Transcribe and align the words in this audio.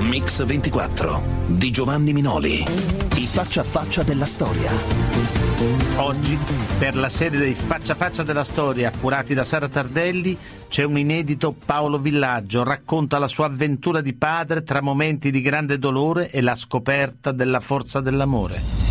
Mix 0.00 0.44
24 0.44 1.22
di 1.48 1.70
Giovanni 1.70 2.12
Minoli. 2.12 3.09
Faccia 3.32 3.60
a 3.60 3.64
faccia 3.64 4.02
della 4.02 4.24
storia. 4.24 4.72
Oggi, 5.98 6.36
per 6.78 6.96
la 6.96 7.08
serie 7.08 7.38
dei 7.38 7.54
Faccia 7.54 7.92
a 7.92 7.94
Faccia 7.94 8.24
della 8.24 8.42
Storia, 8.42 8.90
curati 8.90 9.34
da 9.34 9.44
Sara 9.44 9.68
Tardelli, 9.68 10.36
c'è 10.68 10.82
un 10.82 10.98
inedito 10.98 11.52
Paolo 11.52 11.98
Villaggio, 11.98 12.64
racconta 12.64 13.18
la 13.18 13.28
sua 13.28 13.46
avventura 13.46 14.00
di 14.00 14.14
padre 14.14 14.64
tra 14.64 14.82
momenti 14.82 15.30
di 15.30 15.40
grande 15.40 15.78
dolore 15.78 16.28
e 16.28 16.40
la 16.40 16.56
scoperta 16.56 17.30
della 17.30 17.60
forza 17.60 18.00
dell'amore. 18.00 18.89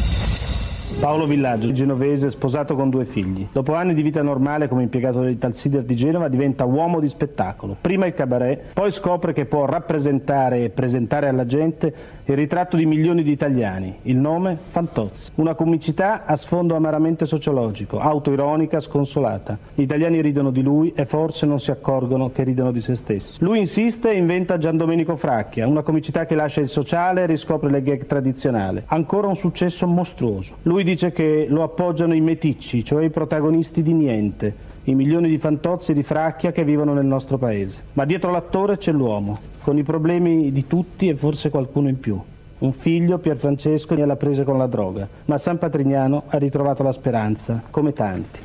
Paolo 0.99 1.27
Villaggio, 1.27 1.71
genovese, 1.71 2.30
sposato 2.30 2.76
con 2.76 2.89
due 2.89 3.05
figli. 3.05 3.48
Dopo 3.53 3.73
anni 3.73 3.94
di 3.94 4.02
vita 4.02 4.21
normale 4.21 4.67
come 4.67 4.84
impiegato 4.84 5.22
dell'Italsider 5.22 5.84
di 5.84 5.95
Genova 5.95 6.27
diventa 6.27 6.66
uomo 6.66 6.99
di 6.99 7.08
spettacolo. 7.08 7.77
Prima 7.80 8.05
il 8.05 8.13
cabaret, 8.13 8.73
poi 8.73 8.91
scopre 8.91 9.31
che 9.31 9.45
può 9.45 9.63
rappresentare 9.63 10.62
e 10.62 10.70
presentare 10.70 11.30
alla 11.30 11.45
gente 11.45 11.94
il 12.25 12.35
ritratto 12.35 12.75
di 12.75 12.85
milioni 12.85 13.23
di 13.23 13.31
italiani. 13.31 13.95
Il 14.03 14.17
nome? 14.17 14.58
Fantozzi. 14.67 15.31
Una 15.35 15.53
comicità 15.53 16.25
a 16.25 16.35
sfondo 16.35 16.75
amaramente 16.75 17.25
sociologico, 17.25 17.97
autoironica, 18.00 18.81
sconsolata. 18.81 19.58
Gli 19.73 19.84
italiani 19.84 20.20
ridono 20.20 20.52
di 20.52 20.61
lui 20.61 20.91
e 20.94 21.05
forse 21.05 21.45
non 21.45 21.61
si 21.61 21.72
accorgono 21.72 22.30
che 22.31 22.44
ridono 22.44 22.73
di 22.73 22.81
se 22.81 22.95
stessi. 22.95 23.41
Lui 23.41 23.59
insiste 23.59 24.11
e 24.11 24.17
inventa 24.17 24.58
Gian 24.58 24.75
Domenico 24.75 25.16
Fracchia, 25.16 25.66
una 25.66 25.81
comicità 25.81 26.25
che 26.25 26.36
lascia 26.36 26.59
il 26.59 26.67
sociale 26.67 27.23
e 27.23 27.25
riscopre 27.25 27.70
le 27.70 27.81
gag 27.81 28.05
tradizionali. 28.05 28.84
Ancora 28.88 29.27
un 29.27 29.38
successo 29.38 29.88
mostruoso. 29.88 30.55
Lui 30.64 30.88
dice 30.90 31.12
che 31.12 31.45
lo 31.48 31.62
appoggiano 31.62 32.16
i 32.16 32.20
meticci, 32.20 32.84
cioè 32.84 33.04
i 33.04 33.12
protagonisti 33.12 33.84
di 33.84 33.94
niente, 33.94 34.68
i 34.86 34.95
milioni 34.95 35.30
di 35.30 35.38
fantozzi 35.38 35.92
e 35.92 35.94
di 35.94 36.02
fracchia 36.02 36.52
che 36.52 36.64
vivono 36.64 36.94
nel 36.94 37.06
nostro 37.06 37.38
paese. 37.38 37.78
Ma 37.94 38.06
dietro 38.06 38.32
l'attore 38.32 38.78
c'è 38.78 38.92
l'uomo, 38.92 39.38
con 39.62 39.78
i 39.78 39.84
problemi 39.84 40.52
di 40.52 40.66
tutti 40.66 41.08
e 41.08 41.16
forse 41.16 41.52
qualcuno 41.52 41.90
in 41.90 42.00
più. 42.00 42.20
Un 42.60 42.73
figlio, 42.73 43.20
Pier 43.20 43.38
Francesco, 43.38 43.95
gliela 43.95 44.16
prese 44.16 44.44
con 44.44 44.58
la 44.58 44.66
droga, 44.66 45.08
ma 45.26 45.38
San 45.38 45.60
Patrignano 45.60 46.23
ha 46.28 46.38
ritrovato 46.38 46.82
la 46.82 46.92
speranza, 46.92 47.62
come 47.70 47.94
tanti. 47.94 48.40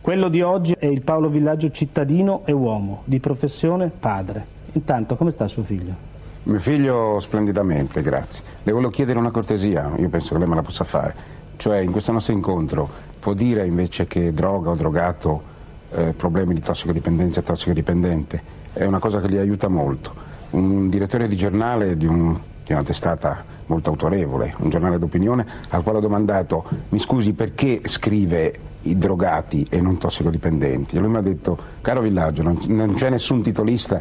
Quello 0.00 0.28
di 0.28 0.40
oggi 0.40 0.74
è 0.78 0.86
il 0.86 1.02
Paolo 1.02 1.28
Villaggio 1.28 1.70
cittadino 1.70 2.42
e 2.46 2.52
uomo, 2.52 3.02
di 3.04 3.20
professione 3.20 3.90
padre. 3.90 4.58
Intanto, 4.72 5.16
come 5.16 5.30
sta 5.30 5.46
suo 5.48 5.62
figlio? 5.62 6.08
Mio 6.44 6.58
figlio 6.58 7.20
splendidamente, 7.20 8.00
grazie. 8.00 8.42
Le 8.62 8.72
volevo 8.72 8.90
chiedere 8.90 9.18
una 9.18 9.30
cortesia, 9.30 9.92
io 9.98 10.08
penso 10.08 10.32
che 10.32 10.38
lei 10.40 10.48
me 10.48 10.54
la 10.54 10.62
possa 10.62 10.84
fare. 10.84 11.38
Cioè 11.60 11.76
in 11.76 11.90
questo 11.90 12.10
nostro 12.10 12.32
incontro 12.32 12.88
può 13.18 13.34
dire 13.34 13.66
invece 13.66 14.06
che 14.06 14.32
droga 14.32 14.70
o 14.70 14.74
drogato, 14.74 15.42
eh, 15.90 16.14
problemi 16.16 16.54
di 16.54 16.60
tossicodipendenza 16.60 17.40
e 17.40 17.42
tossicodipendente, 17.42 18.42
è 18.72 18.86
una 18.86 18.98
cosa 18.98 19.20
che 19.20 19.28
gli 19.28 19.36
aiuta 19.36 19.68
molto. 19.68 20.14
Un 20.52 20.88
direttore 20.88 21.28
di 21.28 21.36
giornale 21.36 21.98
di, 21.98 22.06
un, 22.06 22.34
di 22.64 22.72
una 22.72 22.82
testata 22.82 23.44
molto 23.66 23.90
autorevole, 23.90 24.54
un 24.60 24.70
giornale 24.70 24.96
d'opinione, 24.96 25.46
al 25.68 25.82
quale 25.82 25.98
ho 25.98 26.00
domandato, 26.00 26.64
mi 26.88 26.98
scusi 26.98 27.34
perché 27.34 27.82
scrive 27.84 28.54
i 28.84 28.96
drogati 28.96 29.66
e 29.68 29.82
non 29.82 29.98
tossicodipendenti? 29.98 30.96
E 30.96 30.98
lui 30.98 31.10
mi 31.10 31.18
ha 31.18 31.20
detto, 31.20 31.58
caro 31.82 32.00
Villaggio, 32.00 32.42
non, 32.42 32.58
non 32.68 32.94
c'è 32.94 33.10
nessun 33.10 33.42
titolista 33.42 34.00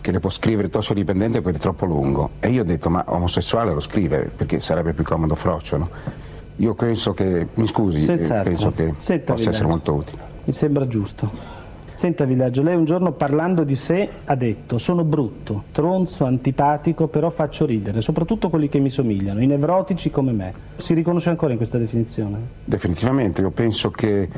che 0.00 0.12
le 0.12 0.20
può 0.20 0.30
scrivere 0.30 0.68
tossicodipendente 0.68 1.42
perché 1.42 1.58
è 1.58 1.60
troppo 1.60 1.86
lungo. 1.86 2.30
E 2.38 2.50
io 2.50 2.60
ho 2.60 2.64
detto, 2.64 2.88
ma 2.88 3.02
omosessuale 3.08 3.74
lo 3.74 3.80
scrive 3.80 4.30
perché 4.36 4.60
sarebbe 4.60 4.92
più 4.92 5.02
comodo 5.02 5.34
froccio, 5.34 5.76
no? 5.76 6.28
Io 6.60 6.74
penso 6.74 7.12
che, 7.12 7.48
mi 7.54 7.66
scusi, 7.66 8.04
eh, 8.06 8.18
penso 8.18 8.70
che 8.72 8.94
Senta, 8.98 9.32
possa 9.32 9.48
essere 9.48 9.64
Villaggio. 9.64 9.68
molto 9.68 9.92
utile. 9.94 10.22
Mi 10.44 10.52
sembra 10.52 10.86
giusto. 10.86 11.58
Senta 11.94 12.24
Villaggio, 12.24 12.62
lei 12.62 12.76
un 12.76 12.84
giorno 12.84 13.12
parlando 13.12 13.62
di 13.64 13.76
sé 13.76 14.08
ha 14.24 14.34
detto 14.34 14.78
sono 14.78 15.04
brutto, 15.04 15.64
tronzo, 15.72 16.24
antipatico, 16.24 17.08
però 17.08 17.28
faccio 17.28 17.66
ridere, 17.66 18.00
soprattutto 18.00 18.48
quelli 18.48 18.68
che 18.68 18.78
mi 18.78 18.88
somigliano, 18.88 19.42
i 19.42 19.46
nevrotici 19.46 20.10
come 20.10 20.32
me. 20.32 20.54
Si 20.76 20.94
riconosce 20.94 21.28
ancora 21.30 21.52
in 21.52 21.58
questa 21.58 21.76
definizione? 21.76 22.38
Definitivamente, 22.64 23.42
io 23.42 23.50
penso 23.50 23.90
che 23.90 24.28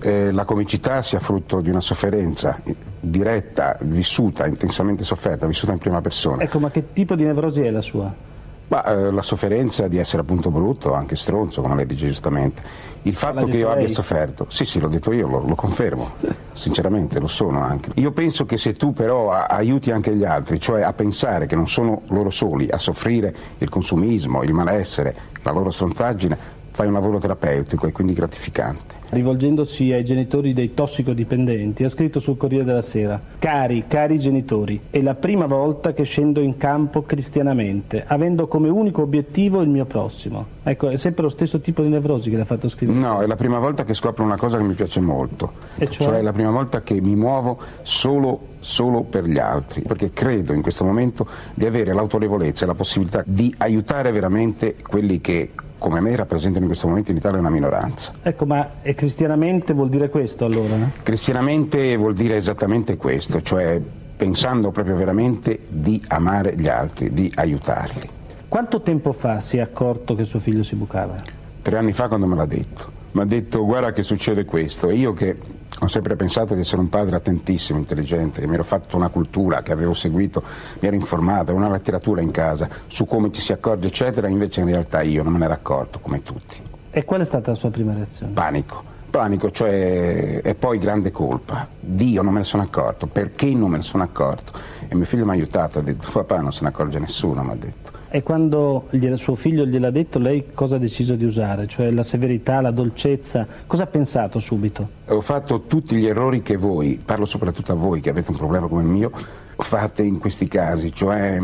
eh, 0.00 0.30
la 0.32 0.44
comicità 0.44 1.00
sia 1.00 1.18
frutto 1.18 1.60
di 1.60 1.70
una 1.70 1.80
sofferenza 1.80 2.60
diretta, 3.00 3.76
vissuta, 3.82 4.46
intensamente 4.46 5.04
sofferta, 5.04 5.46
vissuta 5.46 5.72
in 5.72 5.78
prima 5.78 6.00
persona. 6.02 6.42
Ecco, 6.42 6.58
ma 6.58 6.70
che 6.70 6.92
tipo 6.92 7.14
di 7.14 7.24
nevrosi 7.24 7.60
è 7.62 7.70
la 7.70 7.82
sua? 7.82 8.27
Ma 8.68 8.84
eh, 8.84 9.10
la 9.10 9.22
sofferenza 9.22 9.88
di 9.88 9.98
essere 9.98 10.22
appunto 10.22 10.50
brutto, 10.50 10.92
anche 10.92 11.16
stronzo, 11.16 11.62
come 11.62 11.74
lei 11.74 11.86
dice 11.86 12.06
giustamente. 12.06 12.62
Il 13.02 13.14
fatto 13.14 13.46
che 13.46 13.56
io 13.56 13.70
abbia 13.70 13.84
lei? 13.84 13.94
sofferto, 13.94 14.46
sì 14.48 14.64
sì 14.64 14.80
l'ho 14.80 14.88
detto 14.88 15.12
io, 15.12 15.26
lo, 15.28 15.40
lo 15.46 15.54
confermo, 15.54 16.12
sinceramente 16.52 17.18
lo 17.20 17.28
sono 17.28 17.62
anche. 17.62 17.90
Io 17.94 18.12
penso 18.12 18.44
che 18.44 18.58
se 18.58 18.74
tu 18.74 18.92
però 18.92 19.30
aiuti 19.30 19.90
anche 19.90 20.14
gli 20.14 20.24
altri, 20.24 20.60
cioè 20.60 20.82
a 20.82 20.92
pensare 20.92 21.46
che 21.46 21.56
non 21.56 21.68
sono 21.68 22.02
loro 22.08 22.28
soli 22.30 22.68
a 22.68 22.78
soffrire 22.78 23.34
il 23.58 23.68
consumismo, 23.68 24.42
il 24.42 24.52
malessere, 24.52 25.14
la 25.42 25.52
loro 25.52 25.70
stronzaggine, 25.70 26.36
fai 26.72 26.88
un 26.88 26.92
lavoro 26.92 27.18
terapeutico 27.18 27.86
e 27.86 27.92
quindi 27.92 28.12
gratificante. 28.12 28.97
Rivolgendosi 29.10 29.90
ai 29.92 30.04
genitori 30.04 30.52
dei 30.52 30.74
tossicodipendenti, 30.74 31.82
ha 31.82 31.88
scritto 31.88 32.20
sul 32.20 32.36
Corriere 32.36 32.64
della 32.64 32.82
Sera: 32.82 33.20
Cari, 33.38 33.84
cari 33.88 34.18
genitori, 34.18 34.78
è 34.90 35.00
la 35.00 35.14
prima 35.14 35.46
volta 35.46 35.94
che 35.94 36.02
scendo 36.02 36.40
in 36.40 36.58
campo 36.58 37.02
cristianamente, 37.02 38.04
avendo 38.06 38.46
come 38.46 38.68
unico 38.68 39.00
obiettivo 39.02 39.62
il 39.62 39.70
mio 39.70 39.86
prossimo. 39.86 40.46
Ecco, 40.62 40.90
è 40.90 40.96
sempre 40.96 41.22
lo 41.22 41.30
stesso 41.30 41.60
tipo 41.60 41.82
di 41.82 41.88
nevrosi 41.88 42.28
che 42.28 42.36
l'ha 42.36 42.44
fatto 42.44 42.68
scrivere. 42.68 42.98
No, 42.98 43.20
è 43.20 43.26
la 43.26 43.36
prima 43.36 43.58
volta 43.58 43.84
che 43.84 43.94
scopro 43.94 44.22
una 44.24 44.36
cosa 44.36 44.58
che 44.58 44.64
mi 44.64 44.74
piace 44.74 45.00
molto, 45.00 45.52
E 45.78 45.88
cioè? 45.88 46.18
è 46.18 46.22
la 46.22 46.32
prima 46.32 46.50
volta 46.50 46.82
che 46.82 47.00
mi 47.00 47.16
muovo 47.16 47.58
solo, 47.82 48.40
solo 48.60 49.04
per 49.04 49.26
gli 49.26 49.38
altri, 49.38 49.80
perché 49.82 50.12
credo 50.12 50.52
in 50.52 50.60
questo 50.60 50.84
momento 50.84 51.26
di 51.54 51.64
avere 51.64 51.94
l'autorevolezza 51.94 52.64
e 52.64 52.66
la 52.66 52.74
possibilità 52.74 53.22
di 53.24 53.54
aiutare 53.56 54.12
veramente 54.12 54.76
quelli 54.86 55.20
che 55.22 55.50
come 55.78 56.00
me 56.00 56.14
rappresentano 56.16 56.62
in 56.62 56.66
questo 56.66 56.88
momento 56.88 57.10
in 57.10 57.16
Italia 57.16 57.38
una 57.38 57.50
minoranza. 57.50 58.12
Ecco, 58.22 58.44
ma 58.44 58.68
e 58.82 58.94
cristianamente 58.94 59.72
vuol 59.72 59.88
dire 59.88 60.10
questo 60.10 60.44
allora? 60.44 60.76
Cristianamente 61.02 61.96
vuol 61.96 62.14
dire 62.14 62.36
esattamente 62.36 62.96
questo, 62.96 63.40
cioè 63.40 63.80
pensando 64.16 64.70
proprio 64.72 64.96
veramente 64.96 65.60
di 65.68 66.02
amare 66.08 66.54
gli 66.56 66.68
altri, 66.68 67.12
di 67.12 67.30
aiutarli. 67.34 68.08
Quanto 68.48 68.80
tempo 68.82 69.12
fa 69.12 69.40
si 69.40 69.58
è 69.58 69.60
accorto 69.60 70.14
che 70.14 70.24
suo 70.24 70.40
figlio 70.40 70.62
si 70.62 70.74
bucava? 70.74 71.22
Tre 71.62 71.76
anni 71.76 71.92
fa 71.92 72.08
quando 72.08 72.26
me 72.26 72.34
l'ha 72.34 72.46
detto, 72.46 72.90
mi 73.12 73.20
ha 73.20 73.24
detto 73.24 73.64
guarda 73.64 73.92
che 73.92 74.02
succede 74.02 74.44
questo 74.44 74.88
e 74.88 74.94
io 74.94 75.12
che 75.12 75.36
ho 75.80 75.86
sempre 75.86 76.16
pensato 76.16 76.54
di 76.54 76.60
essere 76.60 76.80
un 76.80 76.88
padre 76.88 77.16
attentissimo, 77.16 77.78
intelligente, 77.78 78.40
che 78.40 78.48
mi 78.48 78.54
ero 78.54 78.64
fatto 78.64 78.96
una 78.96 79.08
cultura, 79.08 79.62
che 79.62 79.72
avevo 79.72 79.94
seguito, 79.94 80.42
mi 80.80 80.88
ero 80.88 80.96
informato, 80.96 81.50
avevo 81.50 81.58
una 81.58 81.70
letteratura 81.70 82.20
in 82.20 82.32
casa 82.32 82.68
su 82.86 83.06
come 83.06 83.30
ci 83.30 83.40
si 83.40 83.52
accorge 83.52 83.86
eccetera, 83.86 84.28
invece 84.28 84.60
in 84.60 84.66
realtà 84.66 85.02
io 85.02 85.22
non 85.22 85.32
me 85.32 85.38
ne 85.38 85.44
ero 85.44 85.54
accorto 85.54 86.00
come 86.00 86.22
tutti. 86.22 86.60
E 86.90 87.04
qual 87.04 87.20
è 87.20 87.24
stata 87.24 87.52
la 87.52 87.56
sua 87.56 87.70
prima 87.70 87.94
reazione? 87.94 88.32
Panico, 88.32 88.82
panico, 89.08 89.50
cioè 89.52 90.40
e 90.42 90.54
poi 90.56 90.78
grande 90.78 91.12
colpa. 91.12 91.68
Dio 91.78 92.22
non 92.22 92.32
me 92.32 92.40
ne 92.40 92.44
sono 92.44 92.64
accorto, 92.64 93.06
perché 93.06 93.46
non 93.52 93.70
me 93.70 93.76
ne 93.76 93.82
sono 93.84 94.02
accorto? 94.02 94.52
E 94.88 94.94
mio 94.96 95.04
figlio 95.04 95.24
mi 95.24 95.30
ha 95.30 95.34
aiutato, 95.34 95.78
ha 95.78 95.82
detto 95.82 96.08
papà 96.10 96.40
non 96.40 96.52
se 96.52 96.62
ne 96.62 96.68
accorge 96.68 96.98
nessuno, 96.98 97.42
mi 97.44 97.50
ha 97.50 97.56
detto. 97.56 97.87
E 98.10 98.22
quando 98.22 98.86
gliela- 98.90 99.16
suo 99.16 99.34
figlio 99.34 99.66
gliel'ha 99.66 99.90
detto, 99.90 100.18
lei 100.18 100.46
cosa 100.54 100.76
ha 100.76 100.78
deciso 100.78 101.14
di 101.14 101.26
usare? 101.26 101.66
Cioè 101.66 101.90
la 101.90 102.02
severità, 102.02 102.60
la 102.62 102.70
dolcezza? 102.70 103.46
Cosa 103.66 103.82
ha 103.82 103.86
pensato 103.86 104.38
subito? 104.38 104.88
Ho 105.08 105.20
fatto 105.20 105.62
tutti 105.62 105.94
gli 105.94 106.06
errori 106.06 106.40
che 106.40 106.56
voi, 106.56 106.98
parlo 107.04 107.26
soprattutto 107.26 107.72
a 107.72 107.74
voi 107.74 108.00
che 108.00 108.08
avete 108.08 108.30
un 108.30 108.36
problema 108.36 108.66
come 108.66 108.82
il 108.82 108.88
mio, 108.88 109.10
fate 109.56 110.02
in 110.04 110.18
questi 110.18 110.48
casi, 110.48 110.92
cioè 110.92 111.38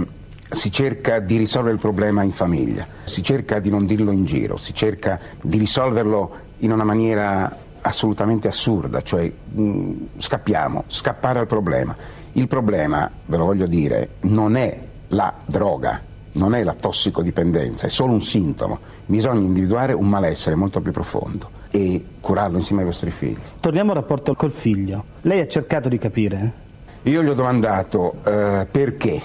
si 0.51 0.71
cerca 0.71 1.19
di 1.19 1.37
risolvere 1.37 1.75
il 1.75 1.81
problema 1.81 2.23
in 2.23 2.31
famiglia, 2.31 2.87
si 3.05 3.23
cerca 3.23 3.59
di 3.59 3.69
non 3.69 3.85
dirlo 3.85 4.11
in 4.11 4.25
giro, 4.25 4.57
si 4.57 4.73
cerca 4.73 5.19
di 5.43 5.59
risolverlo 5.59 6.31
in 6.59 6.73
una 6.73 6.85
maniera 6.85 7.55
assolutamente 7.83 8.49
assurda, 8.49 9.03
cioè 9.03 9.31
mh, 9.31 9.93
scappiamo, 10.17 10.85
scappare 10.87 11.41
al 11.41 11.47
problema. 11.47 11.95
Il 12.33 12.49
problema, 12.49 13.11
ve 13.27 13.37
lo 13.37 13.45
voglio 13.45 13.67
dire, 13.67 14.11
non 14.21 14.57
è 14.57 14.79
la 15.09 15.33
droga, 15.45 16.01
non 16.35 16.55
è 16.55 16.63
la 16.63 16.75
tossicodipendenza, 16.75 17.87
è 17.87 17.91
solo 17.91 18.13
un 18.13 18.23
sintomo. 18.23 18.79
Bisogna 19.07 19.45
individuare 19.45 19.93
un 19.93 20.09
malessere 20.09 20.55
molto 20.55 20.81
più 20.81 20.93
profondo 20.93 21.51
e 21.71 22.05
curarlo 22.21 22.59
insieme 22.59 22.83
ai 22.83 22.87
vostri 22.87 23.11
figli. 23.11 23.39
Torniamo 23.61 23.91
al 23.91 23.97
rapporto 23.97 24.35
col 24.35 24.51
figlio. 24.51 25.05
Lei 25.23 25.41
ha 25.41 25.49
cercato 25.49 25.89
di 25.89 25.99
capire? 25.99 26.63
Io 27.03 27.23
gli 27.23 27.29
ho 27.29 27.35
domandato 27.35 28.15
eh, 28.25 28.67
perché 28.71 29.21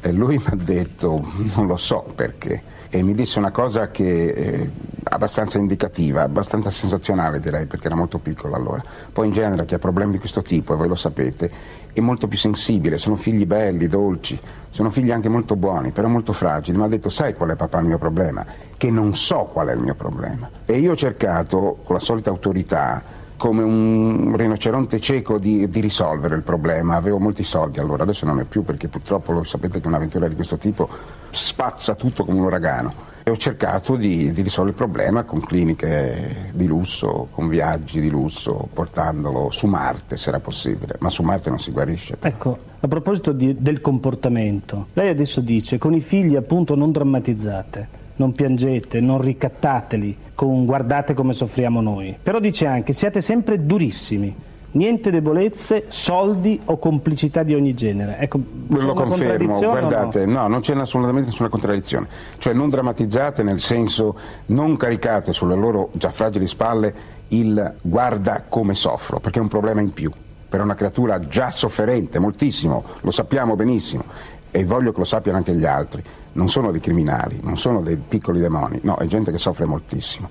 e 0.00 0.12
lui 0.12 0.36
mi 0.36 0.44
ha 0.46 0.56
detto 0.56 1.20
non 1.54 1.66
lo 1.66 1.76
so 1.76 2.06
perché 2.14 2.62
e 2.90 3.02
mi 3.02 3.14
disse 3.14 3.38
una 3.38 3.52
cosa 3.52 3.90
che 3.92 4.26
eh, 4.26 4.70
abbastanza 5.04 5.58
indicativa, 5.58 6.22
abbastanza 6.22 6.70
sensazionale 6.70 7.38
direi 7.38 7.66
perché 7.66 7.86
era 7.86 7.94
molto 7.94 8.18
piccola 8.18 8.56
allora. 8.56 8.82
Poi 9.12 9.26
in 9.26 9.32
genere 9.32 9.64
chi 9.64 9.74
ha 9.74 9.78
problemi 9.78 10.12
di 10.12 10.18
questo 10.18 10.42
tipo, 10.42 10.72
e 10.72 10.76
voi 10.76 10.88
lo 10.88 10.96
sapete, 10.96 11.50
è 11.92 12.00
molto 12.00 12.26
più 12.26 12.36
sensibile, 12.36 12.98
sono 12.98 13.14
figli 13.14 13.46
belli, 13.46 13.86
dolci, 13.86 14.38
sono 14.70 14.90
figli 14.90 15.12
anche 15.12 15.28
molto 15.28 15.54
buoni, 15.54 15.92
però 15.92 16.08
molto 16.08 16.32
fragili. 16.32 16.76
Mi 16.76 16.84
ha 16.84 16.88
detto 16.88 17.08
sai 17.08 17.34
qual 17.34 17.50
è 17.50 17.56
papà 17.56 17.78
il 17.78 17.86
mio 17.86 17.98
problema? 17.98 18.44
Che 18.76 18.90
non 18.90 19.14
so 19.14 19.48
qual 19.52 19.68
è 19.68 19.72
il 19.72 19.80
mio 19.80 19.94
problema. 19.94 20.50
E 20.66 20.78
io 20.78 20.92
ho 20.92 20.96
cercato 20.96 21.78
con 21.84 21.94
la 21.94 22.00
solita 22.00 22.30
autorità 22.30 23.18
come 23.36 23.62
un 23.62 24.34
rinoceronte 24.36 25.00
cieco 25.00 25.38
di, 25.38 25.68
di, 25.68 25.80
risolvere 25.80 26.34
il 26.34 26.42
problema. 26.42 26.96
Avevo 26.96 27.18
molti 27.18 27.42
soldi 27.42 27.78
allora, 27.78 28.02
adesso 28.02 28.26
non 28.26 28.38
ho 28.38 28.44
più 28.44 28.64
perché 28.64 28.88
purtroppo 28.88 29.32
lo 29.32 29.44
sapete 29.44 29.80
che 29.80 29.86
un'avventura 29.86 30.28
di 30.28 30.34
questo 30.34 30.58
tipo 30.58 30.88
spazza 31.30 31.94
tutto 31.94 32.24
come 32.24 32.38
un 32.38 32.44
uragano. 32.44 33.08
E 33.22 33.30
ho 33.30 33.36
cercato 33.36 33.96
di, 33.96 34.32
di, 34.32 34.42
risolvere 34.42 34.76
il 34.76 34.82
problema 34.82 35.24
con 35.24 35.40
cliniche 35.40 36.50
di 36.52 36.66
lusso, 36.66 37.28
con 37.30 37.48
viaggi 37.48 38.00
di 38.00 38.08
lusso, 38.08 38.68
portandolo 38.72 39.50
su 39.50 39.66
Marte 39.66 40.16
se 40.16 40.30
era 40.30 40.40
possibile, 40.40 40.96
ma 41.00 41.10
su 41.10 41.22
Marte 41.22 41.50
non 41.50 41.58
si 41.58 41.70
guarisce. 41.70 42.16
Ecco, 42.20 42.58
a 42.80 42.88
proposito 42.88 43.32
di, 43.32 43.56
del 43.58 43.82
comportamento, 43.82 44.86
lei 44.94 45.10
adesso 45.10 45.40
dice 45.42 45.76
con 45.76 45.94
i 45.94 46.00
figli 46.00 46.34
appunto 46.34 46.74
non 46.74 46.92
drammatizzate 46.92 47.98
non 48.20 48.32
piangete, 48.32 49.00
non 49.00 49.20
ricattateli 49.22 50.16
con 50.34 50.66
guardate 50.66 51.14
come 51.14 51.32
soffriamo 51.32 51.80
noi. 51.80 52.16
Però 52.22 52.38
dice 52.38 52.66
anche 52.66 52.92
siate 52.92 53.22
sempre 53.22 53.64
durissimi. 53.64 54.34
Niente 54.72 55.10
debolezze, 55.10 55.86
soldi 55.88 56.60
o 56.66 56.78
complicità 56.78 57.42
di 57.42 57.54
ogni 57.54 57.74
genere. 57.74 58.18
Ecco, 58.18 58.40
lo 58.68 58.92
confermo, 58.92 59.58
guardate, 59.58 60.26
no? 60.26 60.42
no? 60.42 60.48
non 60.48 60.60
c'è 60.60 60.76
assolutamente 60.76 61.28
nessuna 61.30 61.48
contraddizione. 61.48 62.06
Cioè 62.38 62.52
non 62.52 62.68
drammatizzate 62.68 63.42
nel 63.42 63.60
senso 63.60 64.16
non 64.46 64.76
caricate 64.76 65.32
sulle 65.32 65.56
loro 65.56 65.90
già 65.92 66.10
fragili 66.10 66.46
spalle 66.46 66.94
il 67.28 67.74
guarda 67.80 68.44
come 68.48 68.74
soffro, 68.74 69.18
perché 69.18 69.38
è 69.38 69.42
un 69.42 69.48
problema 69.48 69.80
in 69.80 69.92
più 69.92 70.10
per 70.48 70.60
una 70.60 70.74
creatura 70.74 71.20
già 71.20 71.50
sofferente, 71.50 72.18
moltissimo, 72.18 72.84
lo 73.00 73.10
sappiamo 73.10 73.54
benissimo 73.54 74.04
e 74.50 74.64
voglio 74.64 74.90
che 74.90 74.98
lo 74.98 75.04
sappiano 75.04 75.38
anche 75.38 75.54
gli 75.54 75.64
altri 75.64 76.02
non 76.32 76.48
sono 76.48 76.70
dei 76.70 76.80
criminali, 76.80 77.40
non 77.42 77.56
sono 77.56 77.80
dei 77.80 77.96
piccoli 77.96 78.40
demoni, 78.40 78.78
no, 78.82 78.96
è 78.96 79.06
gente 79.06 79.30
che 79.30 79.38
soffre 79.38 79.64
moltissimo. 79.64 80.28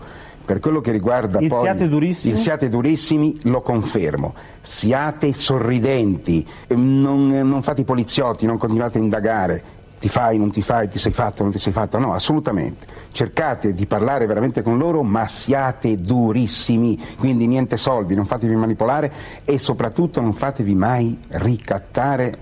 Per 0.50 0.60
quello 0.60 0.82
che 0.82 0.92
riguarda 0.92 1.38
il 1.42 1.48
poi 1.48 1.62
siate 1.62 1.88
durissimi? 1.88 2.34
il 2.34 2.40
siate 2.40 2.70
durissimi, 2.70 3.40
lo 3.44 3.62
confermo. 3.62 4.34
Siate 4.62 5.32
sorridenti, 5.32 6.44
non, 6.70 7.28
non 7.28 7.62
fate 7.62 7.82
i 7.82 7.84
poliziotti, 7.84 8.48
non 8.48 8.58
continuate 8.58 8.98
a 8.98 9.02
indagare, 9.02 9.64
ti 10.00 10.10
fai, 10.10 10.40
non 10.40 10.50
ti 10.50 10.64
fai, 10.64 10.90
ti 10.90 10.98
sei 10.98 11.12
fatto, 11.12 11.44
non 11.44 11.52
ti 11.52 11.60
sei 11.60 11.72
fatto, 11.72 12.00
no, 12.00 12.16
assolutamente. 12.16 12.88
Cercate 13.12 13.74
di 13.74 13.86
parlare 13.86 14.26
veramente 14.26 14.64
con 14.64 14.80
loro, 14.80 15.04
ma 15.04 15.28
siate 15.28 15.96
durissimi, 15.98 17.00
quindi 17.20 17.46
niente 17.46 17.78
soldi, 17.78 18.16
non 18.16 18.26
fatevi 18.26 18.56
manipolare 18.56 19.12
e 19.46 19.60
soprattutto 19.60 20.20
non 20.20 20.34
fatevi 20.34 20.74
mai 20.74 21.16
ricattare 21.28 22.40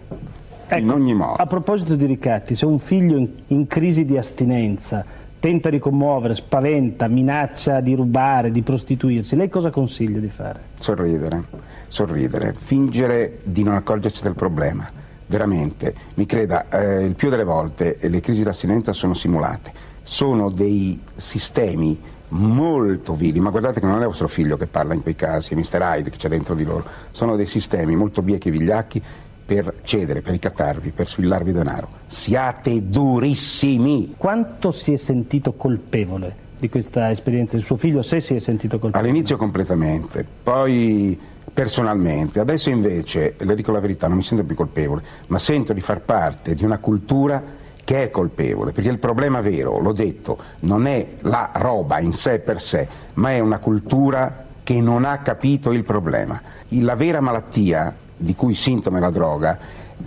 Ecco, 0.65 0.81
in 0.81 0.91
ogni 0.91 1.13
modo. 1.13 1.41
A 1.41 1.45
proposito 1.45 1.95
di 1.95 2.05
ricatti, 2.05 2.55
se 2.55 2.65
un 2.65 2.79
figlio 2.79 3.17
in, 3.17 3.29
in 3.47 3.67
crisi 3.67 4.05
di 4.05 4.17
astinenza 4.17 5.25
tenta 5.47 5.69
di 5.69 5.79
commuovere, 5.79 6.35
spaventa, 6.35 7.07
minaccia 7.07 7.79
di 7.79 7.95
rubare, 7.95 8.51
di 8.51 8.63
prostituirsi, 8.63 9.37
lei 9.37 9.47
cosa 9.47 9.69
consiglia 9.69 10.19
di 10.19 10.27
fare? 10.27 10.59
Sorridere, 10.77 11.41
sorridere, 11.87 12.53
fingere 12.53 13.37
di 13.45 13.63
non 13.63 13.75
accorgersi 13.75 14.23
del 14.23 14.33
problema. 14.33 14.89
Veramente, 15.25 15.95
mi 16.15 16.25
creda, 16.25 16.67
eh, 16.67 17.05
il 17.05 17.15
più 17.15 17.29
delle 17.29 17.45
volte 17.45 17.97
le 18.01 18.19
crisi 18.19 18.43
di 18.43 18.49
astinenza 18.49 18.91
sono 18.91 19.13
simulate, 19.13 19.71
sono 20.03 20.49
dei 20.49 20.99
sistemi 21.15 21.97
molto 22.29 23.13
vili, 23.13 23.39
ma 23.39 23.49
guardate 23.49 23.79
che 23.79 23.85
non 23.85 24.01
è 24.01 24.05
vostro 24.05 24.27
figlio 24.27 24.57
che 24.57 24.67
parla 24.67 24.93
in 24.93 25.01
quei 25.01 25.15
casi, 25.15 25.53
è 25.53 25.55
Mr. 25.55 25.79
Hyde 25.79 26.09
che 26.09 26.17
c'è 26.17 26.27
dentro 26.27 26.55
di 26.55 26.65
loro, 26.65 26.83
sono 27.11 27.37
dei 27.37 27.47
sistemi 27.47 27.95
molto 27.95 28.21
biechi 28.21 28.49
e 28.49 28.51
vigliacchi 28.51 29.01
per 29.47 29.75
cedere, 29.83 30.21
per 30.21 30.33
ricattarvi, 30.33 30.91
per 30.91 31.07
spillarvi 31.07 31.53
denaro. 31.53 31.87
Siate 32.05 32.89
durissimi. 32.89 34.13
Quanto 34.17 34.71
si 34.71 34.91
è 34.91 34.97
sentito 34.97 35.53
colpevole 35.53 36.45
di 36.59 36.69
questa 36.69 37.09
esperienza 37.09 37.53
del 37.53 37.63
suo 37.63 37.77
figlio, 37.77 38.01
se 38.01 38.19
si 38.19 38.35
è 38.35 38.39
sentito 38.39 38.77
colpevole? 38.77 39.09
All'inizio 39.09 39.37
completamente, 39.37 40.25
poi 40.43 41.17
personalmente. 41.53 42.41
Adesso 42.41 42.69
invece, 42.69 43.35
le 43.37 43.55
dico 43.55 43.71
la 43.71 43.79
verità, 43.79 44.07
non 44.07 44.17
mi 44.17 44.23
sento 44.23 44.43
più 44.43 44.55
colpevole, 44.55 45.01
ma 45.27 45.39
sento 45.39 45.71
di 45.71 45.81
far 45.81 46.01
parte 46.01 46.53
di 46.53 46.65
una 46.65 46.79
cultura 46.79 47.41
che 47.85 48.03
è 48.03 48.09
colpevole, 48.11 48.73
perché 48.73 48.89
il 48.89 48.99
problema 48.99 49.39
vero, 49.39 49.79
l'ho 49.79 49.93
detto, 49.93 50.37
non 50.61 50.87
è 50.87 51.07
la 51.21 51.51
roba 51.53 51.99
in 51.99 52.11
sé 52.11 52.39
per 52.39 52.59
sé, 52.59 52.85
ma 53.13 53.31
è 53.31 53.39
una 53.39 53.59
cultura 53.59 54.43
che 54.61 54.81
non 54.81 55.05
ha 55.05 55.19
capito 55.19 55.71
il 55.71 55.85
problema. 55.85 56.41
La 56.69 56.95
vera 56.95 57.21
malattia 57.21 57.95
di 58.17 58.35
cui 58.35 58.55
sintomo 58.55 58.97
è 58.97 58.99
la 58.99 59.09
droga, 59.09 59.57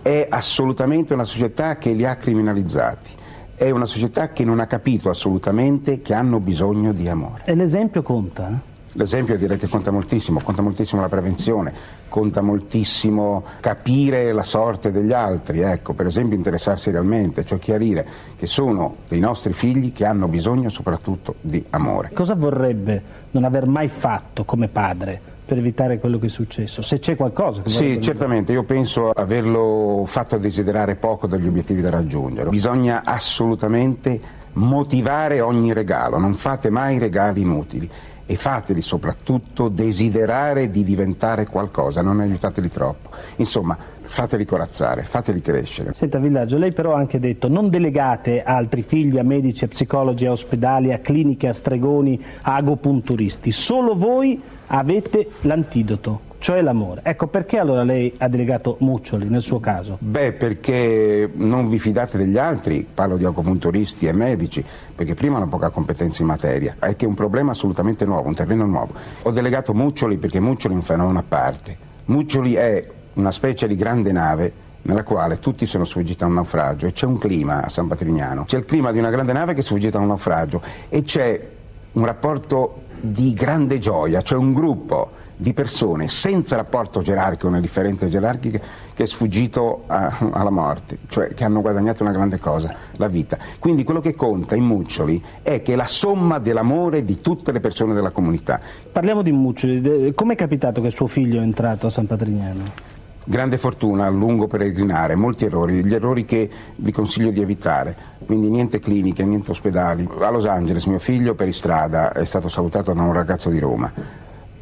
è 0.03 0.27
assolutamente 0.29 1.15
una 1.15 1.25
società 1.25 1.77
che 1.79 1.93
li 1.93 2.05
ha 2.05 2.17
criminalizzati. 2.17 3.19
È 3.55 3.71
una 3.71 3.87
società 3.87 4.31
che 4.33 4.45
non 4.45 4.59
ha 4.59 4.67
capito 4.67 5.11
assolutamente 5.11 6.01
che 6.01 6.15
hanno 6.15 6.41
bisogno 6.41 6.93
di 6.93 7.09
amore. 7.09 7.43
E 7.45 7.55
l'esempio 7.55 8.03
conta? 8.03 8.49
Eh? 8.49 8.69
L'esempio 8.95 9.37
direi 9.37 9.57
che 9.57 9.69
conta 9.69 9.93
moltissimo, 9.93 10.41
conta 10.43 10.62
moltissimo 10.62 11.01
la 11.01 11.09
prevenzione, 11.09 11.73
conta 12.09 12.41
moltissimo 12.41 13.45
capire 13.61 14.33
la 14.33 14.43
sorte 14.43 14.91
degli 14.91 15.12
altri, 15.12 15.61
ecco, 15.61 15.93
per 15.93 16.07
esempio 16.07 16.37
interessarsi 16.37 16.91
realmente, 16.91 17.45
cioè 17.45 17.61
chiarire 17.61 18.05
che 18.37 18.49
sono 18.49 18.97
dei 19.09 19.21
nostri 19.21 19.53
figli 19.53 19.93
che 19.93 20.05
hanno 20.05 20.27
bisogno 20.27 20.71
soprattutto 20.71 21.37
di 21.41 21.65
amore. 21.71 22.11
Cosa 22.12 22.35
vorrebbe 22.35 23.01
non 23.31 23.45
aver 23.45 23.67
mai 23.67 23.87
fatto 23.87 24.45
come 24.45 24.67
padre 24.67 25.21
per 25.50 25.58
evitare 25.58 25.99
quello 25.99 26.20
che 26.20 26.26
è 26.26 26.31
successo? 26.31 26.81
Se 26.81 27.00
c'è 27.00 27.17
qualcosa 27.17 27.62
che 27.62 27.70
Sì, 27.70 28.00
certamente, 28.00 28.52
io 28.52 28.62
penso 28.62 29.11
averlo 29.11 30.05
fatto 30.06 30.38
desiderare 30.38 30.94
poco 30.94 31.26
dagli 31.26 31.49
obiettivi 31.49 31.81
da 31.81 31.91
raggiungere. 31.91 32.50
Bisogna 32.50 33.02
assolutamente 33.05 34.20
motivare 34.52 35.41
ogni 35.41 35.73
regalo, 35.73 36.19
non 36.19 36.35
fate 36.35 36.70
mai 36.70 36.99
regali 36.99 37.41
inutili 37.41 37.91
e 38.26 38.37
fateli 38.37 38.81
soprattutto 38.81 39.67
desiderare 39.67 40.70
di 40.70 40.85
diventare 40.85 41.47
qualcosa, 41.47 42.00
non 42.00 42.20
aiutateli 42.20 42.69
troppo. 42.69 43.11
Insomma, 43.37 43.76
fateli 44.11 44.45
corazzare, 44.45 45.03
fateli 45.05 45.41
crescere. 45.41 45.95
Senta 45.95 46.19
Villaggio, 46.19 46.59
lei 46.59 46.73
però 46.73 46.95
ha 46.95 46.99
anche 46.99 47.21
detto 47.21 47.49
non 47.49 47.71
delegate 47.71 48.43
altri 48.43 48.83
figli 48.83 49.19
a 49.19 49.23
medici, 49.23 49.65
a 49.65 49.69
psicologi, 49.69 50.27
a 50.27 50.33
ospedali, 50.33 50.93
a 50.93 50.99
cliniche, 50.99 51.47
a 51.47 51.53
stregoni, 51.53 52.21
a 52.43 52.57
agopunturisti, 52.57 53.53
solo 53.53 53.95
voi 53.95 54.41
avete 54.67 55.29
l'antidoto 55.43 56.29
cioè 56.41 56.62
l'amore. 56.62 57.03
Ecco 57.05 57.27
perché 57.27 57.59
allora 57.59 57.83
lei 57.83 58.15
ha 58.17 58.27
delegato 58.27 58.77
Muccioli 58.81 59.29
nel 59.29 59.43
suo 59.43 59.61
caso? 59.61 59.99
Beh, 60.01 60.33
perché 60.33 61.31
non 61.35 61.69
vi 61.69 61.79
fidate 61.79 62.17
degli 62.17 62.39
altri, 62.39 62.87
parlo 62.93 63.19
di 63.19 63.27
acupunturisti 63.27 64.07
e 64.07 64.12
medici, 64.12 64.65
perché 64.95 65.14
prima 65.14 65.37
hanno 65.37 65.49
poca 65.49 65.69
competenza 65.69 66.23
in 66.23 66.29
materia, 66.29 66.76
è 66.79 66.97
che 66.97 67.05
è 67.05 67.09
un 67.09 67.14
problema 67.14 67.50
assolutamente 67.50 68.07
nuovo, 68.07 68.29
un 68.29 68.35
terreno 68.35 68.64
nuovo. 68.64 68.95
Ho 69.23 69.31
delegato 69.31 69.75
Muccioli 69.75 70.17
perché 70.17 70.40
Muccioli 70.40 70.73
è 70.73 70.76
un 70.79 70.83
fenomeno 70.83 71.19
a 71.19 71.25
parte. 71.29 71.76
Muccioli 72.07 72.55
è 72.55 72.87
una 73.14 73.31
specie 73.31 73.67
di 73.67 73.76
grande 73.76 74.12
nave 74.12 74.52
nella 74.83 75.02
quale 75.02 75.38
tutti 75.38 75.67
sono 75.67 75.85
sfuggiti 75.85 76.23
a 76.23 76.26
un 76.26 76.35
naufragio 76.35 76.87
e 76.87 76.93
c'è 76.93 77.07
un 77.07 77.19
clima 77.19 77.62
a 77.62 77.69
San 77.69 77.87
Patrignano, 77.87 78.45
c'è 78.45 78.57
il 78.57 78.64
clima 78.64 78.93
di 78.93 78.99
una 78.99 79.11
grande 79.11 79.33
nave 79.33 79.55
che 79.55 79.61
è 79.61 79.62
sfuggita 79.62 79.99
a 79.99 80.00
un 80.00 80.09
naufragio 80.09 80.62
e 80.88 81.02
c'è 81.02 81.49
un 81.93 82.05
rapporto 82.05 82.83
di 83.00 83.33
grande 83.35 83.79
gioia, 83.79 84.23
cioè 84.23 84.38
un 84.38 84.52
gruppo 84.52 85.19
di 85.40 85.55
persone 85.55 86.07
senza 86.07 86.55
rapporto 86.57 87.00
gerarchico, 87.00 87.47
una 87.47 87.61
differenza 87.61 88.07
gerarchica, 88.07 88.61
che 88.93 89.02
è 89.02 89.07
sfuggito 89.07 89.85
a, 89.87 90.19
alla 90.33 90.50
morte, 90.50 90.99
cioè 91.09 91.33
che 91.33 91.45
hanno 91.45 91.62
guadagnato 91.62 92.02
una 92.02 92.12
grande 92.12 92.38
cosa, 92.38 92.75
la 92.97 93.09
vita. 93.09 93.38
Quindi 93.59 93.83
quello 93.83 94.00
che 94.00 94.14
conta 94.14 94.55
in 94.55 94.64
Muccioli 94.64 95.23
è 95.43 95.62
che 95.62 95.73
è 95.73 95.76
la 95.76 95.87
somma 95.87 96.38
dell'amore 96.38 97.05
di 97.05 97.23
tutte 97.23 97.52
le 97.52 97.61
persone 97.61 97.95
della 97.95 98.11
comunità. 98.11 98.61
Parliamo 98.93 99.23
di 99.23 99.33
Muccioli, 99.33 100.12
come 100.14 100.35
è 100.35 100.37
capitato 100.37 100.83
che 100.83 100.90
suo 100.90 101.07
figlio 101.07 101.40
è 101.40 101.43
entrato 101.43 101.87
a 101.87 101.90
San 101.90 102.07
Patrignano? 102.07 102.89
Grande 103.23 103.59
fortuna, 103.59 104.09
lungo 104.09 104.47
peregrinare, 104.47 105.15
molti 105.15 105.45
errori, 105.45 105.85
gli 105.85 105.95
errori 105.95 106.25
che 106.25 106.50
vi 106.77 106.91
consiglio 106.91 107.31
di 107.31 107.41
evitare, 107.41 107.95
quindi 108.25 108.49
niente 108.49 108.81
cliniche, 108.81 109.25
niente 109.25 109.50
ospedali. 109.50 110.09
A 110.19 110.31
Los 110.31 110.47
Angeles 110.47 110.87
mio 110.87 110.99
figlio 110.99 111.35
per 111.35 111.53
strada 111.53 112.12
è 112.12 112.25
stato 112.25 112.49
salutato 112.49 112.93
da 112.93 113.03
un 113.03 113.12
ragazzo 113.12 113.50
di 113.50 113.59
Roma 113.59 113.93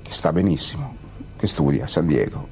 che 0.03 0.12
sta 0.12 0.33
benissimo, 0.33 0.95
che 1.37 1.47
studia 1.47 1.85
a 1.85 1.88
San 1.88 2.07
Diego. 2.07 2.47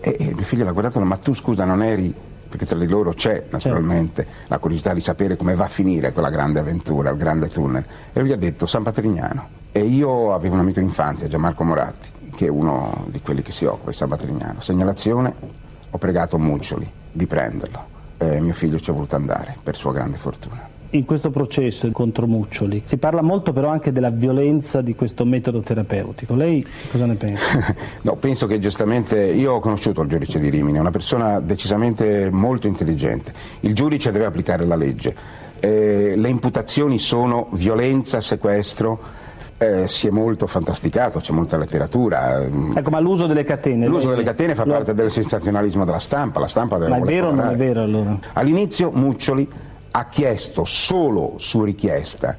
E, 0.00 0.16
e 0.18 0.32
mio 0.32 0.44
figlio 0.44 0.64
l'ha 0.64 0.72
guardato, 0.72 1.00
ma 1.00 1.16
tu 1.16 1.34
scusa 1.34 1.64
non 1.64 1.82
eri, 1.82 2.14
perché 2.48 2.64
tra 2.64 2.78
di 2.78 2.86
loro 2.86 3.12
c'è 3.12 3.46
naturalmente 3.50 4.24
certo. 4.24 4.44
la 4.48 4.58
curiosità 4.58 4.94
di 4.94 5.00
sapere 5.00 5.36
come 5.36 5.54
va 5.54 5.64
a 5.64 5.68
finire 5.68 6.12
quella 6.12 6.30
grande 6.30 6.60
avventura, 6.60 7.10
il 7.10 7.16
grande 7.16 7.48
tunnel. 7.48 7.84
E 8.12 8.20
lui 8.20 8.28
gli 8.28 8.32
ha 8.32 8.36
detto 8.36 8.64
San 8.66 8.82
Patrignano. 8.84 9.48
E 9.72 9.80
io 9.80 10.34
avevo 10.34 10.54
un 10.54 10.60
amico 10.60 10.78
di 10.78 10.84
infanzia, 10.84 11.28
Gianmarco 11.28 11.64
Moratti, 11.64 12.08
che 12.42 12.48
è 12.48 12.50
uno 12.50 13.04
di 13.06 13.20
quelli 13.20 13.40
che 13.40 13.52
si 13.52 13.66
occupa 13.66 13.90
di 13.90 13.96
San 13.96 14.08
Patrignano. 14.08 14.60
Segnalazione, 14.60 15.32
ho 15.88 15.98
pregato 15.98 16.38
Muccioli 16.38 16.90
di 17.12 17.26
prenderlo. 17.26 17.90
E 18.18 18.40
mio 18.40 18.52
figlio 18.52 18.80
ci 18.80 18.90
è 18.90 18.92
voluto 18.92 19.14
andare, 19.14 19.56
per 19.62 19.76
sua 19.76 19.92
grande 19.92 20.16
fortuna. 20.16 20.68
in 20.90 21.04
questo 21.04 21.30
processo 21.30 21.88
contro 21.92 22.26
Muccioli 22.26 22.82
si 22.84 22.98
parla 22.98 23.22
molto 23.22 23.52
però 23.52 23.68
anche 23.68 23.92
della 23.92 24.10
violenza 24.10 24.82
di 24.82 24.96
questo 24.96 25.24
metodo 25.24 25.60
terapeutico. 25.60 26.34
Lei 26.34 26.66
cosa 26.90 27.06
ne 27.06 27.14
pensa? 27.14 27.74
no, 28.02 28.16
penso 28.16 28.46
che 28.48 28.58
giustamente 28.58 29.20
io 29.20 29.52
ho 29.52 29.58
conosciuto 29.60 30.02
il 30.02 30.08
giudice 30.08 30.40
di 30.40 30.50
Rimini, 30.50 30.78
è 30.78 30.80
una 30.80 30.90
persona 30.90 31.38
decisamente 31.38 32.28
molto 32.30 32.66
intelligente. 32.66 33.32
Il 33.60 33.72
giudice 33.72 34.10
deve 34.10 34.24
applicare 34.24 34.64
la 34.64 34.74
legge. 34.74 35.14
Eh, 35.60 36.14
le 36.16 36.28
imputazioni 36.28 36.98
sono 36.98 37.46
violenza, 37.52 38.20
sequestro, 38.20 39.21
eh, 39.62 39.88
si 39.88 40.08
è 40.08 40.10
molto 40.10 40.46
fantasticato, 40.46 41.20
c'è 41.20 41.32
molta 41.32 41.56
letteratura. 41.56 42.42
Ecco, 42.42 42.90
ma 42.90 42.98
l'uso 42.98 43.26
delle 43.26 43.44
catene? 43.44 43.86
L'uso 43.86 44.10
delle 44.10 44.24
catene 44.24 44.54
fa 44.54 44.64
lo... 44.64 44.72
parte 44.72 44.92
del 44.92 45.10
sensazionalismo 45.10 45.84
della 45.84 46.00
stampa, 46.00 46.40
la 46.40 46.48
stampa 46.48 46.78
deve 46.78 46.90
Ma 46.90 46.96
è 46.96 47.00
vero 47.00 47.28
o 47.28 47.32
non 47.32 47.48
è 47.48 47.56
vero 47.56 47.82
allora? 47.82 48.18
All'inizio 48.32 48.90
Muccioli 48.90 49.48
ha 49.92 50.08
chiesto 50.08 50.64
solo 50.64 51.34
su 51.36 51.62
richiesta 51.62 52.36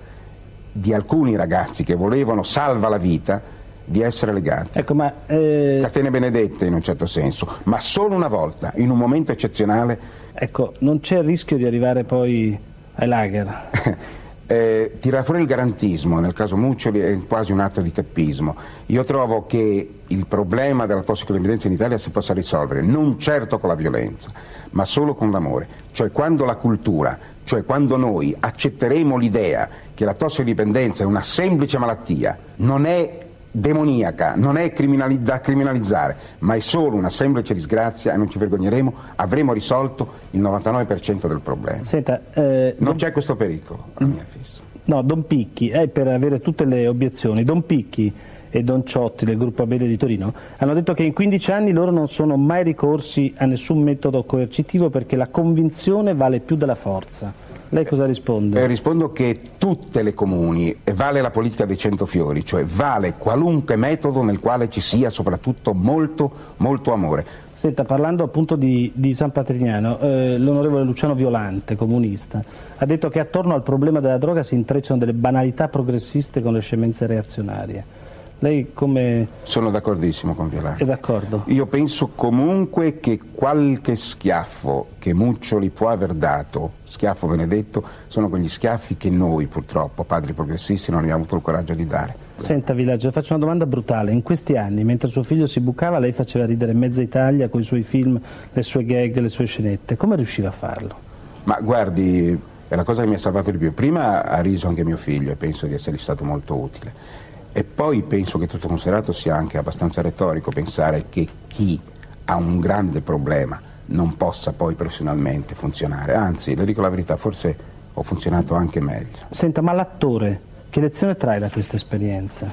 di 0.71 0.93
alcuni 0.93 1.35
ragazzi 1.35 1.83
che 1.83 1.95
volevano 1.95 2.43
salva 2.43 2.89
la 2.89 2.97
vita 2.97 3.41
di 3.85 4.01
essere 4.01 4.33
legati. 4.33 4.79
Ecco, 4.79 4.93
ma, 4.93 5.13
eh... 5.27 5.79
Catene 5.81 6.09
benedette 6.09 6.65
in 6.65 6.73
un 6.73 6.81
certo 6.81 7.05
senso, 7.05 7.59
ma 7.63 7.79
solo 7.79 8.15
una 8.15 8.27
volta, 8.27 8.73
in 8.75 8.89
un 8.89 8.97
momento 8.97 9.31
eccezionale. 9.31 9.99
Ecco, 10.33 10.73
non 10.79 10.99
c'è 10.99 11.19
il 11.19 11.25
rischio 11.25 11.57
di 11.57 11.65
arrivare 11.65 12.03
poi 12.03 12.57
ai 12.95 13.07
lager? 13.07 13.69
eh, 14.45 14.97
tirare 14.99 15.23
fuori 15.23 15.41
il 15.41 15.47
garantismo, 15.47 16.19
nel 16.19 16.33
caso 16.33 16.57
Muccioli, 16.57 16.99
è 16.99 17.17
quasi 17.27 17.51
un 17.51 17.59
atto 17.59 17.81
di 17.81 17.91
teppismo. 17.91 18.55
Io 18.87 19.03
trovo 19.03 19.45
che 19.45 19.89
il 20.05 20.27
problema 20.27 20.85
della 20.85 21.01
tossicodipendenza 21.01 21.67
in 21.67 21.73
Italia 21.73 21.97
si 21.97 22.09
possa 22.09 22.33
risolvere 22.33 22.81
non 22.81 23.17
certo 23.17 23.57
con 23.57 23.69
la 23.69 23.75
violenza, 23.75 24.31
ma 24.71 24.85
solo 24.85 25.15
con 25.15 25.31
l'amore. 25.31 25.67
Cioè 25.91 26.11
quando 26.11 26.45
la 26.45 26.55
cultura, 26.55 27.17
cioè 27.43 27.63
quando 27.63 27.97
noi 27.97 28.35
accetteremo 28.37 29.17
l'idea 29.17 29.69
che 29.93 30.05
la 30.05 30.13
tossicodipendenza 30.13 31.03
è 31.03 31.05
una 31.05 31.21
semplice 31.21 31.77
malattia, 31.77 32.37
non 32.57 32.85
è 32.85 33.22
demoniaca, 33.55 34.33
non 34.35 34.57
è 34.57 34.73
criminali- 34.73 35.21
da 35.21 35.39
criminalizzare, 35.39 36.15
ma 36.39 36.55
è 36.55 36.59
solo 36.59 36.95
una 36.95 37.11
semplice 37.11 37.53
disgrazia 37.53 38.13
e 38.13 38.17
non 38.17 38.29
ci 38.29 38.39
vergogneremo, 38.39 38.93
avremo 39.15 39.53
risolto 39.53 40.21
il 40.31 40.41
99% 40.41 41.27
del 41.27 41.39
problema. 41.39 41.83
Senta, 41.83 42.19
eh, 42.33 42.75
non 42.79 42.95
c'è 42.95 43.11
questo 43.11 43.35
pericolo, 43.35 43.91
a 43.93 44.05
mio 44.05 44.21
avviso. 44.21 44.61
No, 44.85 45.01
Don 45.03 45.25
Picchi, 45.27 45.69
eh, 45.69 45.87
per 45.87 46.07
avere 46.07 46.41
tutte 46.41 46.65
le 46.65 46.87
obiezioni, 46.87 47.43
Don 47.43 47.65
Picchi 47.65 48.11
e 48.49 48.63
Don 48.63 48.85
Ciotti 48.85 49.23
del 49.23 49.37
gruppo 49.37 49.63
Abele 49.63 49.87
di 49.87 49.97
Torino 49.97 50.31
hanno 50.57 50.73
detto 50.73 50.93
che 50.93 51.03
in 51.03 51.13
15 51.13 51.51
anni 51.51 51.71
loro 51.71 51.91
non 51.91 52.07
sono 52.07 52.37
mai 52.37 52.63
ricorsi 52.63 53.33
a 53.37 53.45
nessun 53.45 53.81
metodo 53.81 54.23
coercitivo 54.25 54.89
perché 54.89 55.15
la 55.15 55.27
convinzione 55.27 56.13
vale 56.13 56.39
più 56.39 56.55
della 56.55 56.75
forza. 56.75 57.52
Lei 57.73 57.85
cosa 57.85 58.05
risponde? 58.05 58.61
Eh, 58.61 58.67
rispondo 58.67 59.11
che 59.11 59.35
tutte 59.57 60.03
le 60.03 60.13
comuni, 60.13 60.75
vale 60.93 61.21
la 61.21 61.31
politica 61.31 61.65
dei 61.65 61.75
cento 61.75 62.05
fiori, 62.05 62.45
cioè 62.45 62.63
vale 62.63 63.15
qualunque 63.17 63.75
metodo 63.77 64.21
nel 64.21 64.39
quale 64.39 64.69
ci 64.69 64.79
sia 64.79 65.09
soprattutto 65.09 65.73
molto, 65.73 66.31
molto 66.57 66.93
amore. 66.93 67.25
Senta, 67.51 67.83
parlando 67.83 68.23
appunto 68.23 68.55
di, 68.55 68.91
di 68.93 69.15
San 69.15 69.31
Patrignano, 69.31 69.97
eh, 70.01 70.37
l'onorevole 70.37 70.83
Luciano 70.83 71.15
Violante, 71.15 71.75
comunista, 71.75 72.43
ha 72.77 72.85
detto 72.85 73.09
che 73.09 73.19
attorno 73.19 73.55
al 73.55 73.63
problema 73.63 73.99
della 73.99 74.19
droga 74.19 74.43
si 74.43 74.53
intrecciano 74.53 74.99
delle 74.99 75.13
banalità 75.13 75.67
progressiste 75.67 76.43
con 76.43 76.53
le 76.53 76.59
scemenze 76.59 77.07
reazionarie. 77.07 78.11
Lei 78.43 78.71
come... 78.73 79.25
Sono 79.43 79.71
d'accordissimo 79.71 80.33
con 80.33 80.49
Violante. 80.49 80.83
È 80.83 80.85
d'accordo? 80.85 81.43
Io 81.45 81.65
penso 81.65 82.09
comunque 82.13 82.99
che 82.99 83.17
qualche 83.31 83.95
schiaffo 83.95 84.87
che 84.99 85.13
Muccioli 85.13 85.69
può 85.69 85.87
aver 85.87 86.13
dato, 86.13 86.73
schiaffo 86.83 87.27
benedetto, 87.27 87.81
sono 88.07 88.27
quegli 88.27 88.49
schiaffi 88.49 88.97
che 88.97 89.09
noi 89.09 89.47
purtroppo, 89.47 90.03
padri 90.03 90.33
progressisti, 90.33 90.91
non 90.91 90.99
abbiamo 90.99 91.19
avuto 91.19 91.37
il 91.37 91.41
coraggio 91.41 91.73
di 91.73 91.85
dare. 91.85 92.15
Senta 92.35 92.73
Villaggio, 92.73 93.11
faccio 93.11 93.33
una 93.33 93.43
domanda 93.45 93.65
brutale. 93.65 94.11
In 94.11 94.23
questi 94.23 94.57
anni, 94.57 94.83
mentre 94.83 95.07
suo 95.07 95.23
figlio 95.23 95.47
si 95.47 95.61
bucava, 95.61 95.97
lei 95.99 96.11
faceva 96.11 96.45
ridere 96.45 96.73
mezza 96.73 97.01
Italia 97.01 97.47
con 97.47 97.61
i 97.61 97.63
suoi 97.63 97.83
film, 97.83 98.19
le 98.51 98.61
sue 98.61 98.83
gag, 98.83 99.19
le 99.19 99.29
sue 99.29 99.45
scenette. 99.45 99.95
Come 99.95 100.17
riusciva 100.17 100.49
a 100.49 100.51
farlo? 100.51 100.99
Ma 101.45 101.61
guardi, 101.61 102.37
è 102.67 102.75
la 102.75 102.83
cosa 102.83 103.03
che 103.03 103.07
mi 103.07 103.15
ha 103.15 103.19
salvato 103.19 103.51
di 103.51 103.57
più. 103.57 103.73
Prima 103.73 104.25
ha 104.25 104.41
riso 104.41 104.67
anche 104.67 104.83
mio 104.83 104.97
figlio 104.97 105.31
e 105.31 105.35
penso 105.35 105.65
di 105.65 105.75
essergli 105.75 105.97
stato 105.97 106.25
molto 106.25 106.55
utile. 106.55 107.21
E 107.55 107.63
poi 107.63 108.01
penso 108.01 108.39
che 108.39 108.47
tutto 108.47 108.67
considerato 108.67 109.11
sia 109.11 109.35
anche 109.35 109.59
abbastanza 109.59 110.01
retorico 110.01 110.49
pensare 110.49 111.05
che 111.09 111.27
chi 111.45 111.79
ha 112.25 112.35
un 112.35 112.59
grande 112.59 113.01
problema 113.01 113.61
non 113.85 114.17
possa 114.17 114.53
poi 114.53 114.73
professionalmente 114.73 115.53
funzionare. 115.53 116.15
Anzi, 116.15 116.55
le 116.55 116.65
dico 116.65 116.81
la 116.81 116.89
verità, 116.89 117.15
forse 117.15 117.55
ho 117.93 118.01
funzionato 118.01 118.55
anche 118.55 118.79
meglio. 118.79 119.17
Senta, 119.29 119.61
ma 119.61 119.71
l'attore, 119.71 120.41
che 120.71 120.79
lezione 120.79 121.15
trae 121.15 121.37
da 121.37 121.49
questa 121.49 121.75
esperienza? 121.75 122.51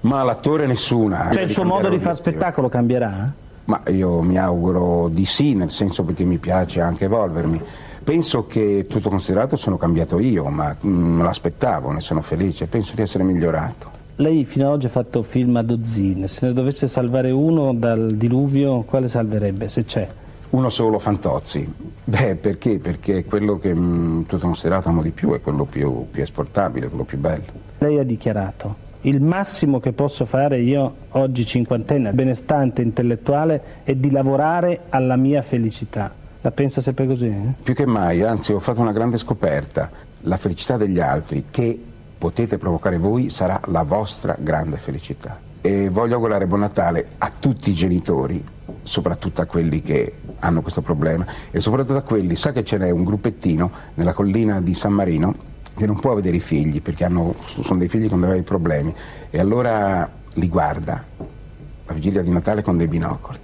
Ma 0.00 0.22
l'attore 0.22 0.66
nessuna. 0.66 1.30
Cioè 1.30 1.42
il 1.42 1.50
suo 1.50 1.64
modo 1.64 1.90
di 1.90 1.98
fare 1.98 2.16
spettacolo 2.16 2.70
cambierà? 2.70 3.30
Ma 3.66 3.82
io 3.88 4.22
mi 4.22 4.38
auguro 4.38 5.08
di 5.08 5.26
sì, 5.26 5.54
nel 5.54 5.70
senso 5.70 6.02
perché 6.02 6.24
mi 6.24 6.38
piace 6.38 6.80
anche 6.80 7.04
evolvermi. 7.04 7.60
Penso 8.02 8.46
che 8.46 8.86
tutto 8.88 9.08
considerato 9.08 9.56
sono 9.56 9.76
cambiato 9.76 10.18
io, 10.18 10.44
ma 10.46 10.74
mm, 10.84 11.16
me 11.16 11.22
l'aspettavo, 11.22 11.90
ne 11.90 12.00
sono 12.00 12.20
felice, 12.20 12.66
penso 12.66 12.94
di 12.94 13.02
essere 13.02 13.24
migliorato. 13.24 13.93
Lei 14.16 14.44
fino 14.44 14.66
ad 14.66 14.74
oggi 14.74 14.86
ha 14.86 14.90
fatto 14.90 15.22
film 15.22 15.56
a 15.56 15.62
dozzine, 15.62 16.28
se 16.28 16.46
ne 16.46 16.52
dovesse 16.52 16.86
salvare 16.86 17.32
uno 17.32 17.74
dal 17.74 18.12
diluvio, 18.12 18.82
quale 18.82 19.08
salverebbe, 19.08 19.68
se 19.68 19.84
c'è? 19.84 20.08
Uno 20.50 20.68
solo, 20.68 21.00
Fantozzi. 21.00 21.68
Beh, 22.04 22.36
perché? 22.36 22.78
Perché 22.78 23.18
è 23.18 23.24
quello 23.24 23.58
che 23.58 23.74
mh, 23.74 23.80
mm, 23.80 24.22
tutto 24.22 24.38
considerato 24.38 24.88
amo 24.88 25.02
di 25.02 25.10
più, 25.10 25.34
è 25.34 25.40
quello 25.40 25.64
più, 25.64 26.06
più 26.12 26.22
esportabile, 26.22 26.86
quello 26.86 27.02
più 27.02 27.18
bello. 27.18 27.42
Lei 27.78 27.98
ha 27.98 28.04
dichiarato, 28.04 28.76
il 29.00 29.20
massimo 29.20 29.80
che 29.80 29.90
posso 29.90 30.24
fare 30.26 30.60
io, 30.60 30.94
oggi 31.10 31.44
cinquantenne, 31.44 32.12
benestante, 32.12 32.82
intellettuale, 32.82 33.62
è 33.82 33.96
di 33.96 34.12
lavorare 34.12 34.82
alla 34.90 35.16
mia 35.16 35.42
felicità. 35.42 36.14
La 36.40 36.52
pensa 36.52 36.80
sempre 36.80 37.08
così? 37.08 37.26
Eh? 37.26 37.54
Più 37.60 37.74
che 37.74 37.84
mai, 37.84 38.22
anzi 38.22 38.52
ho 38.52 38.60
fatto 38.60 38.80
una 38.80 38.92
grande 38.92 39.18
scoperta, 39.18 39.90
la 40.20 40.36
felicità 40.36 40.76
degli 40.76 41.00
altri, 41.00 41.46
che 41.50 41.80
potete 42.24 42.56
provocare 42.56 42.96
voi 42.96 43.28
sarà 43.28 43.60
la 43.66 43.82
vostra 43.82 44.34
grande 44.40 44.78
felicità. 44.78 45.38
E 45.60 45.90
voglio 45.90 46.14
augurare 46.14 46.46
buon 46.46 46.60
Natale 46.60 47.08
a 47.18 47.30
tutti 47.38 47.68
i 47.68 47.74
genitori, 47.74 48.42
soprattutto 48.82 49.42
a 49.42 49.44
quelli 49.44 49.82
che 49.82 50.20
hanno 50.38 50.62
questo 50.62 50.80
problema 50.80 51.26
e 51.50 51.60
soprattutto 51.60 51.98
a 51.98 52.00
quelli, 52.00 52.34
sa 52.34 52.50
che 52.52 52.64
ce 52.64 52.78
n'è 52.78 52.88
un 52.88 53.04
gruppettino 53.04 53.70
nella 53.96 54.14
collina 54.14 54.62
di 54.62 54.72
San 54.72 54.94
Marino 54.94 55.34
che 55.76 55.84
non 55.84 56.00
può 56.00 56.14
vedere 56.14 56.36
i 56.36 56.40
figli 56.40 56.80
perché 56.80 57.04
hanno, 57.04 57.34
sono 57.44 57.78
dei 57.78 57.88
figli 57.88 58.08
con 58.08 58.22
dei 58.22 58.40
problemi 58.40 58.94
e 59.28 59.38
allora 59.38 60.10
li 60.32 60.48
guarda 60.48 61.04
la 61.18 61.92
vigilia 61.92 62.22
di 62.22 62.30
Natale 62.30 62.62
con 62.62 62.78
dei 62.78 62.88
binocoli 62.88 63.38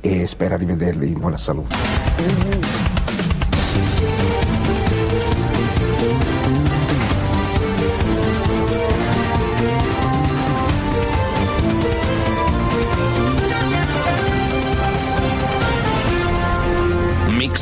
e 0.00 0.26
spera 0.26 0.56
di 0.56 0.64
vederli 0.64 1.08
in 1.08 1.18
buona 1.18 1.36
salute. 1.36 1.76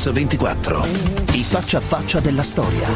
Mix 0.01 0.11
24. 0.11 0.79
I 1.33 1.43
faccia 1.43 1.77
a 1.77 1.81
faccia 1.81 2.19
della 2.19 2.41
storia. 2.41 2.87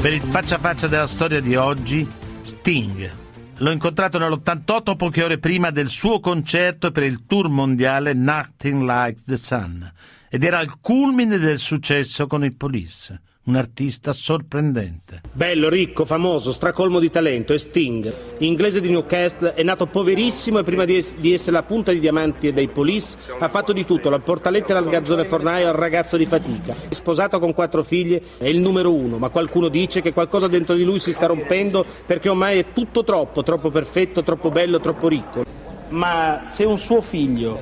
Per 0.00 0.12
il 0.12 0.20
faccia 0.20 0.56
a 0.56 0.58
faccia 0.58 0.88
della 0.88 1.06
storia 1.06 1.40
di 1.40 1.54
oggi, 1.54 2.08
Sting. 2.42 3.10
L'ho 3.58 3.70
incontrato 3.70 4.18
nell'88 4.18 4.96
poche 4.96 5.22
ore 5.22 5.38
prima 5.38 5.70
del 5.70 5.90
suo 5.90 6.18
concerto 6.18 6.90
per 6.90 7.04
il 7.04 7.24
tour 7.26 7.48
mondiale 7.48 8.14
Nothing 8.14 8.82
Like 8.82 9.20
the 9.24 9.36
Sun 9.36 9.92
ed 10.28 10.42
era 10.42 10.58
al 10.58 10.80
culmine 10.80 11.38
del 11.38 11.60
successo 11.60 12.26
con 12.26 12.42
i 12.42 12.50
Police 12.50 13.20
un 13.44 13.56
artista 13.56 14.12
sorprendente. 14.12 15.22
Bello, 15.32 15.68
ricco, 15.68 16.04
famoso, 16.04 16.52
stracolmo 16.52 17.00
di 17.00 17.10
talento, 17.10 17.52
è 17.52 17.58
Sting. 17.58 18.12
Inglese 18.38 18.80
di 18.80 18.88
Newcastle, 18.88 19.54
è 19.54 19.62
nato 19.64 19.86
poverissimo 19.86 20.60
e 20.60 20.62
prima 20.62 20.84
di, 20.84 21.04
di 21.18 21.32
essere 21.32 21.52
la 21.52 21.62
punta 21.64 21.90
di 21.90 21.98
diamanti 21.98 22.52
dei 22.52 22.68
police 22.68 23.16
ha 23.38 23.48
fatto 23.48 23.72
di 23.72 23.84
tutto, 23.84 24.10
la 24.10 24.20
portalettera 24.20 24.78
al 24.78 24.88
garzone 24.88 25.24
fornaio 25.24 25.68
al 25.68 25.74
ragazzo 25.74 26.16
di 26.16 26.26
fatica. 26.26 26.74
Sposato 26.90 27.40
con 27.40 27.52
quattro 27.52 27.82
figlie, 27.82 28.22
è 28.38 28.46
il 28.46 28.60
numero 28.60 28.94
uno, 28.94 29.18
ma 29.18 29.28
qualcuno 29.28 29.68
dice 29.68 30.00
che 30.00 30.12
qualcosa 30.12 30.46
dentro 30.46 30.74
di 30.74 30.84
lui 30.84 31.00
si 31.00 31.12
sta 31.12 31.26
rompendo 31.26 31.84
perché 32.06 32.28
ormai 32.28 32.58
è 32.60 32.66
tutto 32.72 33.02
troppo, 33.02 33.42
troppo 33.42 33.70
perfetto, 33.70 34.22
troppo 34.22 34.50
bello, 34.50 34.78
troppo 34.78 35.08
ricco. 35.08 35.44
Ma 35.88 36.42
se 36.44 36.64
un 36.64 36.78
suo 36.78 37.00
figlio 37.00 37.60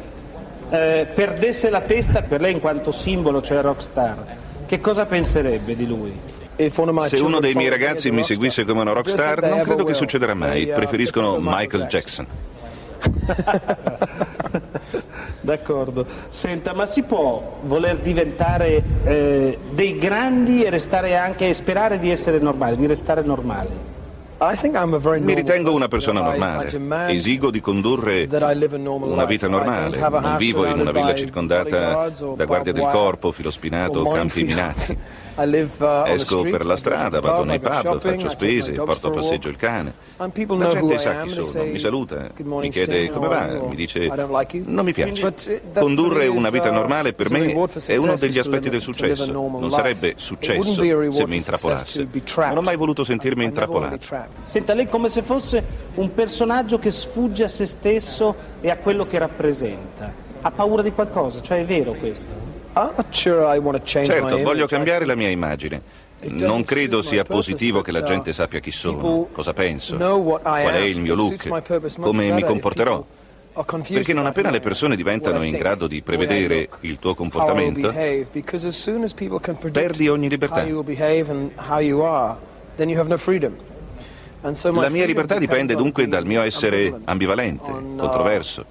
eh, 0.69 1.09
perdesse 1.13 1.71
la 1.71 1.81
testa 1.81 2.23
per 2.23 2.43
lei 2.43 2.53
in 2.53 2.61
quanto 2.61 2.93
simbolo, 2.93 3.41
cioè 3.41 3.61
rockstar, 3.63 4.37
che 4.71 4.79
cosa 4.79 5.05
penserebbe 5.05 5.75
di 5.75 5.85
lui? 5.85 6.17
Se 7.09 7.19
uno 7.19 7.41
dei 7.41 7.55
miei 7.55 7.71
ragazzi 7.71 8.13
mi 8.13 8.23
seguisse 8.23 8.65
come 8.65 8.83
una 8.83 8.93
rockstar, 8.93 9.49
non 9.49 9.63
credo 9.63 9.83
che 9.83 9.95
succederà 9.95 10.35
mai. 10.35 10.69
Preferiscono 10.69 11.39
Michael 11.41 11.87
Jackson. 11.87 12.25
D'accordo. 15.41 16.07
Senta, 16.29 16.73
ma 16.73 16.87
si 16.87 17.03
può 17.03 17.59
voler 17.65 17.97
diventare 17.97 18.81
eh, 19.03 19.59
dei 19.73 19.97
grandi 19.97 20.63
e 20.63 20.71
restare 20.71 21.17
anche 21.17 21.49
e 21.49 21.53
sperare 21.53 21.99
di 21.99 22.13
essere 22.13 22.39
normali, 22.39 22.77
di 22.77 22.87
restare 22.87 23.23
normali? 23.23 23.90
Mi 25.27 25.35
ritengo 25.35 25.73
una 25.73 25.89
persona 25.89 26.23
normale. 26.23 26.71
Esigo 27.13 27.51
di 27.51 27.61
condurre 27.61 28.27
una 28.27 29.25
vita 29.27 29.49
normale. 29.49 29.99
Non 29.99 30.37
vivo 30.39 30.65
in 30.65 30.81
una 30.81 30.93
villa 30.93 31.15
circondata 31.15 32.09
da 32.35 32.45
guardia 32.47 32.73
del 32.73 32.89
corpo, 32.91 33.33
filo 33.33 33.51
spinato 33.51 34.03
campi 34.09 34.45
minati. 34.45 34.97
Uh, 35.37 36.05
Esco 36.07 36.43
per 36.43 36.67
la 36.67 36.77
strada, 36.77 37.21
vado 37.21 37.45
nei 37.45 37.61
pub, 37.61 38.01
faccio 38.01 38.29
spese, 38.29 38.73
porto 38.73 39.09
a 39.09 39.11
passeggio 39.11 39.49
il 39.49 39.57
cane. 39.57 39.95
La 40.17 40.31
gente 40.69 40.99
sa 40.99 41.23
chi 41.23 41.31
sono, 41.31 41.65
mi 41.65 41.79
saluta, 41.79 42.31
mi 42.37 42.71
chiede 42.71 43.11
come 43.11 43.29
va, 43.29 43.47
mi 43.47 43.75
dice 43.75 44.07
non 44.65 44.85
mi 44.85 44.93
piace. 44.93 45.63
Condurre 45.73 46.27
una 46.27 46.51
vita 46.51 46.71
uh, 46.71 46.75
normale 46.75 47.13
per 47.13 47.31
me 47.31 47.53
è 47.87 47.97
uno 47.97 48.17
degli 48.17 48.39
aspetti 48.39 48.69
del 48.69 48.81
successo. 48.81 49.31
Non 49.33 49.71
sarebbe 49.71 50.15
successo 50.17 50.73
se 50.73 51.27
mi 51.27 51.37
intrappolasse. 51.37 52.09
Non 52.37 52.59
ho 52.59 52.63
mai 52.63 52.77
voluto 52.77 53.05
sentirmi 53.05 53.45
intrappolato. 53.45 53.99
Senta, 54.43 54.75
lei 54.75 54.89
come 54.89 55.09
se 55.09 55.23
fosse 55.23 55.63
un 55.95 56.13
personaggio 56.13 56.79
che 56.79 56.91
sfugge 56.91 57.45
a 57.45 57.49
se 57.49 57.67
stesso 57.67 58.35
e 58.61 58.71
a 58.71 58.77
quello 58.77 59.07
che 59.07 59.19
rappresenta. 59.19 60.29
Ha 60.43 60.51
paura 60.51 60.83
di 60.83 60.93
qualcosa, 60.93 61.41
cioè 61.41 61.61
è 61.61 61.65
vero 61.65 61.93
questo? 61.93 62.50
Certo, 64.05 64.43
voglio 64.43 64.67
cambiare 64.67 65.05
la 65.05 65.15
mia 65.15 65.29
immagine. 65.29 65.83
Non 66.23 66.65
credo 66.65 67.01
sia 67.01 67.25
positivo 67.25 67.81
che 67.81 67.93
la 67.93 68.03
gente 68.03 68.33
sappia 68.35 68.61
chi 68.61 68.71
sono, 68.71 69.29
cosa 69.33 69.53
penso, 69.55 69.97
qual 69.97 70.75
è 70.75 70.79
il 70.81 71.01
mio 71.01 71.15
look, 71.15 71.49
come 71.99 72.31
mi 72.31 72.43
comporterò. 72.43 73.05
Perché 73.97 74.13
non 74.13 74.27
appena 74.27 74.51
le 74.51 74.61
persone 74.61 74.97
diventano 74.97 75.43
in 75.43 75.57
grado 75.57 75.87
di 75.87 76.03
prevedere 76.03 76.69
il 76.83 76.99
tuo 76.99 77.15
comportamento, 77.15 77.91
perdi 79.73 80.09
ogni 80.09 80.29
libertà. 80.29 80.65
La 84.43 84.89
mia 84.89 85.05
libertà 85.07 85.39
dipende 85.39 85.75
dunque 85.75 86.07
dal 86.07 86.25
mio 86.27 86.43
essere 86.43 87.01
ambivalente, 87.05 87.71
controverso. 87.97 88.65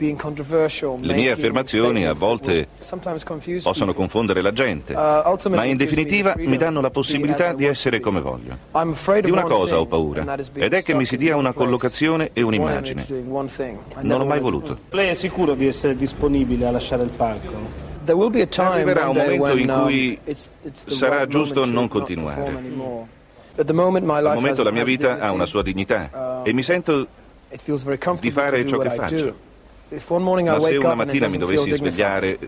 Le 0.00 1.14
mie 1.14 1.30
affermazioni 1.30 2.06
a 2.06 2.14
volte 2.14 2.68
possono 3.62 3.92
confondere 3.92 4.40
la 4.40 4.52
gente, 4.52 4.94
Uh, 4.94 5.48
ma 5.50 5.64
in 5.64 5.76
definitiva 5.76 6.34
mi 6.36 6.56
danno 6.56 6.80
la 6.80 6.90
possibilità 6.90 7.52
di 7.52 7.66
essere 7.66 8.00
come 8.00 8.20
voglio. 8.20 8.56
Di 9.20 9.30
una 9.30 9.42
cosa 9.42 9.78
ho 9.78 9.86
paura, 9.86 10.24
ed 10.54 10.72
è 10.72 10.82
che 10.82 10.94
mi 10.94 11.04
si 11.04 11.16
dia 11.16 11.36
una 11.36 11.52
collocazione 11.52 12.30
e 12.32 12.42
un'immagine. 12.42 13.04
Non 14.00 14.20
ho 14.20 14.24
mai 14.24 14.40
voluto. 14.40 14.78
Lei 14.90 15.08
è 15.08 15.14
sicuro 15.14 15.54
di 15.54 15.66
essere 15.66 15.94
disponibile 15.96 16.66
a 16.66 16.70
lasciare 16.70 17.02
il 17.02 17.10
palco? 17.10 17.88
Arriverà 18.72 19.08
un 19.08 19.16
momento 19.16 19.56
in 19.56 19.80
cui 19.82 20.18
sarà 20.72 21.26
giusto 21.26 21.64
non 21.66 21.88
continuare. 21.88 22.56
Al 23.56 24.34
momento 24.34 24.62
la 24.62 24.70
mia 24.70 24.84
vita 24.84 25.18
ha 25.18 25.30
una 25.30 25.44
sua 25.46 25.62
dignità 25.62 26.42
e 26.42 26.52
mi 26.54 26.62
sento 26.62 27.06
di 28.20 28.30
fare 28.30 28.66
ciò 28.66 28.78
che 28.78 28.90
faccio. 28.90 29.48
Ma 30.52 30.60
se 30.60 30.76
una 30.76 30.94
mattina 30.94 31.28
mi 31.28 31.38
dovessi 31.38 31.72
svegliare 31.72 32.38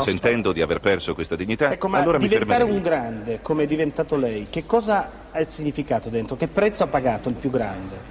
sentendo 0.00 0.52
di 0.52 0.60
aver 0.60 0.78
perso 0.80 1.14
questa 1.14 1.34
dignità, 1.34 1.72
Ecco, 1.72 1.88
ma 1.88 1.98
allora 1.98 2.18
mi 2.18 2.28
diventare 2.28 2.62
un 2.64 2.80
grande, 2.82 3.40
come 3.42 3.64
è 3.64 3.66
diventato 3.66 4.16
lei, 4.16 4.46
che 4.50 4.64
cosa 4.66 5.10
ha 5.32 5.40
il 5.40 5.48
significato 5.48 6.08
dentro? 6.08 6.36
Che 6.36 6.46
prezzo 6.48 6.84
ha 6.84 6.86
pagato 6.86 7.28
il 7.28 7.34
più 7.34 7.50
grande? 7.50 8.10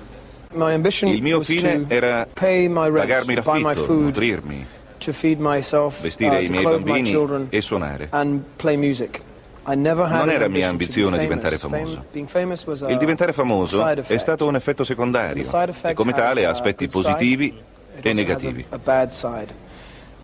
Il 0.53 1.21
mio 1.21 1.39
fine 1.41 1.85
era 1.87 2.27
pagarmi 2.33 3.35
l'affitto, 3.35 3.93
nutrirmi, 3.93 4.65
vestire 6.01 6.43
i 6.43 6.49
miei 6.49 6.63
bambini 6.63 7.47
e 7.49 7.61
suonare. 7.61 8.09
Non 9.63 10.29
era 10.29 10.47
mia 10.49 10.67
ambizione 10.67 11.17
diventare 11.19 11.57
famoso. 11.57 12.05
Il 12.13 12.97
diventare 12.97 13.31
famoso 13.31 13.85
è 13.85 14.17
stato 14.17 14.45
un 14.47 14.55
effetto 14.55 14.83
secondario 14.83 15.45
e 15.83 15.93
come 15.93 16.11
tale 16.11 16.45
ha 16.45 16.49
aspetti 16.49 16.87
positivi 16.89 17.53
e 17.99 18.13
negativi. 18.13 18.65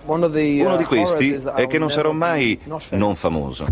Uno 0.06 0.28
di 0.30 0.86
questi 0.86 1.34
è 1.56 1.68
che 1.68 1.78
non 1.78 1.90
sarò 1.90 2.12
mai 2.14 2.60
non 2.90 3.16
famoso. 3.16 3.66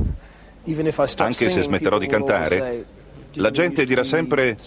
Anche 1.18 1.50
se 1.50 1.62
smetterò 1.62 1.98
di 1.98 2.08
cantare, 2.08 2.86
la 3.34 3.52
gente 3.52 3.86
dirà 3.86 4.04
sempre 4.04 4.58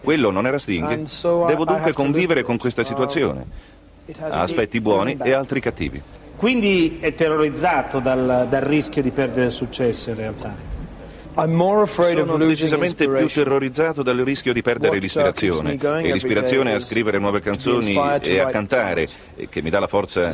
quello 0.00 0.30
non 0.30 0.46
era 0.46 0.58
Sting. 0.58 1.06
Devo 1.46 1.64
dunque 1.64 1.92
convivere 1.92 2.42
con 2.42 2.56
questa 2.56 2.84
situazione. 2.84 3.44
Ha 4.20 4.40
aspetti 4.40 4.80
buoni 4.80 5.18
e 5.22 5.32
altri 5.32 5.60
cattivi. 5.60 6.00
Quindi 6.36 6.98
è 7.00 7.14
terrorizzato 7.14 7.98
dal, 7.98 8.46
dal 8.48 8.60
rischio 8.60 9.02
di 9.02 9.10
perdere 9.10 9.46
il 9.46 9.52
successo 9.52 10.10
in 10.10 10.16
realtà. 10.16 10.65
Sono 12.24 12.46
decisamente 12.46 13.08
più 13.08 13.28
terrorizzato 13.28 14.02
dal 14.02 14.16
rischio 14.18 14.54
di 14.54 14.62
perdere 14.62 14.98
l'ispirazione 14.98 15.76
e 15.76 16.12
l'ispirazione 16.12 16.72
a 16.72 16.80
scrivere 16.80 17.18
nuove 17.18 17.40
canzoni 17.40 17.94
e 18.22 18.38
a 18.38 18.46
cantare 18.46 19.08
che 19.50 19.60
mi 19.60 19.68
dà 19.68 19.78
la 19.78 19.86
forza 19.86 20.30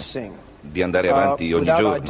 di 0.64 0.80
andare 0.80 1.08
avanti 1.10 1.52
ogni 1.52 1.72
giorno. 1.74 2.00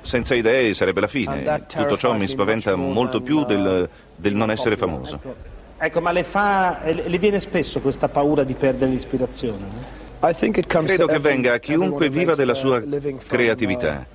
Senza 0.00 0.34
idee 0.34 0.72
sarebbe 0.72 1.00
la 1.00 1.06
fine. 1.06 1.64
Tutto 1.66 1.98
ciò 1.98 2.14
mi 2.14 2.26
spaventa 2.26 2.74
molto 2.76 3.20
più 3.20 3.44
del, 3.44 3.88
del 4.16 4.34
non 4.34 4.50
essere 4.50 4.78
famoso. 4.78 5.16
Ecco, 5.16 5.34
ecco, 5.76 6.00
ma 6.00 6.12
le, 6.12 6.24
fa, 6.24 6.80
le 6.84 7.18
viene 7.18 7.40
spesso 7.40 7.80
questa 7.80 8.08
paura 8.08 8.42
di 8.42 8.54
perdere 8.54 8.90
l'ispirazione? 8.90 10.02
Credo 10.66 11.06
che 11.06 11.18
venga 11.18 11.52
a 11.52 11.58
chiunque 11.58 12.08
viva 12.08 12.34
della 12.34 12.54
sua 12.54 12.82
creatività. 13.26 14.06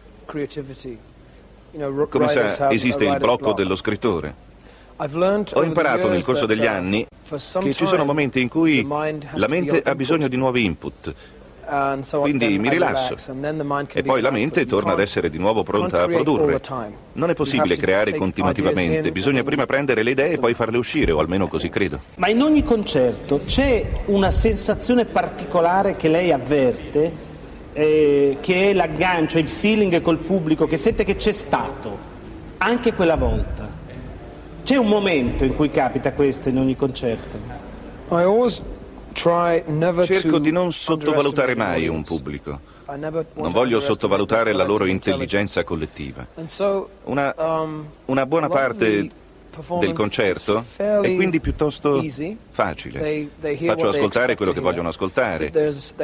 Come 2.09 2.27
sa, 2.29 2.71
esiste 2.71 3.05
il 3.05 3.17
blocco 3.19 3.53
dello 3.53 3.75
scrittore. 3.75 4.47
Ho 4.97 5.63
imparato 5.63 6.09
nel 6.09 6.23
corso 6.23 6.45
degli 6.45 6.65
anni 6.65 7.05
che 7.29 7.73
ci 7.73 7.85
sono 7.85 8.03
momenti 8.03 8.41
in 8.41 8.49
cui 8.49 8.85
la 8.85 9.47
mente 9.47 9.81
ha 9.81 9.95
bisogno 9.95 10.27
di 10.27 10.35
nuovi 10.35 10.65
input, 10.65 11.13
quindi 12.09 12.57
mi 12.57 12.69
rilasso. 12.69 13.15
e 13.93 14.01
poi 14.01 14.21
la 14.21 14.31
mente 14.31 14.65
torna 14.65 14.93
ad 14.93 14.99
essere 14.99 15.29
di 15.29 15.37
nuovo 15.37 15.63
pronta 15.63 16.01
a 16.01 16.07
produrre. 16.07 16.59
Non 17.13 17.29
è 17.29 17.33
possibile 17.33 17.77
creare 17.77 18.15
continuativamente, 18.15 19.11
bisogna 19.11 19.43
prima 19.43 19.65
prendere 19.65 20.03
le 20.03 20.11
idee 20.11 20.31
e 20.33 20.37
poi 20.37 20.53
farle 20.53 20.77
uscire, 20.77 21.11
o 21.11 21.19
almeno 21.19 21.47
così 21.47 21.69
credo. 21.69 21.99
Ma 22.17 22.27
in 22.27 22.41
ogni 22.41 22.63
concerto 22.63 23.41
c'è 23.45 24.01
una 24.07 24.31
sensazione 24.31 25.05
particolare 25.05 25.95
che 25.95 26.09
lei 26.09 26.31
avverte, 26.31 27.27
eh, 27.73 28.37
che 28.41 28.69
è 28.69 28.73
l'aggancio, 28.73 29.37
il 29.37 29.47
feeling 29.47 30.01
col 30.01 30.17
pubblico, 30.17 30.65
che 30.67 30.77
sente 30.77 31.03
che 31.03 31.15
c'è 31.15 31.31
stato, 31.31 31.97
anche 32.57 32.93
quella 32.93 33.15
volta. 33.15 33.67
C'è 34.63 34.75
un 34.75 34.87
momento 34.87 35.43
in 35.45 35.55
cui 35.55 35.69
capita 35.69 36.11
questo 36.13 36.49
in 36.49 36.57
ogni 36.57 36.75
concerto? 36.75 37.37
Cerco 40.03 40.39
di 40.39 40.51
non 40.51 40.71
sottovalutare 40.71 41.55
mai 41.55 41.87
un 41.87 42.03
pubblico. 42.03 42.59
Non 42.87 43.51
voglio 43.51 43.79
sottovalutare 43.79 44.53
la 44.53 44.63
loro 44.63 44.85
intelligenza 44.85 45.63
collettiva. 45.63 46.25
Una, 47.03 47.35
una 48.05 48.25
buona 48.25 48.47
parte 48.47 49.09
del 49.79 49.93
concerto? 49.93 50.65
È 50.75 51.13
quindi 51.15 51.39
piuttosto 51.39 52.03
facile. 52.49 53.29
Faccio 53.39 53.89
ascoltare 53.89 54.35
quello 54.35 54.53
che 54.53 54.59
vogliono 54.59 54.89
ascoltare, 54.89 55.51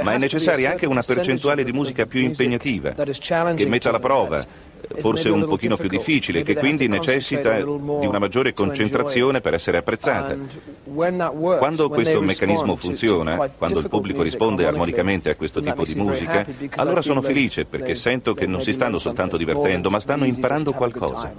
ma 0.01 0.13
è 0.13 0.17
necessaria 0.17 0.71
anche 0.71 0.85
una 0.85 1.01
percentuale 1.01 1.63
di 1.63 1.71
musica 1.71 2.05
più 2.05 2.21
impegnativa, 2.21 2.93
che 2.93 3.65
metta 3.67 3.89
alla 3.89 3.99
prova, 3.99 4.73
forse 4.97 5.29
un 5.29 5.45
pochino 5.47 5.77
più 5.77 5.89
difficile, 5.89 6.43
che 6.43 6.55
quindi 6.55 6.87
necessita 6.87 7.57
di 7.57 7.63
una 8.05 8.19
maggiore 8.19 8.53
concentrazione 8.53 9.41
per 9.41 9.55
essere 9.55 9.77
apprezzata. 9.77 10.35
Quando 10.83 11.89
questo 11.89 12.21
meccanismo 12.21 12.75
funziona, 12.75 13.49
quando 13.57 13.79
il 13.79 13.87
pubblico 13.87 14.21
risponde 14.21 14.65
armonicamente 14.65 15.29
a 15.29 15.35
questo 15.35 15.61
tipo 15.61 15.83
di 15.83 15.95
musica, 15.95 16.45
allora 16.75 17.01
sono 17.01 17.21
felice 17.21 17.65
perché 17.65 17.95
sento 17.95 18.33
che 18.33 18.45
non 18.45 18.61
si 18.61 18.73
stanno 18.73 18.97
soltanto 18.97 19.37
divertendo, 19.37 19.89
ma 19.89 19.99
stanno 19.99 20.25
imparando 20.25 20.71
qualcosa. 20.73 21.33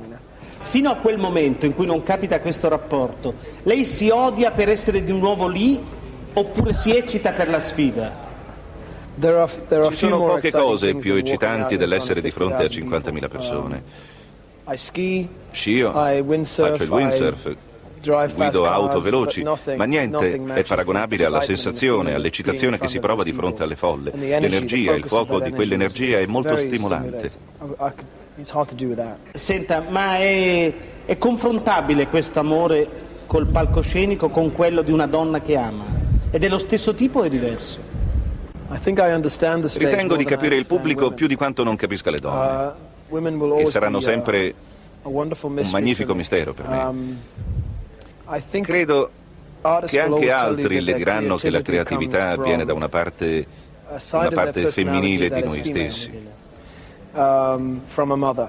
Fino 0.68 0.90
a 0.90 0.96
quel 0.96 1.16
momento 1.16 1.64
in 1.64 1.74
cui 1.74 1.87
non 1.87 2.02
capita 2.02 2.40
questo 2.40 2.68
rapporto, 2.68 3.35
lei 3.62 3.85
si 3.85 4.11
odia 4.11 4.50
per 4.50 4.68
essere 4.68 5.05
di 5.05 5.12
nuovo 5.12 5.46
lì 5.46 5.81
oppure 6.33 6.72
si 6.72 6.94
eccita 6.94 7.31
per 7.31 7.48
la 7.48 7.61
sfida? 7.61 8.24
Ci 9.18 9.96
sono 9.96 10.18
poche 10.18 10.50
cose 10.50 10.94
più 10.96 11.14
eccitanti 11.14 11.76
dell'essere 11.76 12.20
di 12.20 12.31
fronte 12.31 12.64
a 12.64 12.66
50.000 12.66 13.29
persone. 13.29 13.83
Scio, 15.52 15.92
faccio 15.92 16.83
il 16.83 16.90
windsurf, 16.90 17.57
guido 18.35 18.66
auto 18.66 19.00
veloci, 19.00 19.42
ma 19.76 19.85
niente 19.85 20.42
è 20.52 20.64
paragonabile 20.64 21.24
alla 21.26 21.42
sensazione, 21.42 22.12
all'eccitazione 22.12 22.76
che 22.76 22.88
si 22.88 22.98
prova 22.98 23.22
di 23.22 23.33
fronte 23.33 23.62
alle 23.62 23.76
folle. 23.76 24.11
L'energia, 24.14 24.94
il 24.94 25.05
fuoco 25.05 25.40
di 25.40 25.52
quell'energia 25.52 26.18
è 26.18 26.26
molto 26.26 26.57
stimolante. 26.57 27.31
Senta, 29.33 29.81
ma 29.88 30.16
è, 30.18 30.75
è 31.07 31.18
confrontabile 31.18 32.09
questo 32.09 32.38
amore 32.40 32.88
col 33.27 33.46
palcoscenico 33.46 34.29
con 34.29 34.53
quello 34.53 34.83
di 34.83 34.92
una 34.92 35.07
donna 35.07 35.40
che 35.40 35.57
ama? 35.57 35.85
È 36.31 36.38
dello 36.38 36.59
stesso 36.59 36.94
tipo 36.94 37.20
o 37.20 37.22
è 37.25 37.29
diverso? 37.29 37.79
Ritengo 39.90 40.16
di 40.16 40.25
capire 40.25 40.55
il 40.57 40.66
pubblico 40.66 41.12
più 41.12 41.27
di 41.27 41.35
quanto 41.37 41.62
non 41.64 41.77
capisca 41.77 42.11
le 42.11 42.18
donne, 42.18 42.37
uh, 42.66 42.72
che 43.57 43.66
saranno 43.70 44.01
sempre 44.01 44.55
un 45.62 45.70
magnifico 45.72 46.14
mistero 46.14 46.53
per 46.53 46.68
me. 46.68 46.77
Um, 46.83 47.18
Credo 48.66 49.11
che 49.87 50.01
anche 50.01 50.31
altri 50.31 50.81
le 50.81 50.92
diranno 50.94 51.37
che 51.37 51.51
la 51.51 51.59
creatività 51.62 52.37
viene 52.44 52.64
da 52.64 52.72
una 52.75 52.88
parte, 52.88 53.46
una 54.12 54.29
parte 54.31 54.61
femminile 54.72 55.29
di 55.31 55.40
noi 55.42 55.61
stessi. 55.64 56.11
Um, 57.16 57.81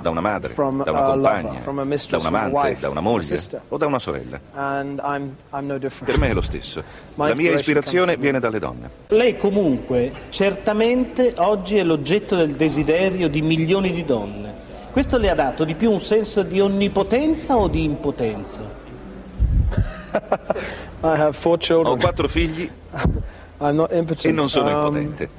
da 0.01 0.09
una 0.09 0.19
madre, 0.19 0.53
da 0.53 0.59
una 0.65 0.83
compagna, 0.83 1.61
da 1.63 1.71
un 1.71 2.25
amante, 2.25 2.77
da 2.81 2.89
una 2.89 2.99
moglie 2.99 3.61
o 3.69 3.77
da 3.77 3.85
una 3.85 3.99
sorella. 3.99 4.39
Per 6.11 6.19
me 6.19 6.27
è 6.27 6.33
lo 6.33 6.41
stesso. 6.41 6.83
La 7.15 7.33
mia 7.33 7.53
ispirazione 7.53 8.17
viene 8.17 8.39
dalle 8.39 8.59
donne. 8.59 8.89
Lei 9.07 9.37
comunque 9.37 10.11
certamente 10.29 11.33
oggi 11.37 11.77
è 11.77 11.83
l'oggetto 11.83 12.35
del 12.35 12.55
desiderio 12.55 13.29
di 13.29 13.41
milioni 13.41 13.91
di 13.91 14.03
donne. 14.03 14.55
Questo 14.91 15.17
le 15.17 15.29
ha 15.29 15.35
dato 15.35 15.63
di 15.63 15.73
più 15.73 15.89
un 15.89 16.01
senso 16.01 16.43
di 16.43 16.59
onnipotenza 16.59 17.55
o 17.55 17.69
di 17.69 17.85
impotenza? 17.85 18.63
Ho 21.91 21.95
quattro 21.95 22.27
figli 22.27 22.69
e 23.59 24.31
non 24.31 24.49
sono 24.49 24.67
um, 24.67 24.75
impotente. 24.75 25.29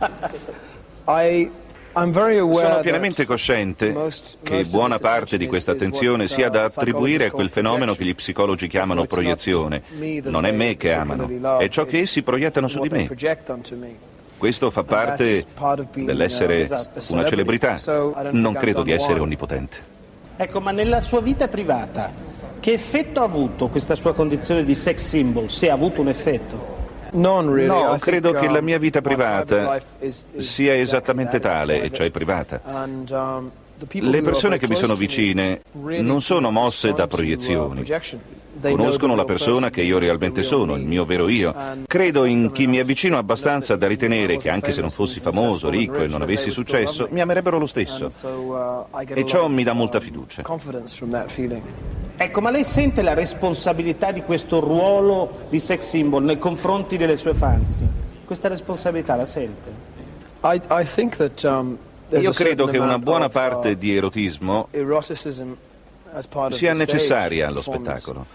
Sono 1.98 2.80
pienamente 2.80 3.24
cosciente 3.24 3.94
che 4.42 4.64
buona 4.64 4.98
parte 4.98 5.36
di 5.36 5.46
questa 5.46 5.72
attenzione 5.72 6.28
sia 6.28 6.48
da 6.48 6.64
attribuire 6.64 7.26
a 7.26 7.30
quel 7.30 7.50
fenomeno 7.50 7.94
che 7.94 8.04
gli 8.04 8.14
psicologi 8.14 8.68
chiamano 8.68 9.04
proiezione. 9.06 9.82
Non 10.24 10.46
è 10.46 10.52
me 10.52 10.76
che 10.76 10.92
amano, 10.92 11.58
è 11.58 11.68
ciò 11.68 11.84
che 11.84 11.98
essi 11.98 12.22
proiettano 12.22 12.68
su 12.68 12.80
di 12.80 12.88
me. 12.88 13.10
Questo 14.36 14.70
fa 14.70 14.84
parte 14.84 15.46
dell'essere 15.94 16.60
esatto, 16.60 17.00
una 17.12 17.24
celebrità. 17.24 17.78
Non 18.30 18.54
credo 18.54 18.82
di 18.82 18.92
essere 18.92 19.18
onnipotente. 19.18 19.96
Ecco, 20.36 20.60
ma 20.60 20.70
nella 20.70 21.00
sua 21.00 21.20
vita 21.20 21.48
privata, 21.48 22.12
che 22.60 22.72
effetto 22.72 23.22
ha 23.22 23.24
avuto 23.24 23.66
questa 23.66 23.96
sua 23.96 24.14
condizione 24.14 24.62
di 24.62 24.76
sex 24.76 24.98
symbol, 25.04 25.50
se 25.50 25.68
ha 25.68 25.74
avuto 25.74 26.00
un 26.00 26.08
effetto? 26.08 26.76
No, 27.12 27.96
credo 27.98 28.32
che 28.32 28.48
la 28.48 28.60
mia 28.60 28.78
vita 28.78 29.00
privata 29.00 29.80
sia 30.36 30.74
esattamente 30.76 31.38
tale, 31.38 31.82
e 31.82 31.90
cioè 31.92 32.10
privata. 32.10 32.60
Um, 32.64 33.50
Le 33.90 34.20
persone 34.22 34.58
che 34.58 34.66
mi 34.68 34.74
sono 34.74 34.94
vicine 34.96 35.62
non 35.72 36.20
sono 36.20 36.50
mosse 36.50 36.92
da 36.92 37.06
proiezioni. 37.06 37.84
Conoscono 38.60 39.14
la 39.14 39.24
persona 39.24 39.70
che 39.70 39.82
io 39.82 39.98
realmente 39.98 40.42
sono, 40.42 40.74
il 40.74 40.86
mio 40.86 41.04
vero 41.04 41.28
io. 41.28 41.54
Credo 41.86 42.24
in 42.24 42.50
chi 42.52 42.66
mi 42.66 42.78
avvicino 42.78 43.16
abbastanza 43.16 43.76
da 43.76 43.86
ritenere 43.86 44.36
che 44.36 44.50
anche 44.50 44.72
se 44.72 44.80
non 44.80 44.90
fossi 44.90 45.20
famoso, 45.20 45.68
ricco 45.68 45.98
e 45.98 46.06
non 46.06 46.22
avessi 46.22 46.50
successo, 46.50 47.08
mi 47.10 47.20
amerebbero 47.20 47.58
lo 47.58 47.66
stesso. 47.66 48.10
Uh, 48.22 48.86
e 49.14 49.24
ciò 49.24 49.48
mi 49.48 49.62
dà 49.62 49.72
molta 49.72 50.00
fiducia. 50.00 50.42
Ecco, 52.20 52.40
ma 52.40 52.50
lei 52.50 52.64
sente 52.64 53.02
la 53.02 53.14
responsabilità 53.14 54.10
di 54.10 54.22
questo 54.22 54.58
ruolo 54.58 55.46
di 55.48 55.60
sex 55.60 55.86
symbol 55.88 56.24
nei 56.24 56.38
confronti 56.38 56.96
delle 56.96 57.16
sue 57.16 57.32
fans? 57.32 57.84
Questa 58.24 58.48
responsabilità 58.48 59.14
la 59.14 59.24
sente? 59.24 59.70
Um, 60.40 61.78
Io 62.10 62.32
credo 62.32 62.66
che 62.66 62.78
una 62.78 62.98
buona 62.98 63.28
parte 63.28 63.70
uh, 63.70 63.74
di 63.74 63.94
erotismo 63.94 64.68
sia 66.50 66.72
necessaria 66.72 67.48
allo 67.48 67.60
spettacolo. 67.60 68.26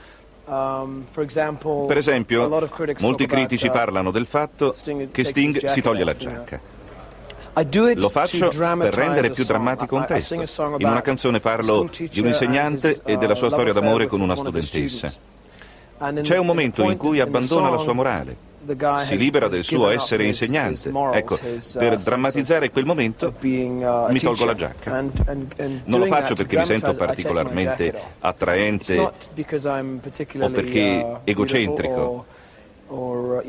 Um, 0.46 1.06
per 1.88 1.98
esempio, 1.98 2.70
molti 3.00 3.26
critici 3.28 3.68
uh, 3.68 3.72
parlano 3.72 4.12
del 4.12 4.26
fatto 4.26 4.76
che 5.12 5.24
Sting 5.24 5.66
si 5.66 5.82
toglie 5.82 6.04
la 6.04 6.16
giacca. 6.16 6.60
Lo 7.96 8.10
faccio 8.10 8.50
per 8.50 8.94
rendere 8.94 9.30
più 9.30 9.46
drammatico 9.46 9.96
un 9.96 10.06
testo. 10.06 10.34
In 10.80 10.88
una 10.88 11.02
canzone 11.02 11.40
parlo 11.40 11.90
di 11.96 12.20
un 12.20 12.28
insegnante 12.28 13.02
e 13.06 13.16
della 13.16 13.36
sua 13.36 13.50
storia 13.50 13.72
d'amore 13.72 14.08
con 14.08 14.20
una 14.20 14.36
studentessa. 14.36 15.14
C'è 16.22 16.38
un 16.38 16.46
momento 16.46 16.90
in 16.90 16.98
cui 16.98 17.20
abbandona 17.20 17.70
la 17.70 17.78
sua 17.78 17.94
morale. 17.94 18.52
Si 19.00 19.18
libera 19.18 19.50
del 19.50 19.64
suo 19.64 19.90
essere 19.90 20.24
insegnante. 20.24 20.90
Ecco, 21.14 21.38
per 21.78 21.98
drammatizzare 21.98 22.72
quel 22.72 22.86
momento 22.86 23.34
mi 23.42 24.20
tolgo 24.20 24.46
la 24.46 24.56
giacca. 24.56 25.02
Non 25.86 26.00
lo 26.00 26.06
faccio 26.06 26.34
perché 26.34 26.58
mi 26.58 26.66
sento 26.66 26.94
particolarmente 26.96 27.94
attraente 28.20 28.98
o 29.00 30.50
perché 30.50 31.20
egocentrico 31.24 32.42
Uh, 32.86 33.42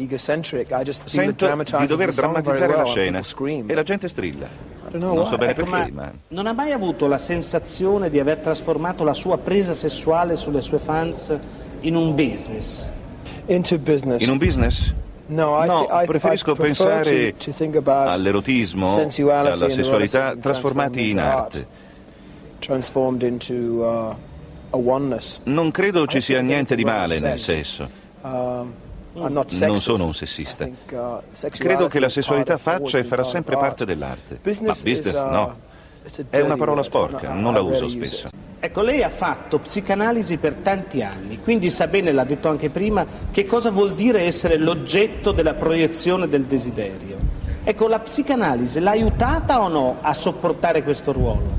Sento 1.04 1.66
di 1.76 1.86
dover 1.86 2.14
drammatizzare 2.14 2.76
la 2.76 2.84
scena 2.84 3.20
e 3.66 3.74
la 3.74 3.82
gente 3.82 4.08
strilla. 4.08 4.46
Non 4.92 5.26
so 5.26 5.36
bene 5.36 5.52
ecco, 5.52 5.64
perché, 5.64 5.90
ma... 5.92 6.10
Non 6.28 6.46
ha 6.46 6.54
mai 6.54 6.72
avuto 6.72 7.06
la 7.06 7.18
sensazione 7.18 8.08
di 8.08 8.18
aver 8.18 8.38
trasformato 8.38 9.04
la 9.04 9.12
sua 9.12 9.36
presa 9.36 9.74
sessuale 9.74 10.34
sulle 10.36 10.62
sue 10.62 10.78
fans 10.78 11.38
in 11.84 11.96
un 11.96 12.14
business? 12.14 12.90
In 13.46 14.30
un 14.30 14.38
business? 14.38 14.92
No, 15.26 15.64
preferisco 16.06 16.54
pensare 16.54 17.34
all'erotismo 17.86 18.98
e 18.98 19.30
alla 19.30 19.68
sessualità 19.70 20.36
trasformati 20.36 21.10
in 21.10 21.18
arte. 21.18 21.66
Uh, 22.66 24.14
non 25.44 25.70
credo 25.70 26.06
ci 26.06 26.20
sia 26.20 26.40
niente 26.40 26.74
di 26.74 26.84
male 26.84 27.20
nel 27.20 27.38
sesso. 27.38 27.88
Um, 28.22 28.72
non 29.12 29.78
sono 29.78 30.06
un 30.06 30.14
sessista. 30.14 30.64
Uh, 30.64 31.20
Credo 31.50 31.88
che 31.88 32.00
la 32.00 32.08
sessualità 32.08 32.56
faccia 32.56 32.98
e 32.98 33.04
farà 33.04 33.22
sempre 33.22 33.56
parte 33.56 33.84
dell'arte. 33.84 34.40
Ma 34.42 34.74
business 34.82 35.22
uh, 35.22 35.28
no. 35.28 35.56
È 36.28 36.40
una 36.40 36.56
parola 36.56 36.82
sporca, 36.82 37.32
non 37.32 37.52
la 37.52 37.60
uso 37.60 37.88
spesso. 37.88 38.28
Ecco, 38.64 38.80
lei 38.80 39.02
ha 39.02 39.10
fatto 39.10 39.58
psicanalisi 39.58 40.38
per 40.38 40.54
tanti 40.54 41.02
anni, 41.02 41.38
quindi 41.42 41.68
sa 41.68 41.86
bene, 41.86 42.12
l'ha 42.12 42.24
detto 42.24 42.48
anche 42.48 42.70
prima, 42.70 43.04
che 43.30 43.44
cosa 43.44 43.70
vuol 43.70 43.92
dire 43.92 44.22
essere 44.22 44.56
l'oggetto 44.56 45.32
della 45.32 45.52
proiezione 45.52 46.28
del 46.28 46.46
desiderio. 46.46 47.18
Ecco, 47.62 47.88
la 47.88 47.98
psicanalisi 47.98 48.80
l'ha 48.80 48.92
aiutata 48.92 49.60
o 49.60 49.68
no 49.68 49.98
a 50.00 50.14
sopportare 50.14 50.82
questo 50.82 51.12
ruolo? 51.12 51.50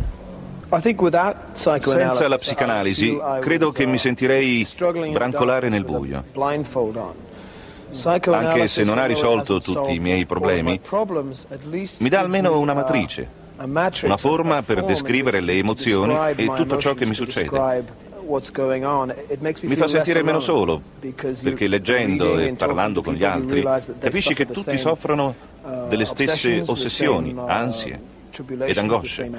Senza 1.53 2.27
la 2.27 2.37
psicanalisi 2.37 3.21
credo 3.39 3.71
che 3.71 3.85
mi 3.85 3.99
sentirei 3.99 4.67
brancolare 5.11 5.69
nel 5.69 5.85
buio. 5.85 6.23
Anche 8.31 8.67
se 8.67 8.83
non 8.83 8.97
ha 8.97 9.05
risolto 9.05 9.59
tutti 9.59 9.93
i 9.93 9.99
miei 9.99 10.25
problemi, 10.25 10.81
mi 11.99 12.09
dà 12.09 12.19
almeno 12.19 12.57
una 12.57 12.73
matrice, 12.73 13.43
una 13.57 14.17
forma 14.17 14.61
per 14.61 14.83
descrivere 14.83 15.41
le 15.41 15.53
emozioni 15.53 16.15
e 16.35 16.51
tutto 16.55 16.77
ciò 16.77 16.93
che 16.93 17.05
mi 17.05 17.13
succede. 17.13 17.49
Mi 19.61 19.75
fa 19.75 19.87
sentire 19.87 20.23
meno 20.23 20.39
solo, 20.39 20.81
perché 20.99 21.67
leggendo 21.67 22.39
e 22.39 22.53
parlando 22.53 23.01
con 23.01 23.13
gli 23.13 23.23
altri 23.23 23.63
capisci 23.99 24.33
che 24.33 24.45
tutti 24.45 24.77
soffrono 24.77 25.35
delle 25.87 26.05
stesse 26.05 26.63
ossessioni, 26.65 27.35
ansie 27.45 28.13
ed 28.65 28.77
angosce. 28.77 29.31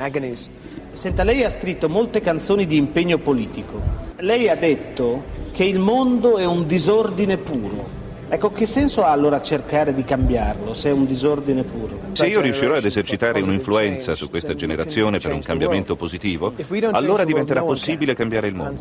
Senta, 0.92 1.24
lei 1.24 1.44
ha 1.44 1.50
scritto 1.50 1.88
molte 1.88 2.20
canzoni 2.20 2.64
di 2.66 2.76
impegno 2.76 3.18
politico. 3.18 3.82
Lei 4.18 4.48
ha 4.48 4.56
detto 4.56 5.24
che 5.52 5.64
il 5.64 5.78
mondo 5.78 6.38
è 6.38 6.46
un 6.46 6.66
disordine 6.66 7.36
puro. 7.36 7.95
Ecco, 8.28 8.50
che 8.50 8.66
senso 8.66 9.04
ha 9.04 9.10
allora 9.12 9.40
cercare 9.40 9.94
di 9.94 10.02
cambiarlo 10.02 10.74
se 10.74 10.88
è 10.88 10.92
un 10.92 11.06
disordine 11.06 11.62
puro? 11.62 12.00
Se 12.12 12.26
io 12.26 12.40
riuscirò 12.40 12.74
ad 12.74 12.84
esercitare 12.84 13.40
un'influenza 13.40 14.14
su 14.14 14.28
questa 14.28 14.54
generazione 14.54 15.18
per 15.18 15.32
un 15.32 15.40
cambiamento 15.42 15.94
positivo, 15.94 16.52
allora 16.90 17.24
diventerà 17.24 17.62
possibile 17.62 18.14
cambiare 18.14 18.48
il 18.48 18.54
mondo. 18.54 18.80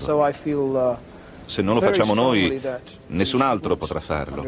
Se 1.46 1.62
non 1.62 1.76
lo 1.76 1.82
facciamo 1.82 2.16
noi, 2.16 2.60
nessun 3.08 3.42
altro 3.42 3.76
potrà 3.76 4.00
farlo. 4.00 4.44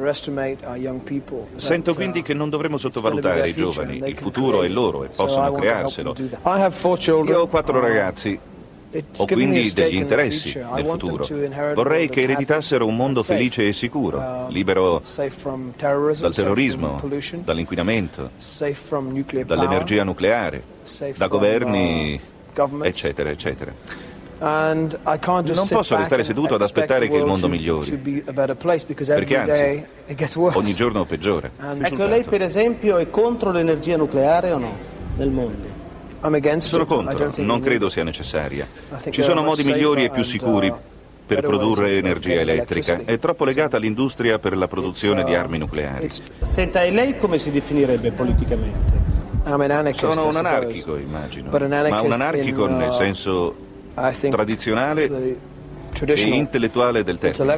Sento 1.55 1.93
quindi 1.93 2.23
che 2.23 2.33
non 2.33 2.49
dovremmo 2.49 2.77
sottovalutare 2.77 3.47
i 3.47 3.53
giovani, 3.53 4.01
il 4.03 4.17
futuro 4.17 4.63
è 4.63 4.67
loro 4.67 5.03
e 5.03 5.09
possono 5.15 5.51
crearselo. 5.51 6.15
Io 7.23 7.39
ho 7.39 7.47
quattro 7.47 7.79
ragazzi 7.79 8.39
ho 9.17 9.25
quindi 9.25 9.71
degli 9.73 9.95
interessi 9.95 10.57
nel 10.57 10.85
futuro. 10.85 11.27
Vorrei 11.73 12.09
che 12.09 12.21
ereditassero 12.21 12.85
un 12.85 12.95
mondo 12.95 13.23
felice 13.23 13.67
e 13.67 13.73
sicuro, 13.73 14.17
uh, 14.17 14.51
libero 14.51 15.01
dal 16.19 16.33
terrorismo, 16.33 17.01
dall'inquinamento, 17.43 18.31
dall'energia 19.45 20.03
nucleare, 20.03 20.63
da 21.15 21.27
governi, 21.27 22.19
uh, 22.55 22.83
eccetera, 22.83 23.29
eccetera. 23.29 23.73
Non 24.39 25.67
posso 25.67 25.95
restare 25.95 26.23
seduto 26.23 26.55
ad 26.55 26.61
aspettare 26.61 27.07
che 27.07 27.17
il 27.17 27.25
mondo 27.25 27.47
migliori, 27.47 27.91
perché 27.95 29.37
anzi, 29.37 29.85
ogni 30.35 30.73
giorno 30.73 31.05
peggiora. 31.05 31.49
Ecco, 31.81 32.05
lei 32.05 32.23
per 32.23 32.43
esempio 32.43 32.97
è 32.97 33.09
contro 33.09 33.51
l'energia 33.51 33.97
nucleare 33.97 34.51
o 34.51 34.57
no 34.59 34.77
nel 35.17 35.29
mondo? 35.29 35.76
Sono 36.57 36.85
contro, 36.85 37.33
non 37.37 37.59
credo 37.59 37.89
sia 37.89 38.03
necessaria. 38.03 38.67
Ci 39.09 39.21
sono 39.21 39.43
modi 39.43 39.63
migliori 39.63 40.03
e 40.03 40.09
più 40.09 40.23
sicuri 40.23 40.73
per 41.25 41.41
produrre 41.41 41.97
energia 41.97 42.39
elettrica, 42.39 43.01
è 43.03 43.19
troppo 43.19 43.43
legata 43.43 43.77
all'industria 43.77 44.39
per 44.39 44.55
la 44.55 44.67
produzione 44.67 45.23
di 45.23 45.35
armi 45.35 45.57
nucleari. 45.57 46.09
Senta, 46.41 46.83
e 46.83 46.91
lei 46.91 47.17
come 47.17 47.37
si 47.37 47.51
definirebbe 47.51 48.11
politicamente? 48.11 49.15
Sono 49.93 50.27
un 50.27 50.35
anarchico, 50.35 50.97
immagino, 50.97 51.49
ma 51.49 52.01
un 52.01 52.11
anarchico 52.11 52.67
nel 52.67 52.91
senso 52.93 53.55
tradizionale 54.29 55.46
e 56.05 56.21
intellettuale 56.21 57.03
del 57.03 57.17
termine. 57.17 57.57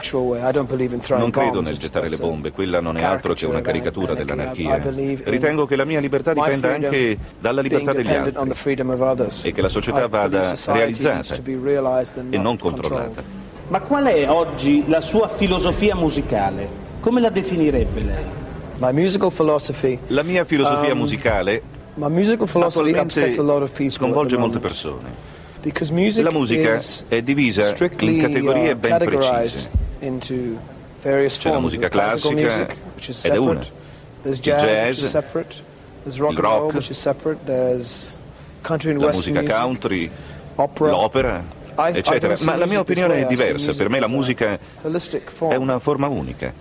Non 1.18 1.30
credo 1.32 1.62
nel 1.62 1.78
gettare 1.78 2.10
le 2.10 2.18
bombe, 2.18 2.52
quella 2.52 2.80
non 2.80 2.98
è 2.98 3.04
altro 3.04 3.34
che 3.34 3.46
una 3.46 3.62
caricatura 3.62 4.14
dell'anarchia. 4.14 4.82
Ritengo 5.24 5.66
che 5.66 5.76
la 5.76 5.86
mia 5.86 6.00
libertà 6.00 6.34
dipenda 6.34 6.74
anche 6.74 7.18
dalla 7.40 7.62
libertà 7.62 7.94
degli 7.94 8.14
altri 8.14 8.52
e 9.44 9.52
che 9.52 9.62
la 9.62 9.70
società 9.70 10.08
vada 10.08 10.54
realizzata 10.68 11.36
e 11.36 12.38
non 12.38 12.58
controllata. 12.58 13.48
Ma 13.68 13.82
qual 13.82 14.06
è 14.06 14.28
oggi 14.28 14.86
la 14.88 15.00
sua 15.00 15.28
filosofia 15.28 15.96
musicale? 15.96 16.68
Come 17.00 17.22
la 17.22 17.30
definirebbe 17.30 18.02
lei? 18.02 18.24
La 20.08 20.24
mia 20.24 20.44
filosofia 20.44 20.94
um, 20.94 21.00
musicale 21.00 21.62
attualmente 22.00 23.32
sconvolge 23.90 24.38
molte 24.38 24.60
persone. 24.60 25.29
La 26.22 26.32
musica 26.32 26.82
è 27.10 27.22
divisa 27.22 27.76
in 28.00 28.22
categorie 28.22 28.72
uh, 28.72 28.78
ben 28.78 28.98
precise. 28.98 29.70
C'è 31.02 31.50
la 31.50 31.60
musica 31.60 31.90
classica 31.90 32.68
ed 32.70 33.32
è 33.34 33.38
una, 33.38 33.66
il 34.24 34.40
jazz, 34.40 35.02
il 35.02 36.14
rock, 36.18 36.74
la 38.82 39.12
musica 39.12 39.44
country, 39.44 40.10
l'opera, 40.56 41.44
eccetera. 41.94 42.36
Ma 42.42 42.56
la 42.56 42.66
mia 42.66 42.80
opinione 42.80 43.22
è 43.22 43.26
diversa. 43.26 43.74
Per 43.74 43.90
me 43.90 44.00
la 44.00 44.08
musica 44.08 44.58
è 45.50 45.56
una 45.56 45.80
forma 45.80 46.08
unica, 46.08 46.54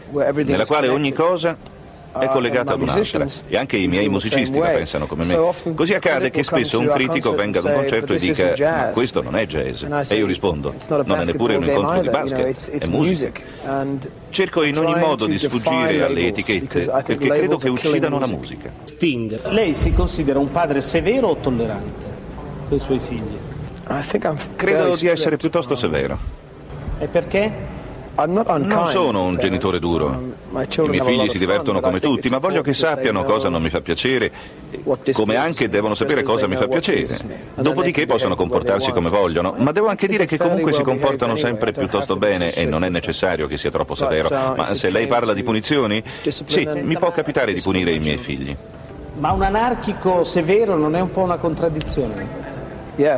nella 0.44 0.66
quale 0.66 0.88
ogni 0.88 1.12
cosa 1.12 1.56
è 2.12 2.24
uh, 2.24 2.28
collegata 2.28 2.72
ad 2.74 2.80
un'altra 2.80 3.26
e 3.48 3.56
anche 3.56 3.76
i 3.76 3.86
miei 3.86 4.08
musicisti 4.08 4.58
la 4.58 4.68
pensano 4.68 5.06
come 5.06 5.24
me. 5.24 5.74
Così 5.74 5.94
accade 5.94 6.30
che 6.30 6.42
spesso 6.42 6.78
un 6.78 6.88
critico 6.88 7.34
venga 7.34 7.58
ad 7.58 7.64
un 7.66 7.74
concerto 7.74 8.12
e 8.12 8.18
dica 8.18 8.54
ma 8.58 8.90
questo 8.92 9.22
non 9.22 9.36
è 9.36 9.46
jazz 9.46 9.82
e 10.10 10.16
io 10.16 10.26
rispondo 10.26 10.74
non 11.04 11.20
è 11.20 11.24
neppure 11.24 11.56
un 11.56 11.64
incontro 11.64 12.00
di 12.00 12.08
basket, 12.08 12.70
è 12.70 12.86
musica. 12.88 13.42
Cerco 14.30 14.62
in 14.62 14.78
ogni 14.78 14.94
modo 14.94 15.26
di 15.26 15.38
sfuggire 15.38 16.02
alle 16.02 16.26
etichette 16.26 16.80
perché 17.04 17.16
credo 17.16 17.56
che 17.56 17.68
uccidano 17.68 18.18
la 18.18 18.26
musica. 18.26 18.70
Sting, 18.84 19.48
lei 19.48 19.74
si 19.74 19.92
considera 19.92 20.38
un 20.38 20.50
padre 20.50 20.80
severo 20.80 21.28
o 21.28 21.36
tollerante 21.36 22.06
con 22.68 22.76
i 22.76 22.80
suoi 22.80 22.98
figli? 22.98 23.36
Credo 24.56 24.96
di 24.96 25.06
essere 25.06 25.36
piuttosto 25.36 25.74
severo. 25.74 26.18
E 26.98 27.06
perché? 27.06 27.76
Non 28.26 28.86
sono 28.88 29.22
un 29.22 29.36
genitore 29.36 29.78
duro. 29.78 30.06
Um, 30.06 30.34
I 30.60 30.88
miei 30.88 31.02
figli 31.02 31.28
si 31.28 31.38
divertono 31.38 31.80
come 31.80 32.00
tutti, 32.00 32.28
ma 32.28 32.38
voglio 32.38 32.62
che 32.62 32.74
sappiano 32.74 33.22
cosa 33.22 33.48
non 33.48 33.62
mi 33.62 33.70
fa 33.70 33.80
piacere, 33.80 34.32
come 35.12 35.36
anche 35.36 35.68
devono 35.68 35.94
sapere 35.94 36.24
cosa 36.24 36.48
mi 36.48 36.56
fa 36.56 36.66
piacere. 36.66 37.16
Dopodiché 37.54 38.06
possono 38.06 38.34
comportarsi 38.34 38.90
come 38.90 39.08
vogliono, 39.08 39.54
ma 39.58 39.70
devo 39.70 39.86
anche 39.86 40.08
dire 40.08 40.26
che 40.26 40.36
comunque 40.36 40.72
si 40.72 40.82
comportano 40.82 41.36
sempre 41.36 41.70
piuttosto 41.70 42.16
bene 42.16 42.52
e 42.52 42.64
non 42.64 42.82
è 42.82 42.88
necessario 42.88 43.46
che 43.46 43.56
sia 43.56 43.70
troppo 43.70 43.94
severo. 43.94 44.28
Uh, 44.28 44.56
ma 44.56 44.74
se 44.74 44.90
lei 44.90 45.06
parla 45.06 45.32
di 45.32 45.44
punizioni, 45.44 46.02
sì, 46.26 46.68
mi 46.82 46.98
può 46.98 47.12
capitare 47.12 47.52
di 47.52 47.60
punire 47.60 47.92
i 47.92 48.00
miei 48.00 48.18
figli. 48.18 48.56
Ma 49.18 49.32
un 49.32 49.42
anarchico 49.42 50.24
severo 50.24 50.76
non 50.76 50.96
è 50.96 51.00
un 51.00 51.10
po' 51.10 51.22
una 51.22 51.36
contraddizione? 51.36 52.46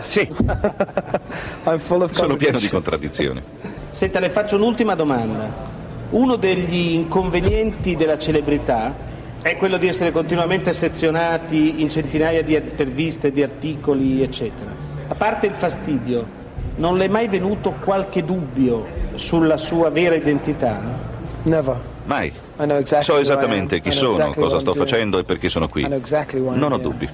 Sì, 0.03 0.31
sono 2.11 2.37
pieno 2.37 2.59
di 2.59 2.69
contraddizioni. 2.69 3.43
Senta, 3.91 4.21
le 4.21 4.31
faccio 4.31 4.57
un'ultima 4.57 4.95
domanda. 4.95 5.53
Uno 6.11 6.37
degli 6.37 6.93
inconvenienti 6.93 7.97
della 7.97 8.19
celebrità 8.19 8.95
è 9.43 9.57
quello 9.57 9.79
di 9.79 9.89
essere 9.89 10.13
continuamente 10.13 10.73
sezionati 10.73 11.81
in 11.81 11.89
centinaia 11.89 12.43
di 12.43 12.55
interviste, 12.55 13.33
di 13.33 13.43
articoli, 13.43 14.23
eccetera. 14.23 14.71
A 15.09 15.15
parte 15.15 15.47
il 15.47 15.55
fastidio, 15.55 16.39
non 16.77 16.99
le 16.99 17.07
è 17.07 17.09
mai 17.09 17.27
venuto 17.27 17.75
qualche 17.83 18.25
dubbio 18.25 18.87
sulla 19.15 19.57
sua 19.57 19.91
vera 19.91 20.15
identità? 20.15 20.81
Never. 21.43 21.81
Mai. 22.05 22.33
So 23.01 23.19
esattamente 23.19 23.81
chi 23.81 23.91
sono, 23.91 24.31
cosa 24.31 24.61
sto 24.61 24.75
facendo 24.75 25.19
e 25.19 25.25
perché 25.25 25.49
sono 25.49 25.69
qui. 25.69 25.87
Non 25.87 26.73
ho 26.73 26.79
dubbi. 26.79 27.09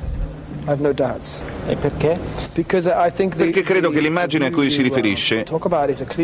E 1.67 1.77
perché? 1.77 2.19
Perché 2.53 3.63
credo 3.63 3.91
che 3.91 4.01
l'immagine 4.01 4.47
a 4.47 4.51
cui 4.51 4.71
si 4.71 4.83
riferisce 4.83 5.45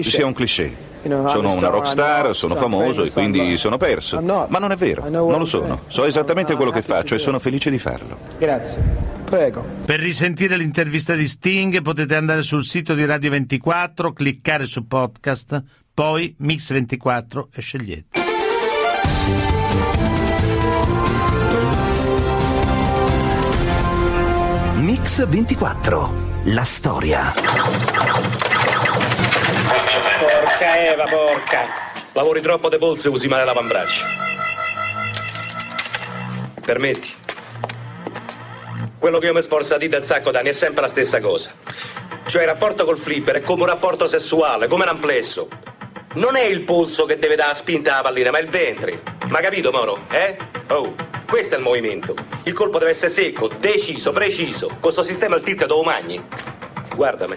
sia 0.01 0.27
un 0.27 0.33
cliché. 0.33 0.91
Sono 1.03 1.53
una 1.53 1.69
rockstar, 1.69 2.33
sono 2.35 2.55
famoso 2.55 3.03
e 3.05 3.11
quindi 3.11 3.57
sono 3.57 3.77
perso. 3.77 4.21
Ma 4.21 4.59
non 4.59 4.73
è 4.73 4.77
vero, 4.77 5.09
non 5.09 5.39
lo 5.39 5.45
sono. 5.45 5.83
So 5.89 6.05
esattamente 6.05 6.55
quello 6.55 6.71
che 6.71 6.83
faccio 6.83 7.15
e 7.15 7.19
sono 7.19 7.39
felice 7.39 7.71
di 7.71 7.79
farlo. 7.79 8.19
Grazie. 8.39 9.11
Prego. 9.25 9.65
Per 9.87 9.99
risentire 9.99 10.57
l'intervista 10.59 11.15
di 11.15 11.27
Sting 11.27 11.81
potete 11.81 12.15
andare 12.15 12.43
sul 12.43 12.67
sito 12.67 12.95
di 12.95 13.07
Radio 13.07 13.31
24, 13.31 14.13
cliccare 14.13 14.67
su 14.67 14.87
podcast, 14.87 15.63
poi 15.95 16.35
Mix 16.41 16.71
24 16.71 17.49
e 17.51 17.61
scegliete. 17.63 18.21
Mix 24.83 25.25
24. 25.25 26.43
La 26.47 26.65
storia. 26.65 27.33
Porca 30.19 30.77
Eva, 30.77 31.05
porca. 31.05 31.61
Lavori 32.11 32.41
troppo 32.41 32.69
de 32.69 32.79
polso 32.79 33.07
e 33.07 33.11
usi 33.13 33.29
male 33.29 33.45
l'avambraccio. 33.45 34.05
Permetti? 36.65 37.15
Quello 38.99 39.19
che 39.21 39.27
io 39.27 39.35
mi 39.35 39.43
sforzo 39.43 39.77
a 39.77 39.79
dire 39.79 40.01
da 40.01 40.05
sacco 40.05 40.33
d'anni 40.33 40.49
è 40.49 40.53
sempre 40.53 40.81
la 40.81 40.89
stessa 40.89 41.21
cosa. 41.21 41.53
Cioè 42.27 42.43
il 42.43 42.49
rapporto 42.49 42.85
col 42.85 42.99
flipper 42.99 43.37
è 43.37 43.43
come 43.43 43.63
un 43.63 43.69
rapporto 43.69 44.09
sessuale, 44.09 44.67
come 44.67 44.83
un 44.83 44.89
amplesso. 44.89 45.49
Non 46.15 46.37
è 46.37 46.43
il 46.43 46.61
polso 46.63 47.07
che 47.07 47.19
deve 47.19 47.37
dare 47.37 47.55
spinta 47.55 47.93
alla 47.95 48.03
pallina, 48.03 48.31
ma 48.31 48.39
il 48.39 48.49
ventre. 48.49 49.03
Ma 49.29 49.41
capito, 49.41 49.71
Moro? 49.71 50.01
Eh? 50.11 50.37
Oh. 50.69 50.95
Questo 51.27 51.55
è 51.55 51.57
il 51.57 51.65
movimento. 51.65 52.15
Il 52.43 52.53
colpo 52.53 52.79
deve 52.79 52.91
essere 52.91 53.11
secco, 53.11 53.49
deciso, 53.49 54.13
preciso. 54.13 54.77
Questo 54.79 55.03
sistema 55.03 55.37
il 55.37 55.43
tilt 55.43 55.63
è 55.63 55.67
dove 55.67 55.87
magni. 55.87 56.23
Guardami. 56.95 57.37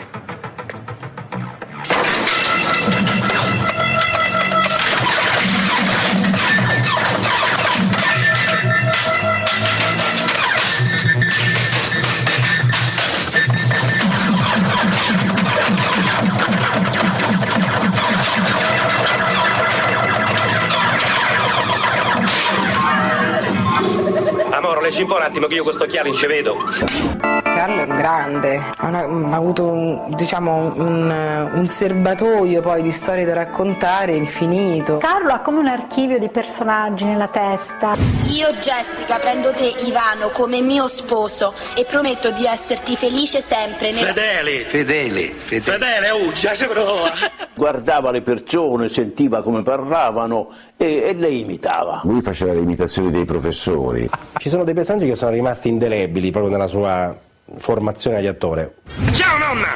Leci 24.95 25.01
un 25.01 25.07
po' 25.09 25.15
un 25.15 25.23
attimo 25.23 25.47
che 25.47 25.55
io 25.55 25.63
questo 25.63 25.85
chiaro 25.87 26.07
non 26.07 26.17
ci 26.17 26.25
vedo. 26.25 27.34
Carlo 27.55 27.79
è 27.79 27.89
un 27.89 27.95
grande, 27.95 28.61
ha, 28.75 28.87
una, 28.87 29.31
ha 29.31 29.35
avuto 29.37 29.63
un, 29.63 30.07
diciamo, 30.09 30.73
un, 30.75 31.49
un, 31.53 31.67
serbatoio 31.69 32.59
poi 32.59 32.81
di 32.81 32.91
storie 32.91 33.23
da 33.23 33.33
raccontare 33.33 34.13
infinito. 34.13 34.97
Carlo 34.97 35.31
ha 35.31 35.39
come 35.39 35.59
un 35.59 35.67
archivio 35.67 36.19
di 36.19 36.27
personaggi 36.27 37.05
nella 37.05 37.29
testa. 37.29 37.93
Io 38.27 38.51
Jessica 38.59 39.19
prendo 39.19 39.53
te 39.53 39.73
Ivano 39.85 40.31
come 40.33 40.59
mio 40.59 40.87
sposo 40.89 41.53
e 41.77 41.85
prometto 41.85 42.29
di 42.31 42.45
esserti 42.45 42.97
felice 42.97 43.39
sempre. 43.39 43.91
Nel... 43.91 44.03
Fedele, 44.03 44.59
fedele, 44.63 45.21
fedele. 45.29 45.79
Fedele, 45.79 46.09
Uccia, 46.27 46.53
ci 46.53 46.67
prova. 46.67 47.13
Guardava 47.55 48.11
le 48.11 48.21
persone, 48.21 48.89
sentiva 48.89 49.41
come 49.41 49.61
parlavano 49.61 50.49
e, 50.75 51.03
e 51.05 51.13
le 51.13 51.29
imitava. 51.29 52.01
Lui 52.03 52.21
faceva 52.21 52.51
le 52.51 52.59
imitazioni 52.59 53.11
dei 53.11 53.23
professori. 53.23 54.09
Ci 54.37 54.49
sono 54.49 54.65
dei 54.65 54.73
personaggi 54.73 55.07
che 55.07 55.15
sono 55.15 55.31
rimasti 55.31 55.69
indelebili 55.69 56.31
proprio 56.31 56.51
nella 56.51 56.67
sua 56.67 57.24
formazione 57.57 58.21
di 58.21 58.27
attore. 58.27 58.75
Ciao 59.13 59.37
nonna! 59.37 59.75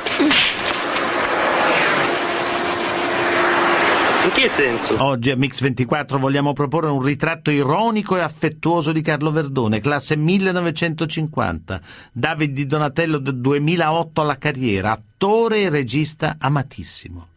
In 4.22 4.32
che 4.36 4.50
senso? 4.50 5.02
Oggi 5.02 5.32
a 5.32 5.36
Mix24 5.36 6.20
vogliamo 6.20 6.54
proporre 6.54 6.90
un 6.90 7.02
ritratto 7.02 7.52
ironico 7.52 8.18
e 8.18 8.20
affettuoso 8.20 8.92
di 8.92 9.02
Carlo 9.02 9.32
Verdone, 9.32 9.80
classe 9.80 10.16
1950, 10.16 11.82
David 12.12 12.54
di 12.54 12.68
Donatello 12.68 13.18
del 13.18 13.40
2008 13.40 14.22
alla 14.22 14.38
carriera, 14.38 14.92
attore 14.92 15.62
e 15.62 15.70
regista 15.70 16.36
amatissimo. 16.38 17.28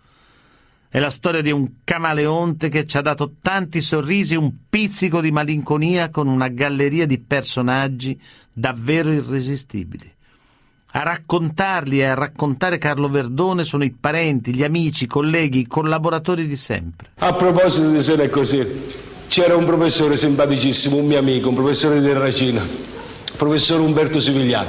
È 0.89 0.99
la 0.99 1.09
storia 1.09 1.41
di 1.41 1.51
un 1.51 1.77
camaleonte 1.85 2.69
che 2.69 2.87
ci 2.87 2.99
ha 2.99 3.01
dato 3.01 3.37
tanti 3.41 3.81
sorrisi 3.81 4.35
e 4.35 4.37
un 4.37 4.53
pizzico 4.69 5.23
di 5.23 5.31
malinconia 5.31 6.11
con 6.11 6.27
una 6.27 6.49
galleria 6.49 7.07
di 7.07 7.19
personaggi 7.19 8.21
davvero 8.53 9.11
irresistibili. 9.11 10.12
A 10.95 11.03
raccontarli 11.05 12.01
e 12.01 12.05
a 12.05 12.13
raccontare 12.13 12.77
Carlo 12.77 13.09
Verdone 13.09 13.65
sono 13.65 13.83
i 13.83 13.95
parenti, 13.99 14.55
gli 14.55 14.63
amici, 14.63 15.05
i 15.05 15.07
colleghi, 15.07 15.61
i 15.61 15.67
collaboratori 15.67 16.47
di 16.47 16.57
sempre. 16.59 17.09
A 17.21 17.33
proposito 17.33 17.89
di 17.89 18.03
se 18.03 18.15
è 18.17 18.29
così, 18.29 18.63
c'era 19.27 19.57
un 19.57 19.65
professore 19.65 20.19
simpaticissimo, 20.19 20.97
un 20.97 21.07
mio 21.07 21.19
amico, 21.19 21.49
un 21.49 21.55
professore 21.55 21.99
di 21.99 22.07
Terracina, 22.07 22.61
il 22.61 23.33
professor 23.39 23.81
Umberto 23.81 24.21
Sivigliano, 24.21 24.69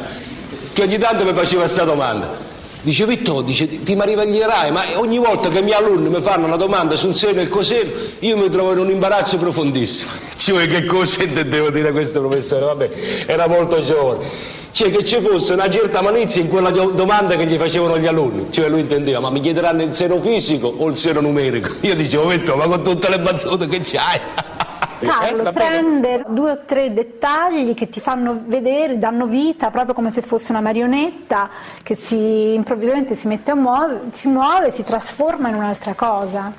che 0.71 0.83
ogni 0.83 0.97
tanto 0.97 1.25
mi 1.25 1.33
faceva 1.33 1.63
questa 1.63 1.83
domanda. 1.83 2.51
Dice 2.83 3.05
Vittorio, 3.05 3.41
dice, 3.41 3.83
ti 3.83 3.93
maraviglierai, 3.93 4.71
ma 4.71 4.97
ogni 4.97 5.17
volta 5.17 5.49
che 5.49 5.59
i 5.59 5.63
miei 5.63 5.77
alunni 5.77 6.07
mi 6.07 6.21
fanno 6.21 6.45
una 6.45 6.57
domanda 6.57 6.95
sul 6.95 7.15
seno 7.17 7.41
e 7.41 7.49
coseno, 7.49 7.91
io 8.19 8.38
mi 8.38 8.49
trovo 8.49 8.71
in 8.71 8.79
un 8.79 8.89
imbarazzo 8.89 9.38
profondissimo. 9.38 10.12
Cioè, 10.36 10.67
che 10.67 10.86
cosa 10.86 11.23
intendevo 11.23 11.69
dire 11.69 11.91
questo 11.91 12.21
professore? 12.21 12.63
Vabbè, 12.63 13.25
era 13.27 13.49
molto 13.49 13.83
giovane. 13.83 14.62
Cioè 14.73 14.89
che 14.89 15.05
ci 15.05 15.21
fosse 15.21 15.53
una 15.53 15.69
certa 15.69 16.01
malizia 16.01 16.41
in 16.41 16.49
quella 16.49 16.71
domanda 16.71 17.36
che 17.36 17.45
gli 17.45 17.57
facevano 17.57 17.99
gli 17.99 18.07
alunni. 18.07 18.47
Cioè 18.49 18.69
lui 18.69 18.79
intendeva, 18.79 19.19
ma 19.19 19.29
mi 19.29 19.39
chiederanno 19.39 19.83
il 19.83 19.93
seno 19.93 20.19
fisico 20.19 20.65
o 20.65 20.88
il 20.88 20.97
seno 20.97 21.21
numerico? 21.21 21.75
Io 21.86 21.95
dicevo, 21.95 22.25
Vittorio, 22.29 22.55
ma 22.55 22.65
con 22.65 22.83
tutte 22.83 23.07
le 23.07 23.19
battute 23.19 23.67
che 23.67 23.81
c'hai... 23.83 24.19
Carlo 25.03 25.49
eh, 25.49 25.53
prende 25.53 26.25
due 26.29 26.51
o 26.51 26.59
tre 26.65 26.91
dettagli 26.91 27.73
che 27.75 27.89
ti 27.89 27.99
fanno 27.99 28.41
vedere, 28.45 28.97
danno 28.97 29.27
vita 29.27 29.69
proprio 29.69 29.93
come 29.93 30.09
se 30.09 30.21
fosse 30.21 30.53
una 30.53 30.62
marionetta 30.62 31.49
che 31.83 31.93
si, 31.93 32.53
improvvisamente 32.53 33.13
si 33.13 33.27
mette 33.27 33.51
a 33.51 33.55
muovere, 33.55 33.99
si 34.12 34.29
muove, 34.29 34.71
si 34.71 34.81
trasforma 34.83 35.49
in 35.49 35.55
un'altra 35.55 35.93
cosa. 35.93 36.53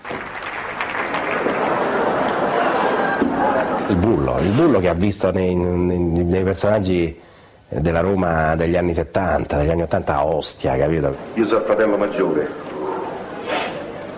Il 3.89 3.97
bullo, 3.97 4.39
il 4.41 4.51
bullo 4.51 4.79
che 4.79 4.89
ha 4.89 4.95
visto 4.95 5.33
nei, 5.33 5.55
nei, 5.55 5.99
nei 5.99 6.43
personaggi 6.43 7.33
della 7.81 8.01
Roma 8.01 8.55
degli 8.57 8.77
anni 8.77 8.95
70, 8.95 9.59
degli 9.59 9.71
anni 9.71 9.83
80 9.83 10.15
a 10.15 10.27
Ostia, 10.27 10.77
capito? 10.77 11.17
Io 11.35 11.45
sono 11.45 11.61
il 11.61 11.67
fratello 11.67 11.97
maggiore. 11.97 12.49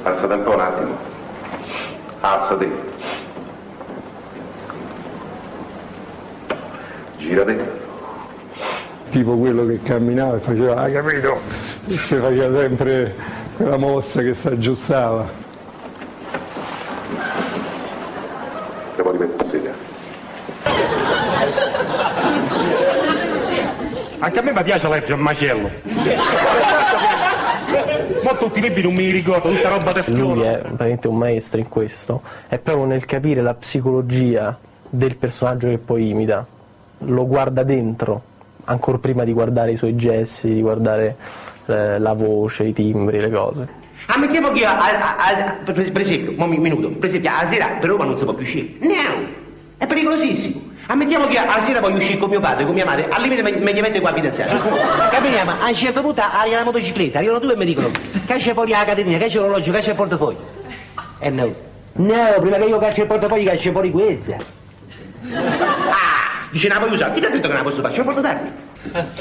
Alzate 0.03 0.35
un 0.35 0.42
po' 0.42 0.55
un 0.55 0.61
attimo. 0.61 0.97
Alzati. 2.21 2.95
girati. 7.27 7.59
Tipo 9.11 9.37
quello 9.37 9.66
che 9.66 9.81
camminava 9.83 10.37
e 10.37 10.38
faceva, 10.38 10.77
hai 10.77 10.92
capito? 10.92 11.38
E 11.87 11.90
si 11.90 12.16
faceva 12.16 12.59
sempre 12.59 13.14
quella 13.57 13.77
mossa 13.77 14.23
che 14.23 14.35
si 14.35 14.49
aggiustava. 14.49 15.27
Devo 18.95 19.11
rimettere 19.11 19.45
sedia. 19.45 19.86
Anche 24.18 24.38
a 24.38 24.42
me 24.42 24.52
mi 24.52 24.62
piace 24.62 24.88
leggere 24.88 25.14
il 25.14 25.20
macello. 25.20 25.70
Ma 28.22 28.35
tutti 28.35 28.59
i 28.59 28.62
libri 28.62 28.83
non 28.83 28.94
mi 28.94 29.11
ricordo, 29.11 29.50
tutta 29.50 29.68
roba 29.68 29.92
teschiola. 29.92 30.35
Lui 30.35 30.42
è 30.42 30.62
veramente 30.62 31.09
un 31.09 31.16
maestro 31.16 31.61
in 31.61 31.68
questo, 31.68 32.22
è 32.48 32.59
proprio 32.59 32.87
nel 32.87 33.05
capire 33.05 33.42
la 33.42 33.55
psicologia 33.55 34.59
del 34.88 35.16
personaggio 35.16 35.68
che 35.68 35.79
poi 35.79 36.09
imita 36.09 36.46
lo 37.00 37.26
guarda 37.26 37.62
dentro, 37.62 38.22
ancora 38.64 38.98
prima 38.98 39.24
di 39.24 39.33
guardare 39.33 39.72
i 39.72 39.76
suoi 39.76 39.94
gesti, 39.96 40.55
di 40.55 40.62
guardare 40.62 41.16
eh, 41.66 41.98
la 41.98 42.12
voce, 42.14 42.64
i 42.64 42.72
timbri, 42.72 43.20
le 43.20 43.31
cose. 43.31 43.68
Ammettiamo 44.07 44.50
che, 44.52 44.64
a, 44.64 44.76
a, 44.76 45.16
a, 45.16 45.55
per 45.64 46.00
esempio, 46.00 46.42
un 46.42 46.48
minuto, 46.50 46.88
per 46.90 47.09
esempio, 47.09 47.31
a 47.31 47.46
sera 47.46 47.66
per 47.79 47.90
Roma 47.90 48.05
non 48.05 48.16
si 48.16 48.24
può 48.24 48.33
più 48.33 48.44
uscire. 48.44 48.76
No, 48.81 49.26
è 49.76 49.87
pericolosissimo. 49.87 50.65
Ammettiamo 50.88 51.27
che 51.27 51.37
a 51.37 51.61
sera 51.62 51.81
voglio 51.81 51.96
uscire 51.96 52.16
con 52.16 52.31
mio 52.31 52.38
padre, 52.38 52.64
con 52.64 52.72
mia 52.72 52.85
madre, 52.85 53.09
al 53.09 53.20
limite 53.20 53.42
mediamente 53.42 54.01
qua 54.01 54.11
a 54.11 54.14
fidanzata. 54.14 54.57
Camminiamo, 55.11 55.51
a 55.61 55.68
un 55.68 55.75
certo 55.75 56.01
punto 56.01 56.22
arriva 56.22 56.59
la 56.59 56.64
motocicletta, 56.64 57.18
arrivano 57.18 57.40
due 57.40 57.55
e 57.55 57.57
mi 57.57 57.64
dicono, 57.64 57.90
caccia 58.25 58.53
fuori 58.53 58.70
la 58.70 58.85
catenina, 58.85 59.18
caccia 59.18 59.40
l'orologio, 59.40 59.72
caccia 59.72 59.90
il 59.90 59.96
portafoglio. 59.96 60.38
E 61.18 61.27
eh 61.27 61.31
no. 61.31 61.53
No, 61.94 62.35
prima 62.40 62.57
che 62.59 62.64
io 62.64 62.79
caccia 62.79 63.01
il 63.01 63.07
portafoglio, 63.09 63.51
caccia 63.51 63.72
fuori 63.72 63.90
questa. 63.90 64.37
Dice, 66.51 66.68
la 66.68 66.79
voglio 66.79 66.92
usare. 66.92 67.12
Chi 67.14 67.20
ti 67.20 67.27
ha 67.27 67.31
detto 67.31 67.49
che 67.49 67.55
non 67.55 67.64
la 67.64 67.68
posso 67.68 67.81
fare? 67.81 67.92
C'è 67.92 67.99
il 67.99 68.05
porto 68.05 68.20
d'armi. 68.20 68.51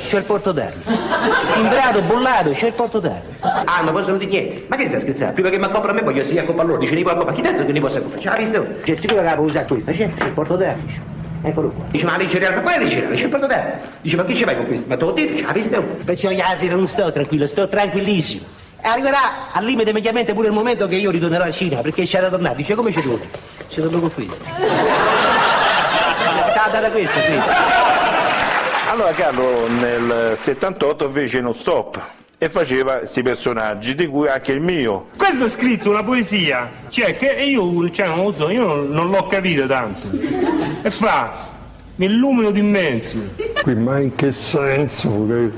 C'è 0.05 0.17
il 0.17 0.23
porto 0.23 0.51
d'armi. 0.51 0.83
Timbrato, 1.53 2.01
bollato, 2.03 2.51
c'è 2.51 2.67
il 2.67 2.73
porto 2.73 2.99
d'armi. 2.99 3.37
Ah, 3.41 3.81
non 3.81 3.91
posso 3.91 4.15
dire 4.15 4.29
niente. 4.29 4.65
Ma 4.67 4.75
che 4.75 4.87
stai 4.87 4.99
scherzando? 4.99 5.33
Prima 5.33 5.49
che 5.49 5.57
mi 5.57 5.65
accoppa 5.65 5.89
a 5.89 5.93
me 5.93 6.03
voglio 6.03 6.21
essere 6.21 6.41
a 6.41 6.43
coppa 6.43 6.61
a 6.61 6.65
loro. 6.65 6.77
Dice, 6.77 6.93
ne 6.93 7.01
può 7.01 7.11
accoppare. 7.11 7.35
Chi 7.35 7.41
ti 7.41 7.47
ha 7.47 7.51
detto 7.53 7.65
che 7.65 7.71
ne 7.71 7.79
posso 7.79 7.97
accopare? 7.97 8.21
Ce 8.21 8.29
l'ha 8.29 8.35
visto? 8.35 8.67
C'è 8.83 8.93
sicuro 8.93 9.21
che 9.21 9.27
la 9.27 9.35
può 9.35 9.45
usare 9.45 9.65
questa? 9.65 9.91
C'è, 9.91 10.13
c'è 10.13 10.25
il 10.25 10.31
porto 10.31 10.55
d'armi. 10.55 11.13
Eccolo 11.45 11.69
qua. 11.69 11.85
Dice, 11.91 12.05
ma 12.05 12.17
la 12.17 12.27
cereale, 12.27 12.55
ma 12.55 12.61
quale? 12.61 12.85
C'è 12.87 12.97
il 12.97 13.29
porto 13.29 13.45
d'armi. 13.45 13.71
Dice, 14.01 14.15
ma 14.15 14.25
che 14.25 14.35
ci 14.35 14.43
fai 14.43 14.55
con 14.55 14.65
questo? 14.65 14.85
Ma 14.87 14.97
te 14.97 15.05
l'ho 15.05 15.11
detto, 15.11 15.37
ce 15.37 15.43
l'ha 15.43 15.51
visto? 15.51 15.81
Perciò 16.03 16.31
la 16.31 16.55
sera 16.57 16.75
non 16.75 16.87
sto 16.87 17.11
tranquillo, 17.11 17.45
sto 17.45 17.67
tranquillissimo. 17.67 18.45
E 18.81 18.87
arriverà 18.87 19.51
al 19.51 19.63
limite 19.63 19.93
mediamente 19.93 20.33
pure 20.33 20.47
il 20.47 20.53
momento 20.53 20.87
che 20.87 20.95
io 20.95 21.11
ritornerò 21.11 21.43
a 21.43 21.51
Cina 21.51 21.81
perché 21.81 22.05
c'è 22.05 22.19
da 22.19 22.29
tornare. 22.29 22.55
Dice, 22.55 22.73
come 22.75 22.91
ci 22.91 23.01
torni? 23.01 23.29
Ci 23.67 23.81
torno 23.81 23.99
con 23.99 24.13
questo. 24.13 24.43
Data 26.71 26.91
questa, 26.91 27.19
questa. 27.21 27.55
Allora 28.89 29.11
Carlo 29.11 29.67
nel 29.67 30.35
78 30.37 31.09
fece 31.09 31.39
uno 31.39 31.53
stop 31.53 32.01
e 32.37 32.49
faceva 32.49 32.97
questi 32.97 33.21
personaggi, 33.21 33.95
di 33.95 34.07
cui 34.07 34.27
anche 34.27 34.51
il 34.51 34.61
mio. 34.61 35.07
Questo 35.17 35.45
è 35.45 35.49
scritto 35.49 35.89
una 35.89 36.03
poesia, 36.03 36.69
cioè 36.89 37.15
che 37.15 37.27
io, 37.27 37.89
cioè, 37.89 38.07
non 38.07 38.25
lo 38.25 38.33
so, 38.33 38.49
io 38.49 38.65
non, 38.65 38.89
non 38.89 39.09
l'ho 39.09 39.25
capito 39.27 39.65
tanto. 39.67 40.07
E 40.81 40.89
fa, 40.89 41.47
mi 41.95 42.05
illumino 42.05 42.51
d'immenso. 42.51 43.17
Qui, 43.61 43.75
ma 43.75 43.99
in 43.99 44.15
che 44.15 44.31
senso? 44.31 45.07
In 45.07 45.51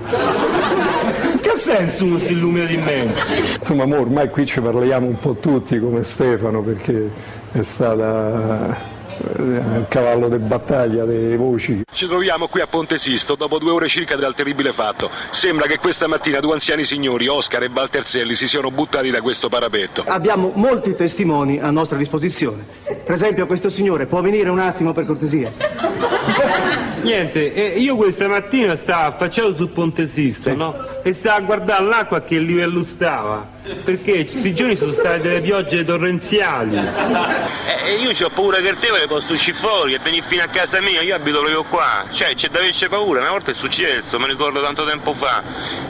che 1.42 1.56
senso 1.56 2.06
uno 2.06 2.20
si 2.20 2.34
illumina 2.34 2.66
d'immenso? 2.66 3.34
Insomma, 3.60 3.84
ormai 3.98 4.30
qui 4.30 4.46
ci 4.46 4.62
parliamo 4.62 5.08
un 5.08 5.18
po' 5.18 5.36
tutti 5.36 5.80
come 5.80 6.04
Stefano 6.04 6.62
perché 6.62 7.10
è 7.52 7.62
stata 7.64 8.96
il 9.20 9.86
cavallo 9.88 10.30
di 10.30 10.38
battaglia 10.38 11.06
delle 11.06 11.38
voci. 11.38 11.84
Ci 11.92 12.08
troviamo 12.08 12.48
qui 12.48 12.62
a 12.62 12.68
Ponte 12.68 12.98
Sisto 12.98 13.36
dopo 13.36 13.58
due 13.60 13.72
ore 13.72 13.88
circa 13.88 14.16
dal 14.16 14.34
terribile 14.34 14.74
fatto. 14.74 15.10
Sembra 15.30 15.68
che 15.68 15.78
questa 15.78 16.08
mattina 16.08 16.40
due 16.40 16.54
anziani 16.54 16.84
signori, 16.84 17.28
Oscar 17.28 17.64
e 17.64 17.70
Valterzelli, 17.70 18.34
si 18.34 18.48
siano 18.48 18.72
buttati 18.72 19.10
da 19.10 19.22
questo 19.22 19.50
parapetto. 19.50 20.04
Abbiamo 20.08 20.52
molti 20.56 20.96
testimoni 20.96 21.60
a 21.60 21.72
nostra 21.72 21.98
disposizione. 21.98 22.64
Per 22.84 23.12
esempio 23.12 23.46
questo 23.46 23.70
signore, 23.70 24.06
può 24.06 24.22
venire 24.22 24.50
un 24.50 24.60
attimo 24.60 24.94
per 24.94 25.06
cortesia? 25.06 26.87
Niente, 27.08 27.54
eh, 27.54 27.80
io 27.80 27.96
questa 27.96 28.28
mattina 28.28 28.76
stavo 28.76 29.16
affacciato 29.16 29.54
sul 29.54 29.70
Ponte 29.70 30.10
Sisto, 30.10 30.50
sì. 30.50 30.56
no? 30.58 30.76
E 31.04 31.14
stavo 31.14 31.38
a 31.38 31.40
guardare 31.40 31.86
l'acqua 31.86 32.22
che 32.22 32.38
livello 32.38 32.84
stava. 32.84 33.48
Perché 33.82 34.24
questi 34.24 34.54
giorni 34.54 34.76
sono 34.76 34.92
state 34.92 35.22
delle 35.22 35.40
piogge 35.40 35.86
torrenziali. 35.86 36.76
Eh, 37.88 37.96
io 37.96 38.10
ho 38.10 38.30
paura 38.30 38.58
che 38.58 38.68
il 38.68 38.78
tevere 38.78 39.08
posso 39.08 39.32
uscire 39.32 39.56
fuori 39.56 39.94
e 39.94 40.00
venire 40.00 40.26
fino 40.26 40.44
a 40.44 40.48
casa 40.48 40.82
mia, 40.82 41.02
io 41.02 41.16
abito 41.16 41.40
proprio 41.40 41.64
qua. 41.64 42.04
Cioè, 42.12 42.34
c'è 42.34 42.50
da 42.50 42.60
averci 42.60 42.90
paura, 42.90 43.22
una 43.22 43.30
volta 43.30 43.52
è 43.52 43.54
successo, 43.54 44.20
me 44.20 44.28
ricordo 44.28 44.62
tanto 44.62 44.84
tempo 44.84 45.14
fa. 45.14 45.42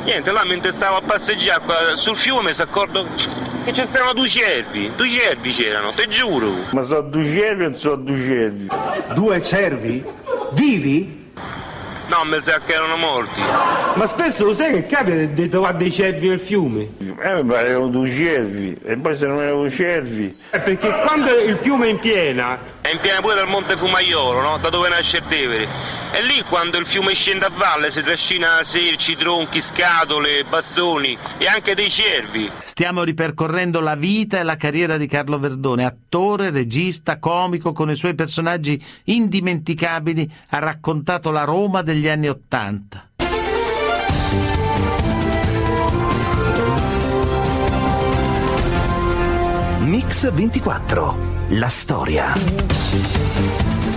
Niente, 0.03 0.31
là 0.31 0.43
mentre 0.45 0.71
stavo 0.71 0.97
a 0.97 1.01
passeggiare 1.01 1.61
qua 1.61 1.95
sul 1.95 2.15
fiume 2.15 2.49
mi 2.49 2.53
si 2.53 2.61
accordo 2.61 3.07
che 3.63 3.71
c'erano 3.71 4.13
due 4.13 4.27
cervi. 4.27 4.91
Due 4.95 5.09
cervi 5.09 5.51
c'erano, 5.51 5.91
te 5.93 6.07
giuro. 6.07 6.53
Ma 6.69 6.81
sono 6.81 7.01
due 7.01 7.25
cervi 7.25 7.63
o 7.63 7.69
non 7.69 7.77
sono 7.77 7.95
due 7.95 8.19
cervi? 8.21 8.67
Due 9.15 9.41
cervi? 9.41 10.03
Vivi? 10.53 11.16
No, 12.07 12.23
mi 12.23 12.41
sa 12.41 12.61
che 12.61 12.73
erano 12.73 12.95
morti. 12.95 13.41
Ma 13.95 14.05
spesso 14.05 14.45
lo 14.45 14.53
sai 14.53 14.71
che 14.73 14.85
capita 14.85 15.17
di 15.17 15.49
trovare 15.49 15.77
dei 15.77 15.91
cervi 15.91 16.29
nel 16.29 16.39
fiume? 16.39 16.87
Eh, 17.19 17.43
ma 17.43 17.59
erano 17.59 17.87
due 17.87 18.09
cervi, 18.09 18.77
e 18.83 18.97
poi 18.97 19.17
se 19.17 19.27
non 19.27 19.41
erano 19.41 19.69
cervi. 19.69 20.35
Eh, 20.51 20.59
perché 20.59 20.89
quando 20.89 21.37
il 21.37 21.57
fiume 21.57 21.87
è 21.87 21.89
in 21.89 21.99
piena. 21.99 22.75
È 22.79 22.91
in 22.93 22.99
piena 23.01 23.19
pure 23.19 23.35
dal 23.35 23.49
Monte 23.49 23.75
Fumaiolo, 23.75 24.39
no? 24.39 24.57
Da 24.59 24.69
dove 24.69 24.87
nasce 24.87 25.17
il 25.17 25.23
Tevere. 25.27 25.67
E 26.13 26.23
lì 26.23 26.41
quando 26.47 26.77
il 26.77 26.85
fiume 26.85 27.13
scende 27.13 27.43
a 27.43 27.51
valle 27.53 27.89
si 27.89 28.01
trascina 28.01 28.63
serci, 28.63 29.17
tronchi, 29.17 29.59
scatole, 29.59 30.45
bastoni 30.45 31.17
e 31.37 31.47
anche 31.47 31.75
dei 31.75 31.89
cervi. 31.89 32.49
Stiamo 32.63 33.03
ripercorrendo 33.03 33.81
la 33.81 33.95
vita 33.95 34.39
e 34.39 34.43
la 34.43 34.55
carriera 34.55 34.95
di 34.95 35.05
Carlo 35.05 35.37
Verdone, 35.37 35.83
attore, 35.83 36.49
regista, 36.49 37.19
comico, 37.19 37.73
con 37.73 37.89
i 37.89 37.95
suoi 37.97 38.15
personaggi 38.15 38.81
indimenticabili, 39.03 40.31
ha 40.51 40.59
raccontato 40.59 41.29
la 41.29 41.43
Roma 41.43 41.81
degli 41.97 42.07
anni 42.07 42.29
Ottanta. 42.29 43.09
Mix 49.79 50.31
24. 50.31 51.17
La 51.49 51.67
storia. 51.69 52.33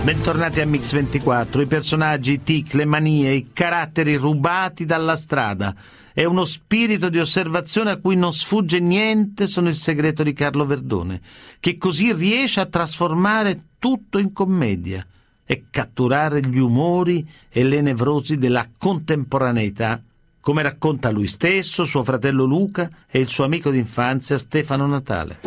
Bentornati 0.03 0.61
a 0.61 0.65
Mix 0.65 0.93
24. 0.93 1.61
I 1.61 1.67
personaggi, 1.67 2.33
i 2.33 2.43
tic, 2.43 2.73
le 2.73 2.85
manie, 2.85 3.33
i 3.33 3.49
caratteri 3.53 4.15
rubati 4.15 4.85
dalla 4.85 5.15
strada. 5.15 5.75
È 6.11 6.23
uno 6.23 6.43
spirito 6.43 7.07
di 7.07 7.19
osservazione 7.19 7.91
a 7.91 7.97
cui 7.97 8.15
non 8.15 8.33
sfugge 8.33 8.79
niente, 8.79 9.45
sono 9.45 9.69
il 9.69 9.75
segreto 9.75 10.23
di 10.23 10.33
Carlo 10.33 10.65
Verdone, 10.65 11.21
che 11.59 11.77
così 11.77 12.11
riesce 12.13 12.61
a 12.61 12.65
trasformare 12.65 13.67
tutto 13.77 14.17
in 14.17 14.33
commedia 14.33 15.05
e 15.45 15.65
catturare 15.69 16.41
gli 16.41 16.59
umori 16.59 17.27
e 17.49 17.63
le 17.63 17.81
nevrosi 17.81 18.37
della 18.37 18.67
contemporaneità 18.77 20.01
come 20.41 20.63
racconta 20.63 21.11
lui 21.11 21.27
stesso, 21.27 21.83
suo 21.83 22.03
fratello 22.03 22.45
Luca 22.45 22.89
e 23.09 23.19
il 23.19 23.27
suo 23.27 23.43
amico 23.43 23.69
d'infanzia 23.69 24.39
Stefano 24.39 24.87
Natale. 24.87 25.37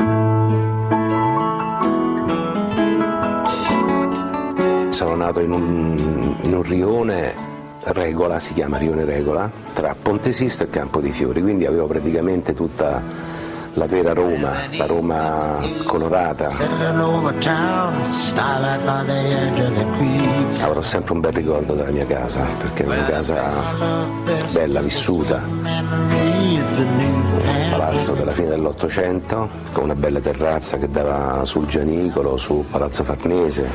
Sono 4.90 5.16
nato 5.16 5.40
in 5.40 5.50
un, 5.50 6.36
in 6.42 6.54
un 6.54 6.62
rione 6.62 7.34
Regola, 7.86 8.38
si 8.38 8.52
chiama 8.52 8.78
Rione 8.78 9.04
Regola, 9.04 9.50
tra 9.72 9.96
Ponte 10.00 10.32
Sisto 10.32 10.62
e 10.62 10.68
Campo 10.68 11.00
di 11.00 11.10
Fiori, 11.10 11.42
quindi 11.42 11.66
avevo 11.66 11.86
praticamente 11.86 12.54
tutta 12.54 13.02
la 13.74 13.86
vera 13.86 14.12
Roma, 14.12 14.52
la 14.76 14.86
Roma 14.86 15.58
colorata. 15.84 16.50
Avrò 20.62 20.80
sempre 20.80 21.14
un 21.14 21.20
bel 21.20 21.32
ricordo 21.32 21.74
della 21.74 21.90
mia 21.90 22.06
casa, 22.06 22.44
perché 22.58 22.84
è 22.84 22.86
una 22.86 23.04
casa 23.04 23.42
bella, 24.52 24.80
vissuta. 24.80 25.42
Un 25.46 27.70
palazzo 27.70 28.12
della 28.12 28.30
fine 28.30 28.48
dell'Ottocento, 28.48 29.48
con 29.72 29.84
una 29.84 29.94
bella 29.94 30.20
terrazza 30.20 30.78
che 30.78 30.88
dava 30.88 31.44
sul 31.44 31.66
Gianicolo, 31.66 32.36
su 32.36 32.64
Palazzo 32.70 33.04
Farnese 33.04 33.68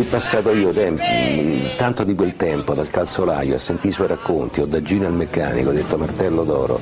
più 0.00 0.08
passato 0.08 0.54
io 0.54 0.72
tempi, 0.72 1.72
tanto 1.76 2.04
di 2.04 2.14
quel 2.14 2.32
tempo 2.34 2.72
dal 2.72 2.88
calzolaio 2.88 3.54
a 3.54 3.58
sentire 3.58 3.90
i 3.90 3.92
suoi 3.92 4.06
racconti 4.06 4.62
o 4.62 4.64
da 4.64 4.80
Gino 4.80 5.06
il 5.06 5.12
meccanico, 5.12 5.72
detto 5.72 5.98
Martello 5.98 6.42
d'Oro, 6.42 6.80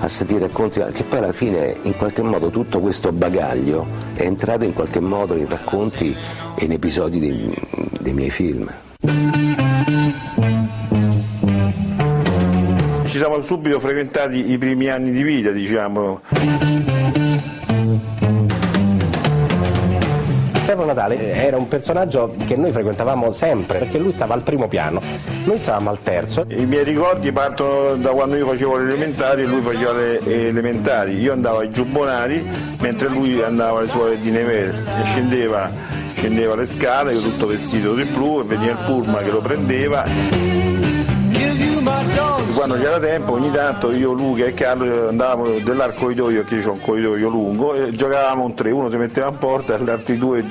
a 0.00 0.08
sentire 0.08 0.40
racconti 0.40 0.78
che 0.92 1.04
poi 1.04 1.20
alla 1.20 1.32
fine 1.32 1.74
in 1.82 1.96
qualche 1.96 2.20
modo 2.20 2.50
tutto 2.50 2.80
questo 2.80 3.12
bagaglio 3.12 3.86
è 4.12 4.24
entrato 4.24 4.64
in 4.64 4.74
qualche 4.74 5.00
modo 5.00 5.36
in 5.36 5.48
racconti 5.48 6.14
e 6.54 6.64
in 6.66 6.72
episodi 6.72 7.18
dei, 7.18 7.54
dei 8.00 8.12
miei 8.12 8.30
film. 8.30 8.70
Ci 13.04 13.18
siamo 13.18 13.40
subito 13.40 13.80
frequentati 13.80 14.50
i 14.50 14.58
primi 14.58 14.90
anni 14.90 15.12
di 15.12 15.22
vita, 15.22 15.50
diciamo. 15.50 16.93
Natale 20.94 21.18
eh, 21.18 21.44
era 21.44 21.56
un 21.56 21.68
personaggio 21.68 22.34
che 22.46 22.56
noi 22.56 22.72
frequentavamo 22.72 23.30
sempre 23.30 23.78
perché 23.78 23.98
lui 23.98 24.12
stava 24.12 24.34
al 24.34 24.42
primo 24.42 24.68
piano, 24.68 25.02
noi 25.44 25.58
stavamo 25.58 25.90
al 25.90 26.02
terzo. 26.02 26.44
I 26.48 26.64
miei 26.64 26.84
ricordi 26.84 27.32
partono 27.32 27.96
da 27.96 28.10
quando 28.10 28.36
io 28.36 28.46
facevo 28.46 28.76
le 28.76 28.82
elementari 28.84 29.42
e 29.42 29.46
lui 29.46 29.60
faceva 29.60 29.92
le 29.92 30.20
elementari. 30.24 31.20
Io 31.20 31.32
andavo 31.32 31.58
ai 31.58 31.70
giubbonari 31.70 32.48
mentre 32.78 33.08
lui 33.08 33.42
andava 33.42 33.80
alle 33.80 33.88
scuole 33.88 34.20
di 34.20 34.30
neve 34.30 34.68
e 34.68 35.04
scendeva, 35.04 35.70
scendeva 36.12 36.54
le 36.54 36.66
scale, 36.66 37.12
io 37.12 37.20
tutto 37.20 37.46
vestito 37.46 37.94
di 37.94 38.04
blu 38.04 38.40
e 38.40 38.44
veniva 38.44 38.72
il 38.72 38.78
pullman 38.86 39.24
che 39.24 39.30
lo 39.30 39.40
prendeva 39.40 40.04
quando 42.54 42.74
c'era 42.76 42.98
tempo 42.98 43.32
ogni 43.32 43.50
tanto 43.50 43.90
io, 43.90 44.12
Luca 44.12 44.46
e 44.46 44.54
Carlo 44.54 45.08
andavamo 45.08 45.58
dell'arco 45.58 46.04
corridoio, 46.04 46.44
che 46.44 46.64
ho 46.64 46.72
un 46.72 46.80
corridoio 46.80 47.28
lungo, 47.28 47.74
e 47.74 47.90
giocavamo 47.90 48.44
un 48.44 48.54
tre, 48.54 48.70
uno 48.70 48.88
si 48.88 48.96
metteva 48.96 49.28
in 49.28 49.36
porta 49.36 49.76
e 49.76 49.82
gli 49.82 49.90
altri 49.90 50.16
due 50.16 50.44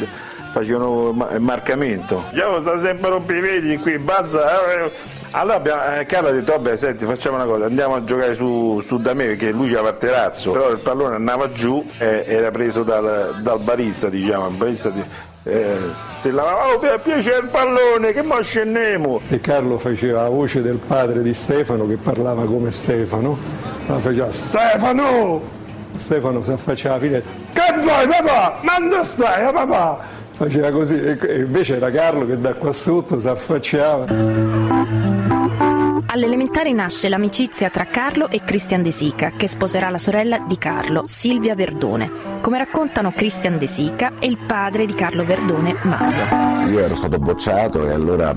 facevano 0.54 1.28
il 1.32 1.40
marcamento. 1.40 2.24
Io 2.34 2.62
sta 2.62 2.78
sempre 2.78 3.10
rompi 3.10 3.34
i 3.34 3.40
vedi 3.40 3.78
qui, 3.80 3.98
basta. 3.98 4.86
Eh. 4.86 4.92
Allora 5.32 5.56
abbiamo, 5.56 5.82
eh, 5.98 6.06
Carlo 6.06 6.30
ha 6.30 6.32
detto, 6.32 6.52
vabbè 6.52 6.78
senti 6.78 7.06
facciamo 7.06 7.38
una 7.38 7.46
cosa, 7.46 7.66
andiamo 7.66 7.96
a 7.96 8.04
giocare 8.04 8.36
su, 8.36 8.80
su 8.80 9.00
da 9.00 9.16
me 9.16 9.26
perché 9.26 9.50
lui 9.50 9.70
c'aveva 9.70 9.90
il 9.90 9.98
terrazzo, 9.98 10.52
però 10.52 10.70
il 10.70 10.78
pallone 10.78 11.16
andava 11.16 11.52
giù 11.52 11.84
e 11.98 12.24
era 12.28 12.52
preso 12.52 12.84
dal, 12.84 13.40
dal 13.42 13.60
barista, 13.62 14.10
diciamo, 14.10 14.48
il 14.48 14.56
barista 14.56 14.90
di, 14.90 15.04
eh, 15.46 15.76
Stella, 16.06 16.68
oh, 16.68 16.78
per 16.78 17.00
piacere 17.00 17.40
il 17.40 17.50
pallone, 17.50 18.14
che 18.14 18.22
mo 18.22 18.40
scendiamo! 18.40 19.22
E 19.30 19.42
Carlo 19.42 19.80
faceva 19.80 20.22
la 20.22 20.30
voce 20.30 20.62
del 20.62 20.78
padre 20.78 21.24
di 21.24 21.34
Stefano 21.34 21.88
che 21.88 21.98
parlava 21.98 22.44
come 22.46 22.70
Stefano, 22.70 23.36
ma 23.88 23.98
faceva 23.98 24.32
Stefano! 24.32 25.62
Stefano 25.96 26.42
si 26.44 26.52
affacciava 26.52 26.96
alla 26.96 27.04
fine, 27.04 27.24
che 27.54 27.74
vuoi 27.80 28.08
papà? 28.08 28.60
Manda 28.62 29.04
stai, 29.04 29.48
eh, 29.48 29.52
papà! 29.52 30.22
Faceva 30.34 30.72
così, 30.72 31.00
e 31.00 31.40
invece 31.40 31.76
era 31.76 31.92
Carlo 31.92 32.26
che 32.26 32.40
da 32.40 32.54
qua 32.54 32.72
sotto 32.72 33.20
si 33.20 33.28
affacciava. 33.28 34.06
Alle 36.06 36.26
elementari 36.26 36.74
nasce 36.74 37.10
l'amicizia 37.10 37.70
tra 37.70 37.86
Carlo 37.86 38.30
e 38.30 38.44
Christian 38.44 38.84
De 38.84 38.92
Sica, 38.92 39.32
che 39.32 39.48
sposerà 39.48 39.90
la 39.90 39.98
sorella 39.98 40.40
di 40.40 40.58
Carlo, 40.58 41.04
Silvia 41.06 41.56
Verdone. 41.56 42.12
Come 42.42 42.58
raccontano 42.58 43.12
Christian 43.14 43.58
De 43.58 43.68
Sica 43.68 44.14
e 44.20 44.28
il 44.28 44.38
padre 44.38 44.86
di 44.86 44.94
Carlo 44.94 45.24
Verdone, 45.24 45.76
Mario. 45.82 46.70
Io 46.70 46.80
ero 46.80 46.96
stato 46.96 47.18
bocciato 47.18 47.88
e 47.88 47.94
allora 47.94 48.36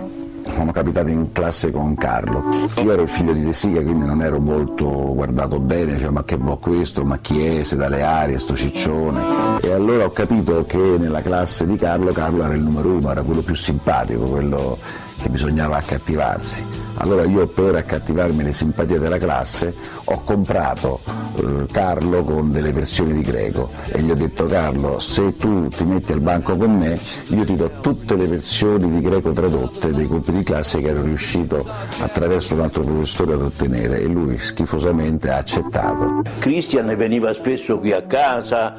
sono 0.52 0.72
capitato 0.72 1.08
in 1.08 1.32
classe 1.32 1.70
con 1.70 1.94
Carlo. 1.94 2.42
Io 2.76 2.92
ero 2.92 3.02
il 3.02 3.08
figlio 3.08 3.32
di 3.32 3.42
De 3.42 3.52
Sica, 3.52 3.82
quindi 3.82 4.04
non 4.04 4.22
ero 4.22 4.40
molto 4.40 4.86
guardato 5.14 5.60
bene, 5.60 5.98
cioè, 5.98 6.10
ma 6.10 6.24
che 6.24 6.36
vuoi 6.36 6.58
questo, 6.58 7.04
ma 7.04 7.18
chi 7.18 7.44
è, 7.44 7.64
se 7.64 7.76
dalle 7.76 8.02
arie, 8.02 8.38
sto 8.38 8.54
ciccione. 8.54 9.60
E 9.60 9.72
allora 9.72 10.04
ho 10.04 10.12
capito 10.12 10.64
che 10.66 10.76
nella 10.76 11.22
classe 11.22 11.66
di 11.66 11.76
Carlo, 11.76 12.12
Carlo 12.12 12.44
era 12.44 12.54
il 12.54 12.62
numero 12.62 12.90
uno, 12.90 13.10
era 13.10 13.22
quello 13.22 13.42
più 13.42 13.54
simpatico, 13.54 14.24
quello 14.24 14.78
che 15.16 15.28
bisognava 15.28 15.76
accattivarsi. 15.78 16.84
Allora 16.98 17.24
io 17.24 17.46
per 17.46 17.74
accattivarmi 17.74 18.42
le 18.42 18.52
simpatie 18.52 18.98
della 18.98 19.18
classe 19.18 19.74
ho 20.04 20.22
comprato 20.24 21.00
eh, 21.36 21.66
Carlo 21.70 22.24
con 22.24 22.52
delle 22.52 22.72
versioni 22.72 23.12
di 23.12 23.22
greco 23.22 23.70
e 23.88 24.00
gli 24.00 24.10
ho 24.10 24.14
detto 24.14 24.46
Carlo 24.46 24.98
se 24.98 25.36
tu 25.36 25.68
ti 25.68 25.84
metti 25.84 26.12
al 26.12 26.20
banco 26.20 26.56
con 26.56 26.74
me 26.74 26.98
io 27.28 27.44
ti 27.44 27.54
do 27.54 27.70
tutte 27.82 28.16
le 28.16 28.26
versioni 28.26 28.90
di 28.90 29.00
greco 29.02 29.32
tradotte 29.32 29.92
dei 29.92 30.06
compiti 30.06 30.38
di 30.38 30.42
classe 30.42 30.80
che 30.80 30.88
ero 30.88 31.02
riuscito 31.02 31.68
attraverso 32.00 32.54
un 32.54 32.60
altro 32.60 32.82
professore 32.82 33.34
ad 33.34 33.42
ottenere 33.42 34.00
e 34.00 34.06
lui 34.06 34.38
schifosamente 34.38 35.28
ha 35.28 35.36
accettato. 35.36 36.22
Christian 36.38 36.94
veniva 36.96 37.32
spesso 37.34 37.78
qui 37.78 37.92
a 37.92 38.02
casa 38.02 38.74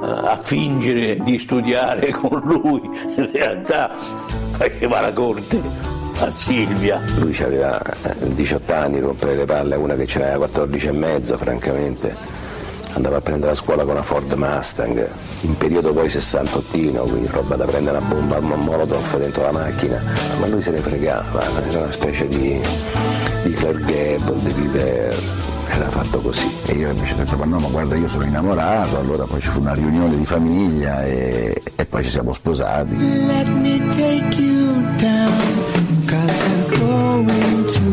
a 0.00 0.36
fingere 0.36 1.18
di 1.22 1.38
studiare 1.38 2.10
con 2.16 2.40
lui, 2.44 2.80
in 3.16 3.30
realtà 3.32 3.90
faceva 4.50 5.00
la 5.00 5.12
corte 5.12 5.60
a 6.20 6.30
Silvia. 6.30 7.00
Lui 7.18 7.36
aveva 7.40 7.80
18 8.34 8.72
eh, 8.72 8.74
anni, 8.74 9.00
rompere 9.00 9.36
le 9.36 9.44
palle 9.44 9.74
a 9.74 9.78
una 9.78 9.94
che 9.94 10.06
ce 10.06 10.18
n'aveva 10.18 10.38
14 10.38 10.88
e 10.88 10.92
mezzo, 10.92 11.36
francamente. 11.36 12.46
Andava 12.94 13.18
a 13.18 13.20
prendere 13.20 13.52
la 13.52 13.56
scuola 13.56 13.82
con 13.82 13.92
una 13.92 14.02
Ford 14.02 14.32
Mustang, 14.32 15.08
in 15.42 15.56
periodo 15.56 15.92
poi 15.92 16.08
68, 16.08 16.76
quindi 17.02 17.28
roba 17.30 17.54
da 17.54 17.64
prendere 17.64 17.98
una 17.98 18.06
bomba 18.06 18.36
a 18.38 18.40
molotov 18.40 19.18
dentro 19.18 19.42
la 19.42 19.52
macchina, 19.52 20.02
ma 20.40 20.48
lui 20.48 20.62
se 20.62 20.70
ne 20.70 20.80
fregava, 20.80 21.44
era 21.68 21.78
una 21.80 21.90
specie 21.90 22.26
di, 22.26 22.60
di 23.44 23.50
Clark 23.52 23.84
Gable, 23.84 24.42
di 24.42 24.52
Viver, 24.52 25.22
era 25.78 25.90
fatto 25.90 26.20
così. 26.20 26.50
E 26.66 26.72
io 26.72 26.90
invece 26.90 27.14
ho 27.14 27.16
detto, 27.16 27.36
ma 27.36 27.44
no, 27.44 27.60
ma 27.60 27.68
guarda 27.68 27.96
io 27.96 28.08
sono 28.08 28.24
innamorato, 28.24 28.98
allora 28.98 29.24
poi 29.24 29.40
ci 29.40 29.48
fu 29.48 29.60
una 29.60 29.74
riunione 29.74 30.16
di 30.16 30.24
famiglia 30.24 31.04
e, 31.04 31.62
e 31.74 31.84
poi 31.86 32.02
ci 32.02 32.10
siamo 32.10 32.32
sposati. 32.32 32.96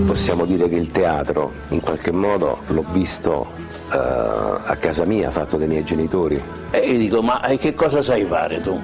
Possiamo 0.05 0.45
dire 0.45 0.69
che 0.69 0.75
il 0.75 0.91
teatro 0.91 1.51
in 1.69 1.81
qualche 1.81 2.11
modo 2.11 2.59
l'ho 2.67 2.85
visto 2.91 3.47
uh, 3.91 3.95
a 3.95 4.75
casa 4.79 5.05
mia, 5.05 5.29
fatto 5.29 5.57
dai 5.57 5.67
miei 5.67 5.83
genitori. 5.83 6.41
E 6.71 6.79
io 6.79 6.97
dico, 6.97 7.21
ma 7.21 7.39
che 7.59 7.73
cosa 7.73 8.01
sai 8.01 8.25
fare 8.25 8.61
tu? 8.61 8.81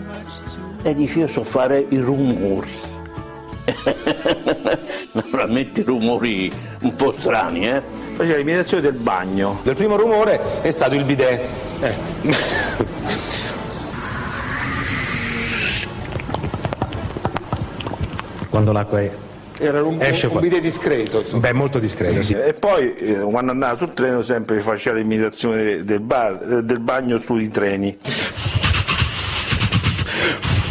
E 0.83 0.93
dice, 0.93 1.19
io 1.19 1.27
so 1.27 1.43
fare 1.43 1.85
i 1.89 1.97
rumori. 1.97 2.90
Naturalmente 5.13 5.83
rumori 5.83 6.51
un 6.81 6.95
po' 6.95 7.11
strani, 7.11 7.69
eh? 7.69 7.81
Faceva 8.15 8.37
l'imitazione 8.37 8.81
del 8.81 8.93
bagno. 8.93 9.59
Il 9.63 9.75
primo 9.75 9.95
rumore 9.95 10.61
è 10.61 10.71
stato 10.71 10.95
il 10.95 11.03
bidet. 11.03 11.41
Eh. 11.81 11.93
Quando 18.49 18.71
l'acqua 18.71 18.99
è 18.99 19.11
era 19.61 19.83
un, 19.83 20.01
Esce 20.01 20.25
un, 20.25 20.35
un 20.35 20.41
bidet 20.41 20.59
discreto. 20.59 21.19
Insomma. 21.19 21.47
Beh, 21.47 21.53
molto 21.53 21.77
discreto, 21.77 22.23
sì. 22.23 22.33
E 22.33 22.53
poi 22.53 22.95
eh, 22.95 23.19
quando 23.19 23.51
andava 23.51 23.77
sul 23.77 23.93
treno 23.93 24.23
sempre 24.23 24.59
faceva 24.59 24.97
l'imitazione 24.97 25.83
del, 25.83 25.99
bar, 25.99 26.63
del 26.63 26.79
bagno 26.79 27.19
sui 27.19 27.47
treni. 27.49 27.95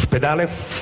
Pedale. 0.09 0.80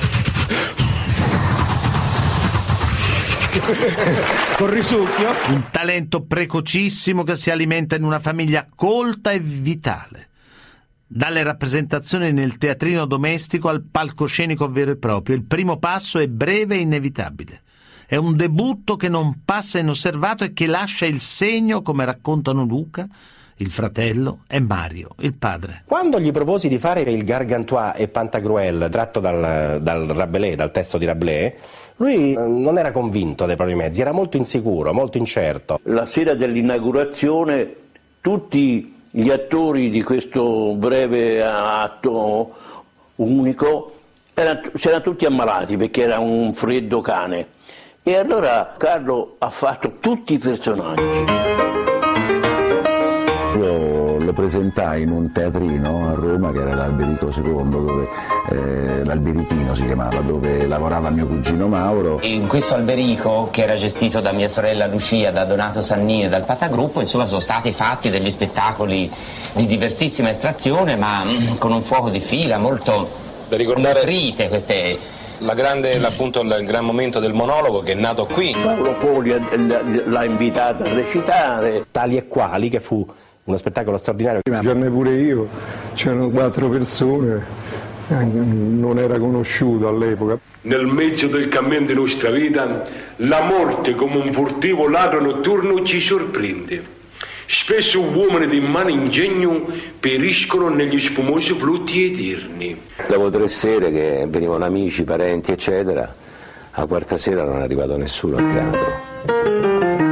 Con 4.57 4.69
risucchio. 4.69 5.29
Un 5.47 5.63
talento 5.71 6.23
precocissimo 6.23 7.23
che 7.23 7.35
si 7.35 7.49
alimenta 7.49 7.95
in 7.95 8.03
una 8.03 8.19
famiglia 8.19 8.67
colta 8.75 9.31
e 9.31 9.39
vitale. 9.39 10.27
Dalle 11.07 11.41
rappresentazioni 11.41 12.31
nel 12.31 12.59
teatrino 12.59 13.05
domestico 13.05 13.69
al 13.69 13.83
palcoscenico 13.89 14.69
vero 14.69 14.91
e 14.91 14.97
proprio, 14.97 15.35
il 15.35 15.45
primo 15.45 15.77
passo 15.77 16.19
è 16.19 16.27
breve 16.27 16.75
e 16.75 16.81
inevitabile. 16.81 17.61
È 18.05 18.15
un 18.15 18.35
debutto 18.35 18.95
che 18.95 19.09
non 19.09 19.41
passa 19.43 19.79
inosservato 19.79 20.43
e 20.43 20.53
che 20.53 20.67
lascia 20.67 21.05
il 21.05 21.19
segno, 21.19 21.81
come 21.81 22.05
raccontano 22.05 22.63
Luca, 22.63 23.07
Il 23.61 23.71
fratello 23.71 24.43
è 24.47 24.59
Mario, 24.59 25.09
il 25.19 25.33
padre. 25.33 25.83
Quando 25.85 26.17
gli 26.17 26.31
proposi 26.31 26.69
di 26.69 26.77
fare 26.77 27.01
il 27.01 27.25
Gargantua 27.25 27.93
e 27.93 28.07
Pantagruel 28.07 28.87
tratto 28.89 29.19
dal, 29.19 29.81
dal 29.81 30.05
Rabelais, 30.05 30.55
dal 30.55 30.71
testo 30.71 30.97
di 30.97 31.03
Rabelais, 31.03 31.53
lui 31.99 32.33
eh, 32.33 32.37
non 32.37 32.77
era 32.77 32.91
convinto 32.91 33.45
dei 33.45 33.55
propri 33.55 33.75
mezzi, 33.75 34.01
era 34.01 34.11
molto 34.11 34.37
insicuro, 34.37 34.93
molto 34.93 35.17
incerto. 35.17 35.79
La 35.83 36.05
sera 36.05 36.33
dell'inaugurazione 36.33 37.75
tutti 38.21 38.95
gli 39.09 39.29
attori 39.29 39.89
di 39.89 40.03
questo 40.03 40.73
breve 40.75 41.43
atto 41.43 42.53
unico 43.15 43.93
erano, 44.33 44.61
si 44.73 44.87
erano 44.87 45.03
tutti 45.03 45.25
ammalati 45.25 45.77
perché 45.77 46.03
era 46.03 46.19
un 46.19 46.53
freddo 46.53 47.01
cane. 47.01 47.47
E 48.01 48.15
allora 48.15 48.75
Carlo 48.77 49.35
ha 49.39 49.49
fatto 49.49 49.97
tutti 49.99 50.33
i 50.33 50.37
personaggi 50.37 51.68
presentai 54.39 55.01
in 55.01 55.11
un 55.11 55.33
teatrino 55.33 56.07
a 56.07 56.13
Roma 56.13 56.53
che 56.53 56.61
era 56.61 56.73
l'Alberito 56.73 57.27
II, 57.27 57.69
dove, 57.69 58.07
eh, 58.49 59.03
l'Alberitino 59.03 59.75
si 59.75 59.83
chiamava, 59.83 60.21
dove 60.21 60.65
lavorava 60.65 61.09
mio 61.09 61.27
cugino 61.27 61.67
Mauro. 61.67 62.19
In 62.21 62.47
questo 62.47 62.73
alberico, 62.73 63.49
che 63.51 63.63
era 63.63 63.75
gestito 63.75 64.21
da 64.21 64.31
mia 64.31 64.47
sorella 64.47 64.87
Lucia, 64.87 65.31
da 65.31 65.43
Donato 65.43 65.81
Sannini 65.81 66.23
e 66.23 66.29
dal 66.29 66.45
Patagruppo, 66.45 67.01
insomma 67.01 67.25
sono 67.25 67.41
stati 67.41 67.73
fatti 67.73 68.09
degli 68.09 68.31
spettacoli 68.31 69.11
di 69.55 69.65
diversissima 69.65 70.29
estrazione, 70.29 70.95
ma 70.95 71.25
mm, 71.25 71.57
con 71.57 71.73
un 71.73 71.81
fuoco 71.81 72.09
di 72.09 72.21
fila 72.21 72.57
molto 72.57 73.09
da 73.49 73.57
ricordare 73.57 73.99
nutrite 73.99 74.47
queste 74.47 74.97
la 75.39 75.53
grande, 75.53 76.01
appunto, 76.05 76.41
il 76.41 76.65
gran 76.65 76.85
momento 76.85 77.19
del 77.19 77.33
monologo 77.33 77.79
che 77.79 77.93
è 77.93 77.95
nato 77.95 78.25
qui. 78.25 78.53
Paolo 78.61 78.95
Poli 78.95 79.33
l'ha 80.05 80.23
invitato 80.23 80.83
a 80.83 80.93
recitare. 80.93 81.85
Tali 81.91 82.17
e 82.17 82.27
quali 82.27 82.67
che 82.67 82.79
fu 82.81 83.07
uno 83.49 83.57
spettacolo 83.57 83.97
straordinario. 83.97 84.41
Giorno 84.61 84.89
pure 84.91 85.11
io, 85.11 85.47
c'erano 85.95 86.29
quattro 86.29 86.69
persone, 86.69 87.43
eh, 88.09 88.23
non 88.23 88.99
era 88.99 89.17
conosciuto 89.17 89.87
all'epoca. 89.87 90.37
Nel 90.61 90.85
mezzo 90.85 91.27
del 91.27 91.47
cammino 91.49 91.85
di 91.85 91.93
nostra 91.95 92.29
vita, 92.29 92.85
la 93.17 93.41
morte 93.41 93.95
come 93.95 94.17
un 94.17 94.31
furtivo 94.31 94.87
ladro 94.87 95.19
notturno 95.19 95.83
ci 95.83 95.99
sorprende. 95.99 96.97
Spesso 97.47 97.99
uomini 97.99 98.47
di 98.47 98.59
mano 98.59 98.89
ingegno 98.89 99.65
periscono 99.99 100.69
negli 100.69 100.99
spumosi 100.99 101.55
flutti 101.57 102.05
eterni. 102.05 102.79
Dopo 103.07 103.31
tre 103.31 103.47
sere 103.47 103.91
che 103.91 104.27
venivano 104.29 104.65
amici, 104.65 105.03
parenti, 105.03 105.51
eccetera, 105.51 106.13
a 106.71 106.85
quarta 106.85 107.17
sera 107.17 107.43
non 107.43 107.57
è 107.57 107.63
arrivato 107.63 107.97
nessuno 107.97 108.37
al 108.37 108.47
teatro 108.47 110.08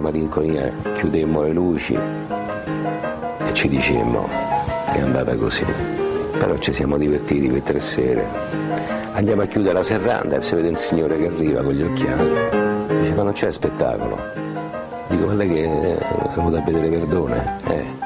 molta 0.00 0.10
malinconia 0.10 0.72
chiudemmo 0.94 1.42
le 1.42 1.52
luci 1.52 1.94
e 1.94 3.52
ci 3.52 3.68
dicemmo 3.68 4.28
è 4.92 5.00
andata 5.00 5.36
così. 5.36 5.64
Però 6.38 6.56
ci 6.56 6.72
siamo 6.72 6.96
divertiti 6.96 7.48
per 7.48 7.62
tre 7.62 7.80
sere. 7.80 8.26
Andiamo 9.12 9.42
a 9.42 9.46
chiudere 9.46 9.74
la 9.74 9.82
serranda 9.82 10.38
e 10.38 10.42
si 10.42 10.54
vede 10.54 10.68
un 10.68 10.76
signore 10.76 11.18
che 11.18 11.26
arriva 11.26 11.62
con 11.62 11.74
gli 11.74 11.82
occhiali. 11.82 12.34
Dice 13.00 13.14
ma 13.14 13.22
non 13.22 13.32
c'è 13.32 13.50
spettacolo. 13.50 14.18
Dico 15.08 15.26
ma 15.26 15.34
lei 15.34 15.48
che 15.48 15.64
è 15.64 16.34
venuto 16.34 16.56
a 16.56 16.62
vedere 16.62 16.88
Verdone? 16.88 17.58
Eh. 17.68 17.98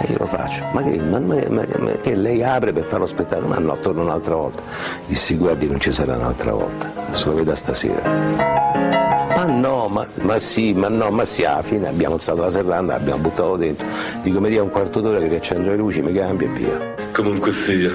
E 0.00 0.12
io 0.12 0.18
lo 0.18 0.26
faccio. 0.26 0.64
Ma 0.72 0.82
che, 0.82 0.96
ma, 0.98 1.18
ma, 1.18 1.36
ma, 1.48 1.64
che 2.00 2.14
lei 2.14 2.42
apre 2.44 2.72
per 2.72 2.84
fare 2.84 3.00
lo 3.00 3.06
spettacolo? 3.06 3.48
Ma 3.48 3.58
no, 3.58 3.76
torno 3.78 4.02
un'altra 4.02 4.36
volta. 4.36 4.62
Dissi 5.06 5.36
guardi 5.36 5.66
non 5.66 5.80
ci 5.80 5.92
sarà 5.92 6.16
un'altra 6.16 6.52
volta. 6.52 6.92
Se 7.12 7.28
lo 7.28 7.34
veda 7.34 7.54
stasera. 7.54 9.03
Ma 9.44 9.50
no, 9.50 9.88
ma, 9.88 10.06
ma, 10.22 10.38
sì, 10.38 10.72
ma 10.72 10.88
no, 10.88 11.10
ma 11.10 11.22
sì, 11.26 11.44
alla 11.44 11.60
fine 11.60 11.88
abbiamo 11.88 12.14
alzato 12.14 12.40
la 12.40 12.48
serranda, 12.48 12.94
abbiamo 12.94 13.20
buttato 13.20 13.56
dentro. 13.56 13.86
Dico, 14.22 14.40
mi 14.40 14.48
dia 14.48 14.62
un 14.62 14.70
quarto 14.70 15.02
d'ora 15.02 15.18
che 15.18 15.28
riaccendo 15.28 15.68
le 15.68 15.76
luci, 15.76 16.00
mi 16.00 16.14
cambia 16.14 16.48
e 16.48 16.50
via. 16.50 16.94
Comunque 17.12 17.52
sia, 17.52 17.92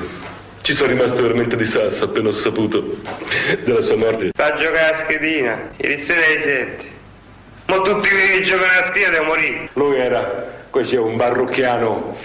ci 0.62 0.74
sono 0.74 0.92
rimasto 0.92 1.20
veramente 1.20 1.56
di 1.56 1.66
sasso 1.66 2.04
appena 2.04 2.28
ho 2.28 2.32
saputo 2.32 2.98
della 3.64 3.82
sua 3.82 3.96
morte. 3.96 4.30
Fa 4.36 4.54
giocare 4.54 4.92
a 4.92 4.96
schedina, 4.98 5.70
ieri 5.78 5.98
sera 5.98 6.20
alle 6.24 6.42
sette. 6.44 6.84
Ma 7.66 7.76
tutti 7.78 8.10
quelli 8.10 8.38
che 8.38 8.42
giocano 8.42 8.72
a 8.82 8.86
schedina 8.86 9.10
devono 9.10 9.30
morire. 9.30 9.70
Lui 9.74 9.98
era 9.98 10.54
così 10.70 10.96
un 10.98 11.18
barrocchiano 11.18 12.16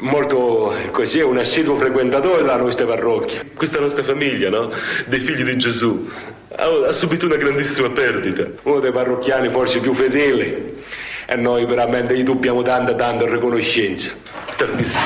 molto 0.00 0.74
così, 0.90 1.20
un 1.20 1.38
assiduo 1.38 1.76
frequentatore 1.76 2.42
della 2.42 2.56
nostra 2.56 2.86
parrocchia. 2.86 3.42
Questa 3.54 3.80
nostra 3.80 4.02
famiglia, 4.02 4.50
no? 4.50 4.70
Dei 5.06 5.20
figli 5.20 5.42
di 5.42 5.56
Gesù, 5.56 6.08
ha, 6.54 6.88
ha 6.88 6.92
subito 6.92 7.26
una 7.26 7.36
grandissima 7.36 7.90
perdita. 7.90 8.46
Uno 8.62 8.80
dei 8.80 8.92
parrocchiani 8.92 9.48
forse 9.48 9.80
più 9.80 9.94
fedeli. 9.94 10.84
E 11.28 11.34
noi 11.34 11.66
veramente 11.66 12.16
gli 12.16 12.22
dobbiamo 12.22 12.62
tanta, 12.62 12.94
tanta 12.94 13.26
riconoscenza. 13.26 14.12
Tantissimo. 14.56 15.00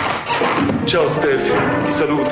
Ciao 0.84 1.08
Stefano, 1.08 1.84
ti 1.86 1.92
saluto. 1.92 2.30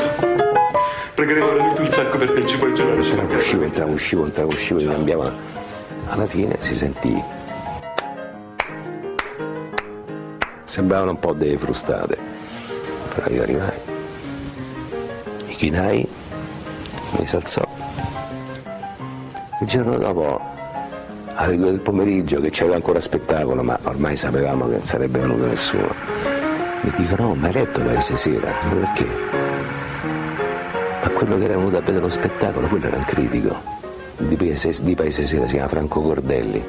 Pregheremo 1.15 1.47
veramente 1.53 1.81
un 1.81 1.91
sacco 1.91 2.19
per 2.19 2.31
te, 2.33 2.47
ci 2.47 2.57
puoi. 2.59 2.71
Entravo, 2.71 3.35
uscivo, 3.35 3.63
entravo, 3.63 3.93
uscivo, 3.93 4.25
entravo, 4.27 4.49
uscivo, 4.51 4.85
cambiava. 4.85 5.33
Alla 6.07 6.27
fine 6.27 6.57
si 6.61 6.75
sentì. 6.75 7.38
Sembravano 10.79 11.11
un 11.11 11.19
po' 11.19 11.33
delle 11.33 11.59
frustate 11.59 12.29
però 13.19 13.35
io 13.35 13.43
arrivai, 13.43 13.79
mi 15.47 15.55
chinai, 15.55 16.09
mi 17.19 17.27
si 17.27 17.35
alzò. 17.35 17.63
Il 19.61 19.67
giorno 19.67 19.99
dopo, 19.99 20.41
alle 21.35 21.57
due 21.57 21.71
del 21.71 21.81
pomeriggio, 21.81 22.41
che 22.41 22.51
c'era 22.51 22.77
ancora 22.77 23.01
spettacolo, 23.01 23.65
ma 23.65 23.77
ormai 23.83 24.17
sapevamo 24.17 24.69
che 24.69 24.77
non 24.77 24.85
sarebbe 24.85 25.19
venuto 25.19 25.47
nessuno, 25.47 25.93
mi 26.83 26.93
dicono, 26.97 27.29
no, 27.29 27.35
ma 27.35 27.49
hai 27.49 27.55
letto 27.55 27.83
Paese 27.83 28.15
Sera? 28.15 28.53
Perché? 28.53 29.07
Ma 31.03 31.09
quello 31.09 31.39
che 31.39 31.45
era 31.45 31.57
venuto 31.57 31.77
a 31.77 31.81
vedere 31.81 31.99
lo 31.99 32.09
spettacolo, 32.09 32.69
quello 32.69 32.87
era 32.87 32.99
un 32.99 33.05
critico 33.05 33.61
di 34.17 34.37
Paese, 34.37 34.73
di 34.83 34.95
Paese 34.95 35.25
Sera, 35.25 35.47
si 35.47 35.55
chiama 35.55 35.69
Franco 35.69 36.01
Cordelli, 36.01 36.65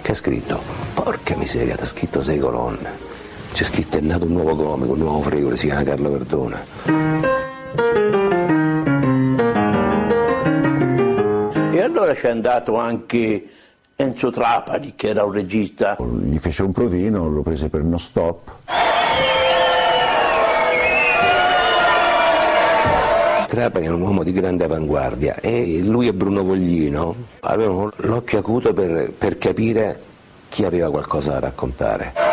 che 0.00 0.10
ha 0.12 0.14
scritto, 0.14 0.58
porca 0.94 1.36
miseria, 1.36 1.76
ti 1.76 1.82
ha 1.82 1.86
scritto 1.86 2.22
sei 2.22 2.38
colonne 2.38 3.09
c'è 3.52 3.64
scritto 3.64 3.98
è 3.98 4.00
nato 4.00 4.24
un 4.24 4.32
nuovo 4.32 4.54
comico, 4.54 4.92
un 4.92 4.98
nuovo 4.98 5.20
fregolo, 5.22 5.56
si 5.56 5.66
chiama 5.66 5.82
Carlo 5.82 6.10
Verdone. 6.10 6.64
E 11.72 11.80
allora 11.82 12.14
c'è 12.14 12.30
andato 12.30 12.76
anche 12.76 13.44
Enzo 13.96 14.30
Trapani, 14.30 14.94
che 14.96 15.08
era 15.08 15.24
un 15.24 15.32
regista. 15.32 15.96
Gli 15.98 16.38
fece 16.38 16.62
un 16.62 16.72
provino, 16.72 17.28
lo 17.28 17.42
prese 17.42 17.68
per 17.68 17.82
no 17.82 17.98
stop. 17.98 18.50
Trapani 23.46 23.86
è 23.86 23.90
un 23.90 24.00
uomo 24.00 24.22
di 24.22 24.32
grande 24.32 24.62
avanguardia 24.62 25.34
e 25.40 25.80
lui 25.82 26.06
e 26.06 26.14
Bruno 26.14 26.44
Voglino 26.44 27.16
avevano 27.40 27.90
l'occhio 27.96 28.38
acuto 28.38 28.72
per, 28.72 29.12
per 29.12 29.38
capire 29.38 30.00
chi 30.48 30.64
aveva 30.64 30.88
qualcosa 30.88 31.32
da 31.32 31.40
raccontare. 31.40 32.29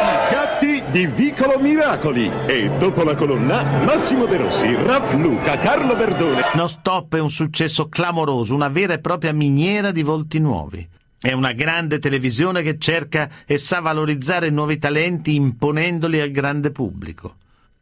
Gatti 0.57 0.83
di 0.89 1.05
Vicolo 1.05 1.59
Miracoli 1.59 2.31
e 2.47 2.71
dopo 2.79 3.03
la 3.03 3.15
colonna 3.15 3.83
Massimo 3.83 4.25
De 4.25 4.37
Rossi, 4.37 4.73
Raf 4.73 5.13
Luca, 5.13 5.55
Carlo 5.59 5.95
Verdone. 5.95 6.45
No 6.55 6.65
Stop 6.65 7.15
è 7.15 7.19
un 7.19 7.29
successo 7.29 7.87
clamoroso, 7.89 8.55
una 8.55 8.67
vera 8.67 8.95
e 8.95 8.99
propria 8.99 9.33
miniera 9.33 9.91
di 9.91 10.01
volti 10.01 10.39
nuovi. 10.39 10.87
È 11.19 11.31
una 11.31 11.51
grande 11.51 11.99
televisione 11.99 12.63
che 12.63 12.79
cerca 12.79 13.29
e 13.45 13.59
sa 13.59 13.81
valorizzare 13.81 14.49
nuovi 14.49 14.79
talenti 14.79 15.35
imponendoli 15.35 16.19
al 16.19 16.31
grande 16.31 16.71
pubblico. 16.71 17.35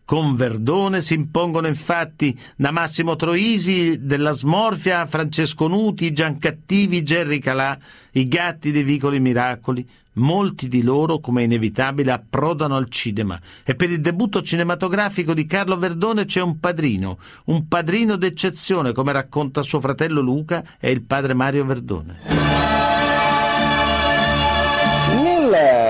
Con 0.06 0.36
Verdone 0.36 1.01
si 1.01 1.16
impongono 1.16 1.66
infatti 1.66 2.38
da 2.56 2.70
Massimo 2.70 3.16
Troisi 3.16 3.97
della 4.06 4.34
Smorfia, 4.34 5.08
Francesco 5.08 5.68
Nuti, 5.68 6.14
Giancattivi, 6.14 7.01
Gerry 7.01 7.39
Calà, 7.39 7.76
i 8.12 8.26
gatti 8.26 8.72
dei 8.72 8.84
Vicoli 8.84 9.20
Miracoli, 9.20 9.84
molti 10.14 10.68
di 10.68 10.84
loro, 10.84 11.18
come 11.18 11.41
inevitabile, 11.41 12.12
approdano 12.12 12.76
al 12.76 12.88
cinema 12.88 13.41
e 13.64 13.74
per 13.74 13.89
il 13.89 13.99
debutto 13.99 14.43
cinematografico 14.43 15.34
di 15.34 15.47
Carlo 15.47 15.76
Verdone 15.76 16.26
c'è 16.26 16.41
un 16.41 16.60
padrino, 16.60 17.18
un 17.45 17.68
padrino 17.68 18.16
d'eccezione, 18.16 18.91
come 18.93 19.12
racconta 19.12 19.64
suo 19.64 19.80
fratello 19.80 20.22
Luca 20.22 20.64
e 20.80 20.91
il 20.91 21.01
padre 21.01 21.34
Mario 21.34 21.66
Verdone. 21.66 22.45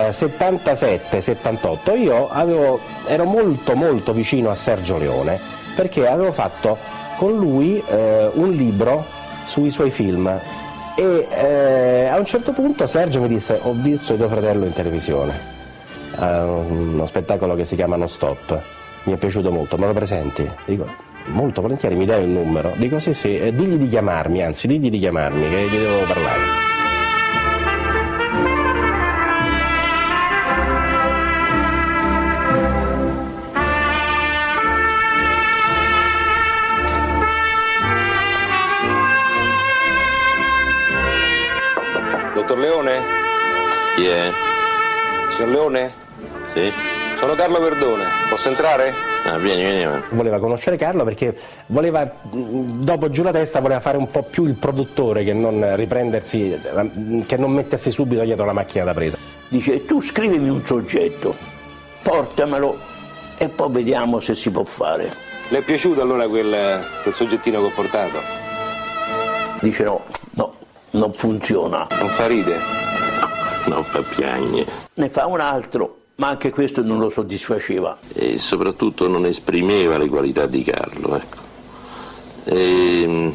77-78 0.10 1.98
io 1.98 2.28
avevo, 2.30 2.80
ero 3.06 3.26
molto 3.26 3.76
molto 3.76 4.14
vicino 4.14 4.50
a 4.50 4.56
Sergio 4.56 4.98
Leone 4.98 5.40
perché 5.76 6.08
avevo 6.08 6.32
fatto 6.32 6.78
con 7.18 7.36
lui 7.36 7.84
eh, 7.88 8.30
un 8.34 8.52
libro 8.52 9.06
sui 9.46 9.70
suoi 9.70 9.92
film 9.92 10.28
e 10.98 11.28
eh, 11.30 12.06
a 12.06 12.18
un 12.18 12.26
certo 12.26 12.54
punto 12.54 12.88
Sergio 12.88 13.20
mi 13.20 13.28
disse 13.28 13.60
ho 13.62 13.74
visto 13.74 14.16
tuo 14.16 14.30
fratello 14.30 14.66
in 14.66 14.72
televisione, 14.72 15.40
uh, 16.18 16.24
uno 16.24 17.06
spettacolo 17.06 17.54
che 17.56 17.66
si 17.66 17.76
chiama 17.76 17.98
No 17.98 18.08
Stop, 18.08 18.62
mi 19.04 19.14
è 19.14 19.18
piaciuto 19.18 19.52
molto, 19.52 19.78
me 19.78 19.88
lo 19.88 19.94
presenti? 19.94 20.50
Dico 20.66 20.88
molto 21.26 21.62
volentieri, 21.62 21.96
mi 21.96 22.06
dai 22.06 22.24
il 22.24 22.30
numero? 22.30 22.74
Dico 22.78 23.00
sì 23.00 23.14
sì, 23.14 23.38
digli 23.54 23.76
di 23.76 23.90
chiamarmi, 23.90 24.42
anzi 24.42 24.68
digli 24.68 24.90
di 24.90 25.00
chiamarmi 25.00 25.50
che 25.50 25.68
gli 25.68 25.78
devo 25.78 26.06
parlare. 26.06 26.75
Signor 45.30 45.50
Leone? 45.50 45.94
Sì. 46.54 46.72
Sono 47.18 47.36
Carlo 47.36 47.60
Verdone, 47.60 48.06
posso 48.30 48.48
entrare? 48.50 48.94
Ah, 49.26 49.38
vieni, 49.38 49.64
vieni. 49.64 50.04
Voleva 50.12 50.40
conoscere 50.40 50.78
Carlo 50.78 51.04
perché 51.04 51.36
voleva, 51.68 52.10
dopo 52.22 53.10
giù 53.10 53.24
la 53.24 53.32
testa, 53.32 53.60
voleva 53.60 53.80
fare 53.80 53.98
un 53.98 54.10
po' 54.10 54.24
più 54.24 54.46
il 54.46 54.56
produttore 54.56 55.24
che 55.24 55.34
non 55.34 55.76
riprendersi, 55.76 56.58
che 57.26 57.38
non 57.38 57.52
mettersi 57.52 57.92
subito 57.92 58.24
dietro 58.24 58.46
la 58.46 58.54
macchina 58.54 58.86
da 58.86 58.94
presa. 58.94 59.18
Dice, 59.50 59.86
tu 59.86 60.02
scrivimi 60.02 60.48
un 60.50 60.64
soggetto, 60.64 61.36
portamelo 62.04 62.78
e 63.38 63.50
poi 63.50 63.72
vediamo 63.72 64.20
se 64.20 64.34
si 64.36 64.50
può 64.52 64.64
fare. 64.64 65.14
Le 65.50 65.60
è 65.60 65.62
piaciuto 65.62 66.02
allora 66.02 66.28
quel, 66.28 66.86
quel 67.02 67.14
soggettino 67.14 67.60
che 67.60 67.66
ho 67.66 67.72
portato? 67.72 68.20
Dice 69.62 69.84
no, 69.84 70.02
no, 70.36 70.54
non 70.92 71.14
funziona. 71.14 71.88
Non 71.92 72.10
fa 72.10 72.28
ride? 72.28 72.60
Non 73.66 73.84
fa 73.84 74.02
piagne. 74.04 74.66
Ne 74.94 75.10
fa 75.10 75.26
un 75.26 75.40
altro, 75.40 75.98
ma 76.16 76.28
anche 76.30 76.52
questo 76.52 76.82
non 76.82 77.00
lo 77.00 77.10
soddisfaceva. 77.10 77.98
E 78.14 78.38
soprattutto 78.38 79.08
non 79.08 79.26
esprimeva 79.26 79.98
le 79.98 80.08
qualità 80.08 80.46
di 80.46 80.64
Carlo. 80.64 81.16
Ecco. 81.16 81.38
E, 82.46 83.34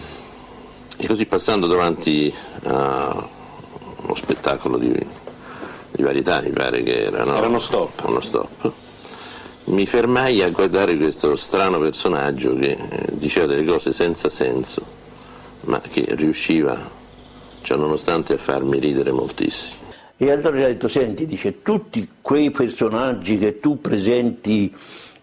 e 0.96 1.07
così 1.07 1.26
passando 1.26 1.66
davanti 1.66 2.32
a 2.64 3.28
uno 4.03 4.14
spettacolo 4.14 4.78
di, 4.78 4.92
di 5.90 6.03
varietà, 6.03 6.40
mi 6.40 6.51
pare 6.51 6.82
che 6.82 7.07
era, 7.07 7.24
no? 7.24 7.36
Era 7.36 7.48
uno 7.48 7.61
stop. 7.61 8.05
Uno 8.07 8.20
stop. 8.20 8.72
Mi 9.64 9.86
fermai 9.86 10.42
a 10.42 10.51
guardare 10.51 10.96
questo 10.96 11.36
strano 11.36 11.78
personaggio 11.78 12.55
che 12.55 12.70
eh, 12.70 13.07
diceva 13.12 13.46
delle 13.46 13.64
cose 13.64 13.92
senza 13.92 14.28
senso, 14.28 14.82
ma 15.62 15.80
che 15.80 16.07
riusciva, 16.11 16.98
cioè, 17.63 17.77
nonostante, 17.77 18.35
a 18.35 18.39
farmi 18.39 18.79
ridere 18.79 19.13
moltissimo. 19.13 19.79
E 20.17 20.31
allora 20.31 20.57
gli 20.57 20.63
ha 20.63 20.67
detto, 20.67 20.89
senti, 20.89 21.25
dice, 21.27 21.63
tutti 21.63 22.07
quei 22.21 22.51
personaggi 22.51 23.39
che 23.39 23.59
tu 23.59 23.81
presenti 23.81 24.75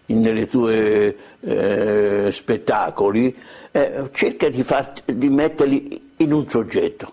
nelle 0.06 0.48
tue 0.48 1.16
eh, 1.40 2.30
spettacoli, 2.32 3.36
eh, 3.70 4.08
cerca 4.12 4.48
di, 4.48 4.62
far, 4.62 4.92
di 5.04 5.28
metterli 5.28 6.10
in 6.16 6.32
un 6.32 6.48
soggetto. 6.48 7.12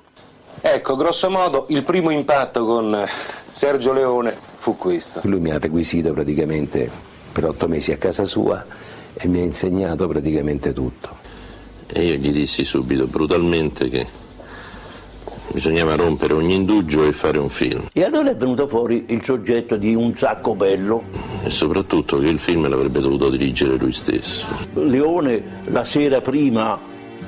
Ecco, 0.62 0.96
grosso 0.96 1.30
modo, 1.30 1.66
il 1.70 1.84
primo 1.84 2.10
impatto 2.10 2.66
con 2.66 3.06
Sergio 3.50 3.94
Leone 3.94 4.36
fu 4.58 4.78
questo. 4.78 5.20
Lui 5.24 5.40
mi 5.40 5.52
ha 5.52 5.60
requisito 5.60 6.12
praticamente 6.12 6.90
per 7.32 7.46
otto 7.46 7.68
mesi 7.68 7.92
a 7.92 7.98
casa 7.98 8.26
sua 8.26 8.66
e 9.14 9.28
mi 9.28 9.42
ha 9.42 9.44
insegnato 9.44 10.08
praticamente 10.08 10.74
tutto. 10.74 11.18
E 11.88 12.04
io 12.04 12.16
gli 12.16 12.32
dissi 12.32 12.64
subito, 12.64 13.06
brutalmente, 13.06 13.90
che 13.90 14.08
bisognava 15.56 15.96
rompere 15.96 16.34
ogni 16.34 16.54
indugio 16.54 17.08
e 17.08 17.14
fare 17.14 17.38
un 17.38 17.48
film. 17.48 17.88
E 17.94 18.04
allora 18.04 18.30
è 18.30 18.36
venuto 18.36 18.68
fuori 18.68 19.06
il 19.08 19.24
soggetto 19.24 19.78
di 19.78 19.96
Un 19.96 20.14
sacco 20.14 20.54
bello. 20.54 21.04
E 21.44 21.50
soprattutto 21.50 22.20
che 22.20 22.28
il 22.28 22.40
film 22.40 22.68
l'avrebbe 22.68 23.00
dovuto 23.00 23.30
dirigere 23.30 23.78
lui 23.78 23.94
stesso. 23.94 24.46
Leone, 24.74 25.62
la 25.68 25.86
sera 25.86 26.20
prima 26.20 26.78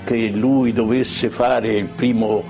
che 0.03 0.28
lui 0.28 0.73
dovesse 0.73 1.30
fare 1.30 1.75
il 1.75 1.88
primo 1.88 2.43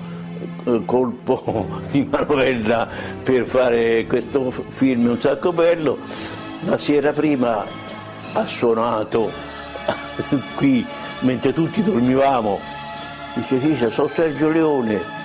eh, 0.66 0.82
colpo 0.84 1.68
di 1.92 2.08
manovella 2.10 2.90
per 3.22 3.46
fare 3.46 4.06
questo 4.08 4.52
film 4.70 5.08
Un 5.10 5.20
sacco 5.20 5.54
bello, 5.54 6.00
la 6.62 6.78
sera 6.78 7.14
prima 7.14 7.66
ha 8.34 8.46
suonato 8.48 9.32
qui 10.58 10.84
mentre 11.22 11.54
tutti 11.54 11.84
dormivamo. 11.84 12.60
Dice, 13.36 13.58
Fisa, 13.60 13.92
sono 13.92 14.08
Sergio 14.08 14.50
Leone, 14.50 15.17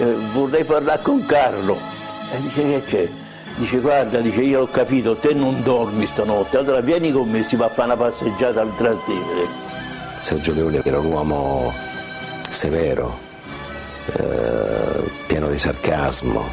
eh, 0.00 0.16
vorrei 0.32 0.64
parlare 0.64 1.02
con 1.02 1.24
Carlo. 1.26 1.78
E 2.32 2.40
dice, 2.40 2.62
che 2.62 2.84
c'è? 2.84 3.10
Dice, 3.56 3.78
guarda, 3.78 4.20
dice, 4.20 4.40
io 4.40 4.62
ho 4.62 4.66
capito, 4.68 5.16
te 5.16 5.34
non 5.34 5.62
dormi 5.62 6.06
stanotte, 6.06 6.56
allora 6.56 6.80
vieni 6.80 7.12
con 7.12 7.28
me, 7.28 7.42
si 7.42 7.56
va 7.56 7.66
a 7.66 7.68
fare 7.68 7.92
una 7.92 7.96
passeggiata 7.96 8.62
al 8.62 8.74
Trastevere. 8.74 9.46
Sergio 10.22 10.52
Leone 10.52 10.80
era 10.82 10.98
un 10.98 11.06
uomo 11.06 11.72
severo, 12.48 13.18
eh, 14.14 15.10
pieno 15.26 15.48
di 15.48 15.58
sarcasmo, 15.58 16.46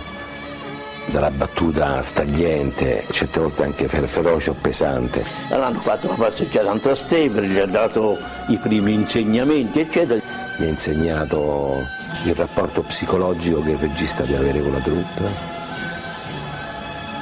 dalla 1.06 1.32
battuta 1.32 2.04
tagliente, 2.14 3.06
certe 3.12 3.40
volte 3.40 3.64
anche 3.64 3.88
fer- 3.88 4.08
feroce 4.08 4.50
o 4.50 4.56
pesante. 4.60 5.24
Allora 5.50 5.68
hanno 5.68 5.80
fatto 5.80 6.08
una 6.08 6.18
passeggiata 6.18 6.70
al 6.72 6.80
Trastevere, 6.82 7.48
gli 7.48 7.60
ha 7.60 7.66
dato 7.66 8.18
i 8.48 8.58
primi 8.58 8.94
insegnamenti, 8.94 9.80
eccetera. 9.80 10.47
Mi 10.58 10.66
ha 10.66 10.70
insegnato 10.70 11.86
il 12.24 12.34
rapporto 12.34 12.82
psicologico 12.82 13.62
che 13.62 13.72
il 13.72 13.78
regista 13.78 14.24
deve 14.24 14.38
avere 14.38 14.62
con 14.62 14.72
la 14.72 14.80
troupe, 14.80 15.56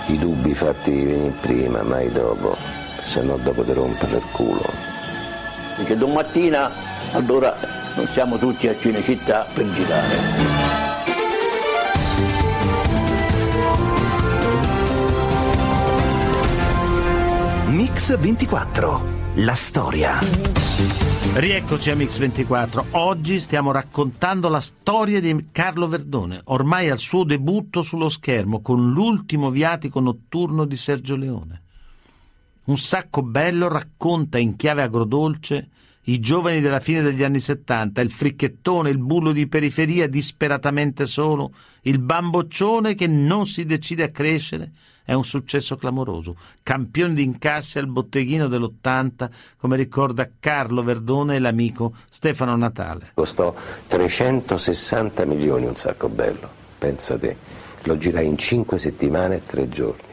i 0.07 0.17
dubbi 0.17 0.53
fatti 0.53 1.03
venire 1.03 1.33
prima, 1.41 1.83
mai 1.83 2.09
dopo, 2.11 2.55
se 3.01 3.21
no 3.21 3.37
dopo 3.37 3.63
ti 3.63 3.73
rompono 3.73 4.15
il 4.15 4.25
culo. 4.31 4.65
Dice 5.77 5.97
domattina 5.97 6.71
allora 7.11 7.57
non 7.95 8.07
siamo 8.07 8.37
tutti 8.37 8.67
a 8.67 8.77
Cinecittà 8.77 9.47
per 9.53 9.69
girare. 9.71 10.63
Mix 17.67 18.17
24. 18.17 19.13
La 19.35 19.53
storia. 19.55 20.64
Rieccoci 20.77 21.89
a 21.89 21.95
Mix24. 21.95 22.85
Oggi 22.91 23.39
stiamo 23.39 23.71
raccontando 23.71 24.49
la 24.49 24.59
storia 24.59 25.21
di 25.21 25.47
Carlo 25.51 25.87
Verdone, 25.87 26.41
ormai 26.45 26.89
al 26.89 26.99
suo 26.99 27.23
debutto 27.23 27.81
sullo 27.81 28.09
schermo 28.09 28.61
con 28.61 28.91
l'ultimo 28.91 29.51
viatico 29.51 30.01
notturno 30.01 30.65
di 30.65 30.75
Sergio 30.75 31.15
Leone. 31.15 31.61
Un 32.65 32.77
sacco 32.77 33.21
bello 33.21 33.69
racconta 33.69 34.37
in 34.37 34.57
chiave 34.57 34.81
agrodolce 34.81 35.69
i 36.07 36.19
giovani 36.19 36.59
della 36.59 36.81
fine 36.81 37.01
degli 37.01 37.23
anni 37.23 37.39
Settanta, 37.39 38.01
il 38.01 38.11
fricchettone, 38.11 38.89
il 38.89 38.97
bullo 38.97 39.31
di 39.31 39.47
periferia 39.47 40.07
disperatamente 40.07 41.05
solo, 41.05 41.53
il 41.83 41.99
bamboccione 41.99 42.95
che 42.95 43.07
non 43.07 43.47
si 43.47 43.65
decide 43.65 44.03
a 44.03 44.09
crescere, 44.09 44.71
è 45.05 45.13
un 45.13 45.23
successo 45.23 45.77
clamoroso. 45.77 46.35
Campione 46.63 47.13
di 47.13 47.23
incassi 47.23 47.77
al 47.77 47.87
botteghino 47.87 48.47
dell'80, 48.47 49.29
come 49.57 49.77
ricorda 49.77 50.27
Carlo 50.39 50.83
Verdone 50.83 51.35
e 51.35 51.39
l'amico 51.39 51.93
Stefano 52.09 52.57
Natale. 52.57 53.11
Costò 53.13 53.53
360 53.87 55.25
milioni 55.25 55.65
un 55.65 55.75
sacco 55.75 56.09
bello, 56.09 56.49
pensa 56.77 57.17
te. 57.17 57.37
Lo 57.83 57.97
girai 57.97 58.25
in 58.25 58.37
5 58.37 58.79
settimane 58.79 59.35
e 59.35 59.43
3 59.43 59.69
giorni. 59.69 60.03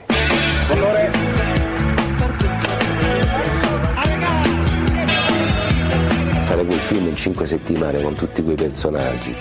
Fare 6.44 6.64
quel 6.66 6.78
film 6.78 7.06
in 7.08 7.16
5 7.16 7.46
settimane 7.46 8.02
con 8.02 8.14
tutti 8.14 8.42
quei 8.42 8.56
personaggi 8.56 9.34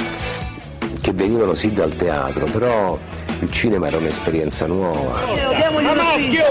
che 1.01 1.13
venivano 1.13 1.55
sì 1.55 1.73
dal 1.73 1.95
teatro, 1.95 2.45
però 2.45 2.97
il 3.41 3.51
cinema 3.51 3.87
era 3.87 3.97
un'esperienza 3.97 4.67
nuova. 4.67 5.19
Ma 5.81 5.93
maschio! 5.95 6.45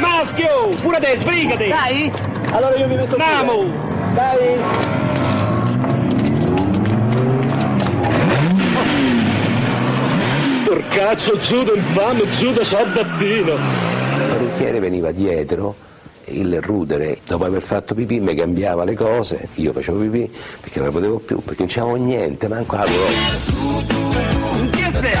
Maschio! 0.00 0.68
Pure 0.80 0.98
te, 0.98 1.16
sbrigati! 1.16 1.68
Dai! 1.68 2.12
Allora 2.50 2.76
io 2.76 2.86
mi 2.86 2.96
metto 2.96 3.14
qui. 3.14 3.24
Andiamo! 3.24 3.64
Dai! 4.14 4.58
Porcazzo, 10.64 11.36
giù 11.36 11.62
da 11.62 11.74
infame, 11.74 12.28
giù 12.30 12.52
da 12.52 12.64
sardappino! 12.64 13.54
Il 13.54 14.26
parrucchiere 14.28 14.80
veniva 14.80 15.10
dietro, 15.12 15.74
il 16.26 16.60
rudere, 16.62 17.18
dopo 17.26 17.44
aver 17.44 17.60
fatto 17.60 17.94
pipì, 17.94 18.18
mi 18.18 18.34
cambiava 18.34 18.84
le 18.84 18.94
cose, 18.94 19.48
io 19.56 19.72
facevo 19.72 19.98
pipì 19.98 20.30
perché 20.60 20.78
non 20.78 20.88
ne 20.88 20.94
potevo 20.94 21.18
più, 21.18 21.40
perché 21.40 21.64
non 21.64 21.70
c'avevo 21.70 21.96
niente, 21.96 22.48
manco 22.48 22.76
la 22.76 23.99
Che 25.00 25.16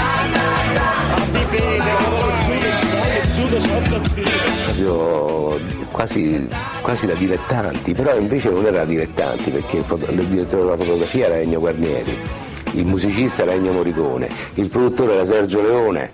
sardappino! 3.60 4.60
proprio 4.80 5.60
quasi, 5.90 6.48
quasi 6.80 7.06
da 7.06 7.14
dilettanti, 7.14 7.94
però 7.94 8.16
invece 8.16 8.50
non 8.50 8.64
era 8.64 8.84
dilettanti 8.84 9.50
perché 9.50 9.78
il, 9.78 10.26
direttore 10.26 10.62
della 10.62 10.76
fotografia 10.76 11.26
era 11.26 11.38
Ennio 11.38 11.60
Guarnieri, 11.60 12.16
il 12.72 12.84
musicista 12.84 13.42
era 13.42 13.52
Ennio 13.52 13.72
Morricone, 13.72 14.28
il 14.54 14.68
produttore 14.68 15.14
era 15.14 15.24
Sergio 15.24 15.60
Leone. 15.60 16.12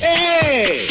Ehi! 0.00 0.86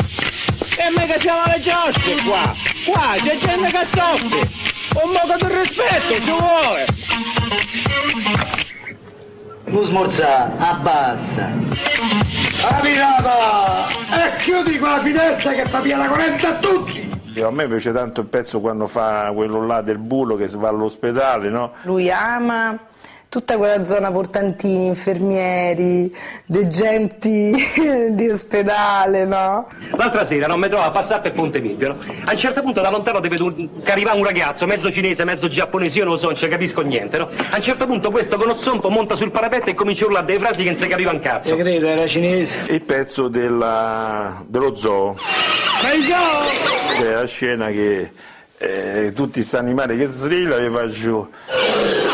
E 0.78 0.90
mica 0.98 1.20
siamo 1.20 1.42
alle 1.44 1.60
giostre 1.60 2.16
qua! 2.26 2.56
Qua 2.86 3.16
c'è 3.24 3.38
gente 3.38 3.70
che 3.70 3.86
soffre! 3.86 4.62
Un 5.04 5.12
poco 5.12 5.46
di 5.46 5.54
rispetto 5.54 6.22
ci 6.22 6.32
vuole! 6.32 6.93
Non 9.74 9.86
smorza, 9.86 10.56
abbassa. 10.60 11.50
La 12.62 12.80
mirata! 12.84 13.88
E 13.88 14.36
chiudi 14.38 14.78
qua 14.78 14.98
la 14.98 15.02
finestra 15.02 15.52
che 15.54 15.66
fa 15.66 15.82
via 15.82 15.98
la 15.98 16.10
corrente 16.10 16.46
a 16.46 16.58
tutti! 16.58 17.10
A 17.42 17.50
me 17.50 17.68
piace 17.68 17.92
tanto 17.92 18.22
il 18.22 18.28
pezzo 18.28 18.62
quando 18.62 18.86
fa 18.86 19.32
quello 19.34 19.66
là 19.66 19.82
del 19.82 19.98
bulo 19.98 20.36
che 20.36 20.48
va 20.54 20.70
all'ospedale, 20.70 21.50
no? 21.50 21.72
Lui 21.82 22.12
ama 22.12 22.78
tutta 23.34 23.58
quella 23.58 23.84
zona 23.84 24.12
portantini, 24.12 24.86
infermieri, 24.86 26.16
degenti 26.46 27.52
di 28.12 28.30
ospedale, 28.30 29.26
no? 29.26 29.68
L'altra 29.96 30.24
sera 30.24 30.46
non 30.46 30.60
mi 30.60 30.68
trovo 30.68 30.84
a 30.84 30.92
passare 30.92 31.22
per 31.22 31.34
Ponte 31.34 31.60
Milvio, 31.60 31.88
no? 31.88 31.98
A 32.26 32.32
un 32.32 32.38
certo 32.38 32.62
punto 32.62 32.80
da 32.82 32.92
lontano 32.92 33.20
ti 33.22 33.30
vedo 33.30 33.46
un- 33.46 33.82
che 33.82 33.92
arriva 33.92 34.14
un 34.14 34.24
ragazzo, 34.24 34.68
mezzo 34.68 34.92
cinese, 34.92 35.24
mezzo 35.26 35.48
giapponese, 35.48 35.98
io 35.98 36.04
non 36.04 36.14
lo 36.14 36.20
so, 36.20 36.28
non 36.28 36.36
ci 36.36 36.48
capisco 36.48 36.82
niente, 36.82 37.18
no? 37.18 37.28
A 37.50 37.56
un 37.56 37.62
certo 37.64 37.88
punto 37.88 38.12
questo 38.12 38.38
con 38.38 38.46
lo 38.46 38.56
zompo 38.56 38.90
monta 38.90 39.16
sul 39.16 39.32
parapetto 39.32 39.72
e 39.72 39.74
comincia 39.74 40.04
a 40.04 40.08
urlare 40.10 40.26
delle 40.28 40.40
frasi 40.40 40.62
che 40.62 40.70
non 40.70 40.78
si 40.78 40.88
capiva 40.88 41.10
un 41.10 41.20
cazzo. 41.20 41.56
credo, 41.56 41.88
era 41.88 42.06
cinese. 42.06 42.66
Il 42.68 42.84
pezzo 42.84 43.30
della- 43.30 44.44
dello 44.48 44.76
zoo. 44.76 45.18
C'è 45.82 47.12
la 47.14 47.26
scena 47.26 47.72
che 47.72 48.12
eh, 48.60 49.12
tutti 49.14 49.40
questi 49.40 49.56
animali 49.58 49.98
che 49.98 50.06
strillano 50.08 50.64
e 50.66 50.70
faccio. 50.70 51.30
E 51.48 52.13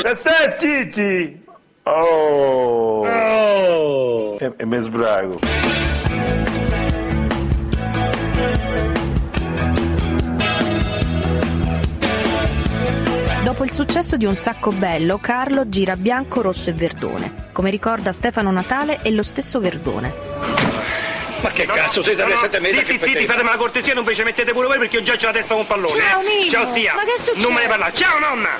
state 0.00 0.14
zitti! 0.14 0.20
E 0.30 0.52
zitti! 0.52 1.44
Oh! 1.82 3.06
E, 4.38 4.52
e 4.56 4.66
mi 4.66 4.78
sbrago. 4.78 5.38
Dopo 13.42 13.64
il 13.64 13.72
successo 13.72 14.16
di 14.16 14.26
Un 14.26 14.36
sacco 14.36 14.70
bello, 14.70 15.18
Carlo 15.18 15.68
gira 15.68 15.96
bianco, 15.96 16.40
rosso 16.40 16.70
e 16.70 16.72
verdone. 16.72 17.48
Come 17.52 17.70
ricorda 17.70 18.12
Stefano 18.12 18.50
Natale 18.50 19.00
e 19.02 19.10
lo 19.10 19.22
stesso 19.22 19.60
Verdone. 19.60 20.14
Ma 21.42 21.50
che 21.50 21.64
cazzo 21.64 22.02
siete 22.02 22.22
no, 22.24 22.34
no, 22.34 22.40
sette 22.40 22.60
mesi? 22.60 22.78
zitti, 22.78 23.00
zitti, 23.02 23.26
fatemi 23.26 23.48
la 23.48 23.56
cortesia, 23.56 23.94
non 23.94 24.04
ve 24.04 24.14
ci 24.14 24.22
mettete 24.22 24.52
pure 24.52 24.66
voi 24.66 24.78
perché 24.78 24.96
io 24.96 25.02
già 25.02 25.14
ho 25.14 25.26
la 25.26 25.32
testa 25.32 25.54
con 25.54 25.62
un 25.62 25.66
pallone. 25.66 26.00
Ciao, 26.00 26.20
eh. 26.20 26.48
Ciao 26.48 26.70
zia. 26.70 26.94
Ma 26.94 27.04
che 27.04 27.14
succede? 27.18 27.42
Non 27.42 27.52
me 27.54 27.62
ne 27.62 27.68
parlare. 27.68 27.94
Ciao 27.94 28.18
nonna. 28.18 28.58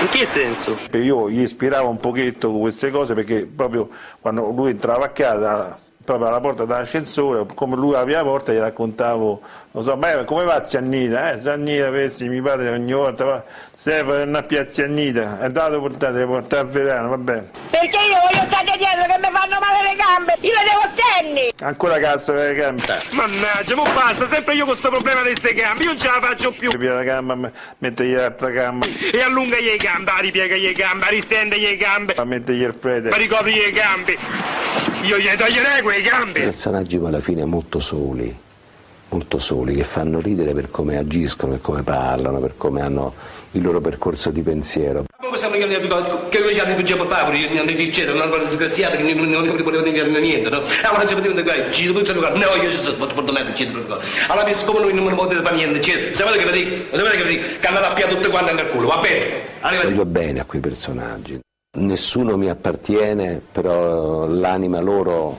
In 0.00 0.08
che 0.08 0.26
senso? 0.26 0.78
Io 0.92 1.28
gli 1.28 1.40
ispiravo 1.40 1.88
un 1.88 1.98
pochetto 1.98 2.50
queste 2.52 2.90
cose 2.90 3.12
perché 3.12 3.44
proprio 3.44 3.88
quando 4.18 4.50
lui 4.50 4.70
entrava 4.70 5.04
a 5.04 5.10
casa, 5.10 5.78
proprio 6.02 6.28
alla 6.28 6.40
porta 6.40 6.64
dell'ascensore, 6.64 7.44
come 7.54 7.76
lui 7.76 7.94
aveva 7.94 8.18
la 8.18 8.24
porta, 8.24 8.52
gli 8.52 8.58
raccontavo, 8.58 9.40
non 9.72 9.84
so, 9.84 9.96
beh, 9.96 10.24
come 10.24 10.44
va 10.44 10.64
Ziannita? 10.64 11.32
Eh, 11.32 11.40
Ziannita, 11.40 11.88
pensi, 11.90 12.28
mi 12.28 12.40
padre 12.40 12.70
ogni 12.70 12.92
volta 12.92 13.24
va, 13.24 13.44
Stefano, 13.74 14.24
non 14.24 14.34
a 14.34 14.42
piazza 14.42 14.72
Ziannita, 14.72 15.40
è 15.40 15.48
dato 15.50 15.78
portate, 15.80 16.24
portare 16.24 16.62
a 16.62 16.64
Verano, 16.64 17.08
va 17.10 17.16
bene. 17.18 17.50
Perché 17.70 17.96
io 17.96 18.16
voglio 18.22 18.46
stare 18.48 18.76
dietro 18.76 19.02
che 19.02 19.18
mi 19.18 19.28
fanno 19.32 19.58
male 19.60 19.82
le 19.90 19.96
gambe! 19.96 20.34
Io 20.40 20.52
le 20.52 20.64
devo 20.64 20.94
stenni! 20.94 21.52
Ancora 21.60 21.98
cazzo 21.98 22.32
le 22.32 22.54
gambe. 22.54 22.82
Mannaggia, 23.10 23.76
ma 23.76 23.82
basta, 23.92 24.26
sempre 24.26 24.54
io 24.54 24.64
con 24.64 24.72
questo 24.72 24.88
problema 24.90 25.22
di 25.22 25.34
ste 25.36 25.52
gambe, 25.54 25.82
io 25.82 25.90
non 25.90 25.98
ce 25.98 26.08
la 26.08 26.20
faccio 26.20 26.50
più. 26.50 26.70
Pia 26.76 26.94
la 26.94 27.02
gamba, 27.02 27.34
me- 27.34 27.52
mettegli 27.78 28.14
l'altra 28.14 28.48
gamba, 28.50 28.86
E 29.12 29.20
allungagli 29.22 29.66
le 29.66 29.76
gambe, 29.76 30.10
ripiegagli 30.20 30.64
le 30.66 30.72
gambe, 30.72 31.06
ristendegli 31.10 31.62
le 31.66 31.76
gambe, 31.76 32.14
ma 32.16 32.24
mettegli 32.24 32.62
il 32.62 32.74
prete. 32.74 33.10
ma 33.10 33.16
ricopri 33.16 33.54
le 33.54 33.70
gambe. 33.70 34.16
Io 35.02 35.16
gli 35.16 35.28
toglierei 35.34 35.82
quelle 35.82 36.02
gambe. 36.02 36.40
Personaggi 36.40 36.98
poi 36.98 37.08
alla 37.08 37.20
fine 37.20 37.44
molto 37.46 37.80
soli, 37.80 38.36
molto 39.08 39.38
soli, 39.38 39.74
che 39.74 39.84
fanno 39.84 40.20
ridere 40.20 40.52
per 40.52 40.70
come 40.70 40.98
agiscono, 40.98 41.52
per 41.52 41.60
come 41.62 41.82
parlano, 41.82 42.38
per 42.38 42.54
come 42.56 42.82
hanno 42.82 43.14
il 43.52 43.62
loro 43.62 43.80
percorso 43.80 44.30
di 44.30 44.42
pensiero. 44.42 45.04
Che 45.08 45.26
noi 46.38 46.54
ci 46.54 46.60
hanno 46.60 46.74
più 46.74 46.96
papà, 46.96 47.32
io 47.32 47.52
non 47.52 47.74
dicevo, 47.74 48.12
non 48.12 48.32
ero 48.32 48.44
disgraziato, 48.44 48.96
che 48.96 49.14
non 49.14 49.62
volevo 49.62 49.82
dire 49.82 50.20
niente, 50.20 50.50
no? 50.50 50.62
Allora 50.82 51.06
ci 51.06 51.14
potevano 51.14 51.40
dire, 51.40 51.72
ci 51.72 51.86
sono 51.86 51.98
tutti 52.00 52.12
no, 52.12 52.62
io 52.62 52.70
ci 52.70 52.82
sono 52.82 52.96
fatto 52.96 53.14
portato 53.14 53.54
ci 53.54 53.68
Allora 54.28 54.46
mi 54.46 54.54
siccome 54.54 54.80
noi 54.80 54.92
non 54.92 55.14
potete 55.14 55.42
fare 55.42 55.56
niente, 55.56 55.80
cioè, 55.80 56.10
sapete 56.12 56.44
che 56.44 56.52
vi 56.52 56.64
dico, 56.64 56.96
sapete 56.96 57.16
che 57.16 57.24
vi 57.24 57.36
dico, 57.36 57.46
che 57.58 57.66
andate 57.66 57.86
a 57.86 57.92
piare 57.94 58.14
tutte 58.14 58.28
quante 58.28 58.52
nel 58.52 58.68
culo, 58.68 58.88
va 58.88 58.98
bene? 58.98 59.26
Arrivederci. 59.60 59.96
Voglio 59.96 60.06
bene 60.06 60.40
a 60.40 60.44
quei 60.44 60.60
personaggi. 60.60 61.40
Nessuno 61.72 62.36
mi 62.36 62.48
appartiene, 62.48 63.40
però 63.40 64.26
l'anima 64.26 64.80
loro 64.80 65.38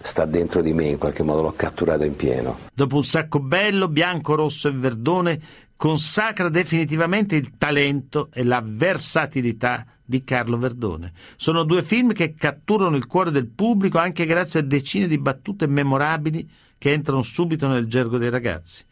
sta 0.00 0.24
dentro 0.24 0.62
di 0.62 0.72
me, 0.72 0.84
in 0.84 0.96
qualche 0.96 1.22
modo 1.22 1.42
l'ho 1.42 1.52
catturata 1.52 2.06
in 2.06 2.16
pieno. 2.16 2.60
Dopo 2.72 2.96
un 2.96 3.04
sacco 3.04 3.40
bello, 3.40 3.86
bianco, 3.86 4.34
rosso 4.36 4.68
e 4.68 4.72
verdone, 4.72 5.38
consacra 5.76 6.48
definitivamente 6.48 7.36
il 7.36 7.58
talento 7.58 8.30
e 8.32 8.42
la 8.42 8.62
versatilità 8.64 9.84
di 10.02 10.24
Carlo 10.24 10.56
Verdone. 10.56 11.12
Sono 11.36 11.62
due 11.62 11.82
film 11.82 12.14
che 12.14 12.34
catturano 12.34 12.96
il 12.96 13.06
cuore 13.06 13.30
del 13.30 13.48
pubblico 13.48 13.98
anche 13.98 14.24
grazie 14.24 14.60
a 14.60 14.62
decine 14.62 15.06
di 15.06 15.18
battute 15.18 15.66
memorabili 15.66 16.48
che 16.78 16.90
entrano 16.90 17.20
subito 17.20 17.68
nel 17.68 17.86
gergo 17.86 18.16
dei 18.16 18.30
ragazzi. 18.30 18.82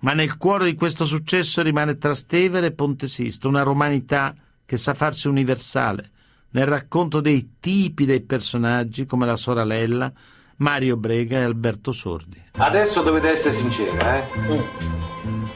Ma 0.00 0.14
nel 0.14 0.36
cuore 0.36 0.64
di 0.64 0.74
questo 0.74 1.04
successo 1.04 1.62
rimane 1.62 1.96
Trastevere 1.96 2.66
e 2.66 2.72
Ponte 2.72 3.06
Sisto, 3.06 3.46
una 3.46 3.62
romanità 3.62 4.34
che 4.66 4.76
sa 4.76 4.94
farsi 4.94 5.28
universale 5.28 6.10
nel 6.54 6.66
racconto 6.66 7.20
dei 7.20 7.56
tipi 7.60 8.04
dei 8.04 8.20
personaggi 8.20 9.06
come 9.06 9.26
la 9.26 9.36
sorella, 9.36 10.12
Mario 10.56 10.96
Brega 10.96 11.38
e 11.38 11.42
Alberto 11.42 11.90
Sordi. 11.90 12.40
Adesso 12.56 13.02
dovete 13.02 13.30
essere 13.30 13.54
sincera, 13.54 14.16
eh? 14.18 14.22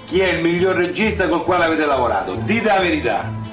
Chi 0.07 0.21
è 0.21 0.33
il 0.33 0.43
miglior 0.43 0.75
regista 0.75 1.29
col 1.29 1.45
quale 1.45 1.65
avete 1.65 1.87
lavorato? 1.87 2.35
Dite 2.35 2.67
la 2.67 2.81
verità. 2.81 3.48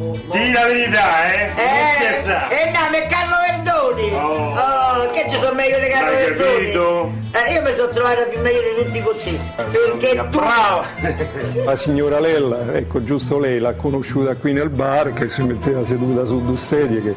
Dì 0.00 0.50
la 0.52 0.64
verità, 0.64 1.30
eh? 1.34 1.46
Non 1.54 1.66
scherzare. 1.94 2.62
Eh, 2.62 2.70
no, 2.70 2.96
è 2.96 3.06
Carlo 3.06 3.36
Verdoni! 3.46 4.12
Oh, 4.14 5.10
che 5.10 5.26
ci 5.28 5.36
sono 5.36 5.52
meglio 5.52 5.78
di 5.78 5.88
Carlo 5.88 6.10
L'hai 6.12 6.24
Verdoni? 6.24 6.56
capito? 6.56 7.12
Eh, 7.32 7.52
io 7.52 7.62
mi 7.62 7.74
sono 7.76 7.88
trovato 7.90 8.26
più 8.30 8.40
meglio 8.40 8.60
di 8.60 8.84
tutti 8.84 9.02
così. 9.02 9.40
Perché 9.56 10.26
tu... 10.30 10.40
La 11.64 11.76
signora 11.76 12.18
Lella, 12.18 12.72
ecco 12.72 13.04
giusto 13.04 13.38
lei, 13.38 13.58
l'ha 13.58 13.74
conosciuta 13.74 14.34
qui 14.36 14.54
nel 14.54 14.70
bar 14.70 15.12
che 15.12 15.28
si 15.28 15.42
metteva 15.42 15.84
seduta 15.84 16.24
su 16.24 16.42
due 16.42 16.56
sedie 16.56 17.02
che 17.02 17.14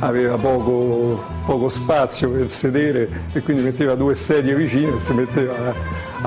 aveva 0.00 0.36
poco, 0.36 1.22
poco 1.46 1.68
spazio 1.68 2.30
per 2.30 2.50
sedere 2.50 3.08
e 3.32 3.40
quindi 3.42 3.62
metteva 3.62 3.94
due 3.94 4.16
sedie 4.16 4.54
vicine 4.56 4.96
e 4.96 4.98
si 4.98 5.12
metteva 5.12 5.72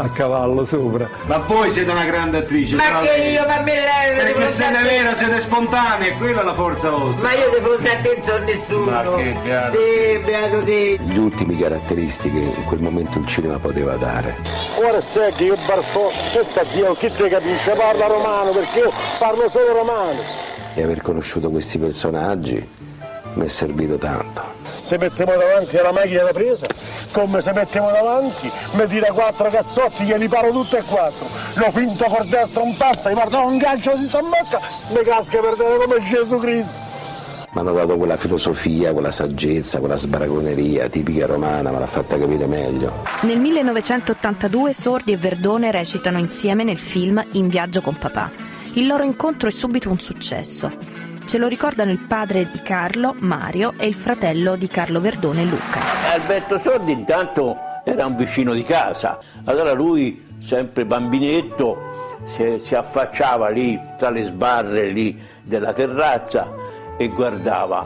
a, 0.02 0.10
cavallo 0.10 0.66
sopra. 0.66 1.10
Ma 1.26 1.38
voi 1.39 1.70
siete 1.72 1.89
una 1.89 2.06
grande 2.06 2.38
attrice. 2.38 2.76
Ma 2.76 3.00
che 3.00 3.30
io, 3.32 3.43
fammi 3.43 3.72
lei, 3.72 4.16
Perché 4.16 4.34
devo 4.34 4.48
siete 4.48 4.82
vera, 4.82 5.14
siete 5.14 5.39
spontanei, 5.39 6.18
quella 6.18 6.41
è 6.41 6.43
la 6.43 6.54
forza 6.54 6.89
vostra. 6.89 7.24
Ma 7.24 7.34
io 7.34 7.50
devo 7.50 7.78
stare 7.78 7.98
attento 7.98 8.34
a 8.34 8.38
nessuno. 8.39 8.91
Ma 8.91 9.16
che 9.16 9.36
beato. 9.43 9.78
Sì, 9.78 10.20
beato 10.24 10.64
te. 10.64 10.98
Gli 11.02 11.18
ultimi 11.18 11.58
caratteristiche 11.58 12.38
in 12.38 12.64
quel 12.66 12.82
momento 12.82 13.18
il 13.18 13.26
cinema 13.26 13.58
poteva 13.58 13.95
dare. 13.95 14.36
Ora 14.76 15.02
sai 15.02 15.34
che 15.34 15.45
io 15.45 15.58
barfo, 15.66 16.12
che 16.32 16.43
sta 16.43 16.64
Dio, 16.64 16.93
chi 16.93 17.10
te 17.10 17.28
capisce? 17.28 17.72
Parla 17.72 18.08
romano 18.08 18.52
perché 18.52 18.80
io 18.80 18.91
parlo 19.18 19.50
solo 19.50 19.74
romano. 19.74 20.20
E 20.74 20.84
aver 20.84 21.02
conosciuto 21.02 21.50
questi 21.50 21.80
personaggi 21.80 22.70
mi 23.34 23.45
è 23.45 23.48
servito 23.48 23.98
tanto. 23.98 24.57
Se 24.78 24.97
mettiamo 24.97 25.36
davanti 25.36 25.78
alla 25.78 25.91
macchina 25.91 26.23
da 26.23 26.32
presa, 26.32 26.67
come 27.11 27.41
se 27.41 27.51
mettiamo 27.51 27.89
davanti, 27.89 28.49
mi 28.73 28.88
tira 28.88 29.11
quattro 29.11 29.49
cassotti, 29.49 30.03
glieli 30.03 30.28
paro 30.28 30.51
tutte 30.51 30.78
e 30.78 30.84
quattro. 30.84 31.28
Lo 31.55 31.71
finto 31.71 32.05
col 32.05 32.28
destro 32.28 32.63
un 32.63 32.78
passa, 32.78 33.09
gli 33.09 33.15
parto 33.15 33.43
un 33.43 33.57
gancio 33.57 33.97
si 33.97 34.05
sta 34.05 34.19
in 34.19 34.30
bocca, 34.30 34.61
mi 34.89 35.03
casca 35.03 35.39
per 35.39 35.55
vedere 35.55 35.84
come 35.84 36.03
Gesù 36.07 36.38
Cristo. 36.38 36.86
Mi 37.51 37.61
hanno 37.61 37.73
dato 37.73 37.97
quella 37.97 38.17
filosofia, 38.17 38.93
quella 38.93 39.09
saggezza, 39.09 39.80
quella 39.80 39.97
sbaragoneria 39.97 40.89
tipica 40.89 41.25
romana, 41.25 41.71
me 41.71 41.80
l'ha 41.80 41.88
fatta 41.88 42.17
capire 42.17 42.45
meglio. 42.45 43.03
Nel 43.21 43.39
1982 43.39 44.73
Sordi 44.73 45.11
e 45.11 45.17
Verdone 45.17 45.71
recitano 45.71 46.19
insieme 46.19 46.63
nel 46.63 46.78
film 46.78 47.25
In 47.32 47.47
viaggio 47.47 47.82
con 47.82 47.97
papà. 47.97 48.32
Il 48.73 48.86
loro 48.86 49.03
incontro 49.03 49.49
è 49.49 49.51
subito 49.51 49.89
un 49.89 49.99
successo. 49.99 50.71
Ce 51.28 51.38
lo 51.38 51.47
ricordano 51.47 51.91
il 51.91 51.99
padre 51.99 52.49
di 52.49 52.61
Carlo, 52.61 53.13
Mario, 53.19 53.73
e 53.78 53.86
il 53.86 53.93
fratello 53.93 54.55
di 54.55 54.69
Carlo 54.69 55.01
Verdone, 55.01 55.43
Luca. 55.43 55.82
Alberto 56.13 56.57
Sordi 56.57 56.93
intanto 56.93 57.57
era 57.84 58.05
un 58.05 58.15
vicino 58.15 58.53
di 58.53 58.63
casa, 58.63 59.19
allora 59.43 59.73
lui, 59.73 60.25
sempre 60.39 60.86
bambinetto, 60.86 62.21
si, 62.23 62.59
si 62.59 62.75
affacciava 62.75 63.49
lì 63.49 63.78
tra 63.97 64.09
le 64.09 64.23
sbarre 64.23 64.88
lì 64.88 65.21
della 65.43 65.73
terrazza 65.73 66.49
e 66.97 67.09
guardava 67.09 67.86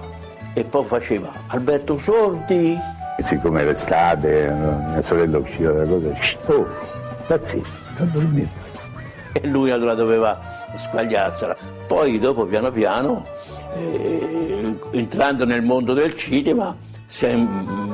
e 0.53 0.63
poi 0.63 0.85
faceva 0.85 1.31
Alberto 1.47 1.97
Sordi. 1.97 2.77
Siccome 3.17 3.61
era 3.61 3.71
estate, 3.71 4.49
mia 4.51 5.01
sorella 5.01 5.39
usciva 5.39 5.71
dalla 5.71 5.87
cosa, 5.87 6.15
"Shh, 6.15 6.37
oh, 6.45 6.67
sta 7.23 7.41
zitto, 7.41 7.67
sta 7.95 8.03
dormendo. 8.03 8.59
e 9.33 9.47
lui 9.47 9.71
allora 9.71 9.95
doveva 9.95 10.39
squagliarsela. 10.75 11.55
Poi 11.87 12.19
dopo 12.19 12.45
piano 12.45 12.71
piano, 12.71 13.25
eh, 13.73 14.75
entrando 14.91 15.45
nel 15.45 15.61
mondo 15.61 15.93
del 15.93 16.15
cinema, 16.15 16.75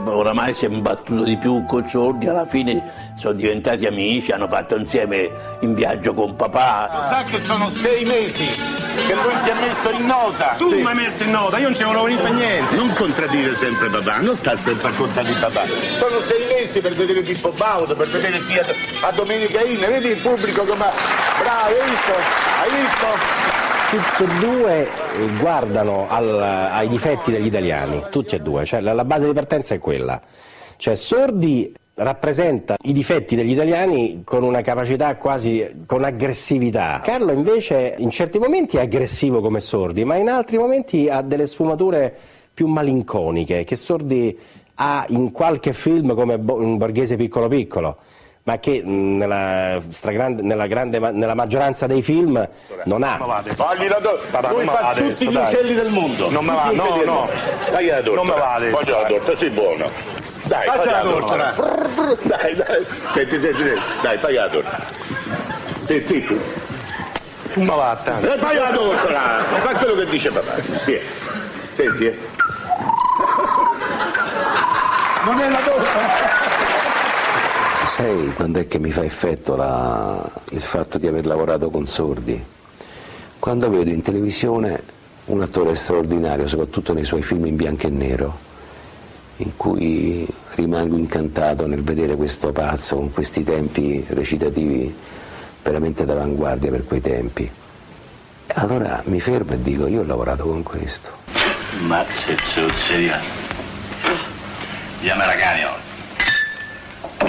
oramai 0.06 0.54
si 0.54 0.66
è 0.66 0.70
imbattuto 0.70 1.24
di 1.24 1.38
più 1.38 1.66
con 1.66 1.88
Sordi, 1.90 2.28
alla 2.28 2.46
fine 2.46 3.14
sono 3.18 3.34
diventati 3.34 3.86
amici, 3.86 4.32
hanno 4.32 4.48
fatto 4.48 4.76
insieme 4.76 5.30
in 5.62 5.74
viaggio 5.74 6.14
con 6.14 6.36
papà. 6.36 7.08
Sa 7.10 7.24
che 7.24 7.40
sono 7.40 7.70
sei 7.70 8.06
mesi 8.06 8.46
che 8.46 9.14
lui 9.14 9.36
si 9.42 9.50
è 9.50 9.54
messo 9.54 9.90
in 9.90 10.06
nota. 10.06 10.56
Tu 10.58 10.70
mi 10.70 10.86
hai 10.86 10.96
messo 10.96 11.24
in 11.24 11.32
nota, 11.32 11.58
io 11.58 11.66
non 11.66 11.76
ci 11.76 11.84
volevo 11.84 12.04
venire 12.04 12.22
per 12.22 12.32
niente. 12.32 12.76
Non 12.76 12.94
contraddire 12.94 13.56
sempre 13.56 13.90
papà, 13.90 14.18
non 14.18 14.36
sta 14.36 14.56
sempre 14.56 14.90
a 14.90 14.92
contare 14.92 15.28
di 15.28 15.36
papà. 15.40 15.64
Sono 15.94 16.20
sei 16.22 16.46
mesi 16.48 16.80
per 16.80 16.94
vedere 16.94 17.22
Pippo 17.22 17.52
Baudo, 17.52 17.96
per 17.96 18.08
vedere 18.10 18.40
Fiat 18.40 18.74
a 19.02 19.12
Domenica 19.12 19.62
Inna. 19.64 19.88
Vedi 19.88 20.10
il 20.10 20.18
pubblico 20.18 20.64
come. 20.64 20.86
Bravo, 21.42 21.68
hai 21.68 21.90
visto? 21.90 22.14
Hai 22.62 22.70
visto? 22.70 23.67
Tutti 23.90 24.24
e 24.24 24.46
due 24.46 24.82
eh, 24.84 24.88
guardano 25.40 26.08
al- 26.10 26.42
ai 26.42 26.90
difetti 26.90 27.32
degli 27.32 27.46
italiani, 27.46 28.04
tutti 28.10 28.36
e 28.36 28.40
due, 28.40 28.66
cioè 28.66 28.82
la, 28.82 28.92
la 28.92 29.06
base 29.06 29.28
di 29.28 29.34
partenza 29.34 29.76
è 29.76 29.78
quella. 29.78 30.22
Cioè 30.76 30.94
Sordi 30.96 31.74
rappresenta 31.94 32.76
i 32.82 32.92
difetti 32.92 33.38
degli 33.38 33.52
italiani 33.52 34.24
con 34.26 34.44
una 34.44 34.60
capacità 34.60 35.16
quasi 35.16 35.84
con 35.86 36.04
aggressività. 36.04 37.00
Carlo 37.02 37.32
invece 37.32 37.96
in 37.98 38.10
certi 38.10 38.40
momenti 38.40 38.76
è 38.76 38.82
aggressivo 38.82 39.40
come 39.40 39.62
Sordi, 39.62 40.04
ma 40.04 40.16
in 40.16 40.28
altri 40.28 40.58
momenti 40.58 41.08
ha 41.08 41.22
delle 41.22 41.48
sfumature 41.48 42.14
più 42.54 42.68
malinconiche 42.68 43.64
che 43.64 43.76
Sordi 43.78 44.38
ha 44.76 45.06
in 45.10 45.32
qualche 45.32 45.72
film 45.72 46.14
come 46.14 46.38
Borghese 46.38 47.16
piccolo 47.16 47.48
piccolo. 47.48 47.98
Ma 48.48 48.60
che 48.60 48.82
mh, 48.82 49.18
nella, 49.18 49.78
stragrande- 49.90 50.42
nella 50.42 50.68
grande 50.68 51.00
ma- 51.00 51.12
nella 51.12 51.34
maggioranza 51.34 51.86
dei 51.86 52.02
film 52.02 52.48
non 52.86 53.04
ha. 53.04 53.18
Fagli 53.44 53.90
la 53.90 54.00
do- 54.00 54.18
Papà, 54.32 54.48
lui 54.54 54.64
non 54.64 54.74
me 54.74 54.80
fa 54.80 54.88
tutti 54.94 55.02
adesso, 55.02 55.24
gli 55.26 55.34
dai. 55.34 55.44
uccelli 55.44 55.74
del 55.74 55.90
mondo. 55.90 56.30
Non 56.30 56.46
me 56.46 56.54
va, 56.54 56.72
no, 56.74 57.02
no. 57.04 57.28
Fagli 57.72 57.88
la 57.90 57.96
torta. 58.02 58.12
Non 58.16 58.26
me 58.28 58.34
va 58.40 58.54
adesso, 58.54 58.78
Fagli 58.78 58.90
la 58.90 59.04
torta, 59.04 59.36
sei 59.36 59.50
buono. 59.50 59.90
Dai, 60.44 60.66
Faccia 60.66 60.82
fagli 60.82 60.94
la 60.94 61.54
torta. 61.54 61.54
Dai, 62.24 62.56
dai. 62.56 62.86
Senti, 63.10 63.38
senti, 63.38 63.62
senti. 63.64 63.82
Dai, 64.02 64.18
fagli 64.18 64.36
la 64.36 64.48
torta. 64.48 64.80
Sei 65.82 66.06
zitto. 66.06 66.34
Non 67.56 67.66
me 67.66 67.76
va 67.76 68.00
tanto. 68.02 68.34
Eh, 68.34 68.38
fai 68.38 68.56
la 68.56 68.70
torta, 68.70 69.12
là. 69.12 69.44
fa 69.60 69.74
quello 69.76 69.96
che 69.96 70.06
dice 70.06 70.32
papà. 70.32 70.54
Via. 70.86 71.00
Senti, 71.70 72.06
eh. 72.06 72.18
Non 75.26 75.38
è 75.42 75.50
la 75.50 75.60
torta. 75.60 76.57
Sai 77.88 78.34
quando 78.36 78.60
è 78.60 78.68
che 78.68 78.80
mi 78.80 78.92
fa 78.92 79.04
effetto 79.04 79.56
la- 79.56 80.30
il 80.50 80.62
fatto 80.62 80.98
di 80.98 81.08
aver 81.08 81.26
lavorato 81.26 81.70
con 81.70 81.86
sordi? 81.88 82.44
Quando 83.40 83.70
vedo 83.70 83.90
in 83.90 84.02
televisione 84.02 84.84
un 85.26 85.42
attore 85.42 85.74
straordinario, 85.74 86.48
soprattutto 86.48 86.94
nei 86.94 87.06
suoi 87.06 87.24
film 87.24 87.46
in 87.46 87.56
bianco 87.56 87.88
e 87.88 87.90
nero, 87.90 88.38
in 89.38 89.56
cui 89.56 90.28
rimango 90.56 90.98
incantato 90.98 91.66
nel 91.66 91.82
vedere 91.82 92.16
questo 92.16 92.52
pazzo 92.52 92.98
con 92.98 93.12
questi 93.12 93.44
tempi 93.44 94.06
recitativi 94.10 94.94
veramente 95.64 96.06
d'avanguardia 96.06 96.70
per 96.70 96.86
quei 96.86 97.02
tempi. 97.02 97.50
Allora 98.56 99.02
mi 99.06 99.20
fermo 99.20 99.54
e 99.54 99.62
dico, 99.62 99.88
io 99.88 100.02
ho 100.02 100.06
lavorato 100.06 100.44
con 100.46 100.62
questo. 100.62 101.12
Mazze 101.86 102.38
zozzeria. 102.44 103.20
Gli 105.00 105.10
americani 105.10 105.64
oggi. 105.64 105.87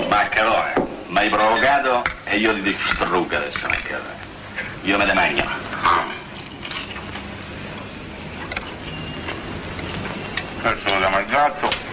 Maccherone, 0.08 0.72
mi 1.08 1.18
hai 1.18 1.28
provocato 1.28 2.02
e 2.24 2.36
io 2.36 2.54
ti 2.54 2.62
distruggo 2.62 3.36
adesso 3.36 3.66
maccherone. 3.68 4.16
Io 4.82 4.96
me 4.98 5.06
le 5.06 5.12
mangio. 5.12 5.44
Questo 10.60 10.92
lo 10.92 10.98
chiamo 10.98 11.18
il 11.18 11.26
gatto. 11.26 11.86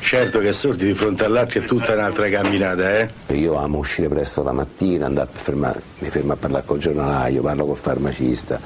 Certo 0.00 0.40
che 0.40 0.52
sordi 0.52 0.86
di 0.86 0.94
fronte 0.94 1.24
all'altro 1.24 1.60
è 1.60 1.64
tutta 1.64 1.92
un'altra 1.92 2.28
camminata, 2.28 2.98
eh? 2.98 3.08
Io 3.28 3.54
amo 3.54 3.78
uscire 3.78 4.08
presto 4.08 4.42
la 4.42 4.50
mattina, 4.50 5.06
andare 5.06 5.28
a 5.32 5.38
fermare- 5.38 5.82
mi 5.98 6.10
fermo 6.10 6.32
a 6.32 6.36
parlare 6.36 6.64
col 6.66 6.78
giornalaio, 6.78 7.42
parlo 7.42 7.66
col 7.66 7.76
farmacista, 7.76 8.58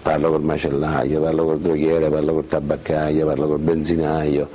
parlo 0.00 0.30
col 0.30 0.42
macellaio, 0.42 1.20
parlo 1.20 1.44
col 1.44 1.60
droghiere, 1.60 2.08
parlo 2.08 2.32
col 2.32 2.46
tabaccaio, 2.46 3.26
parlo 3.26 3.48
col 3.48 3.58
benzinaio. 3.58 4.48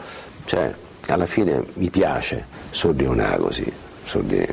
Cioè, 0.46 0.74
alla 1.08 1.26
fine 1.26 1.64
mi 1.74 1.90
piace. 1.90 2.46
Sordi 2.70 3.04
non 3.06 3.20
era 3.20 3.38
così. 3.38 3.72
Sordi, 4.04 4.46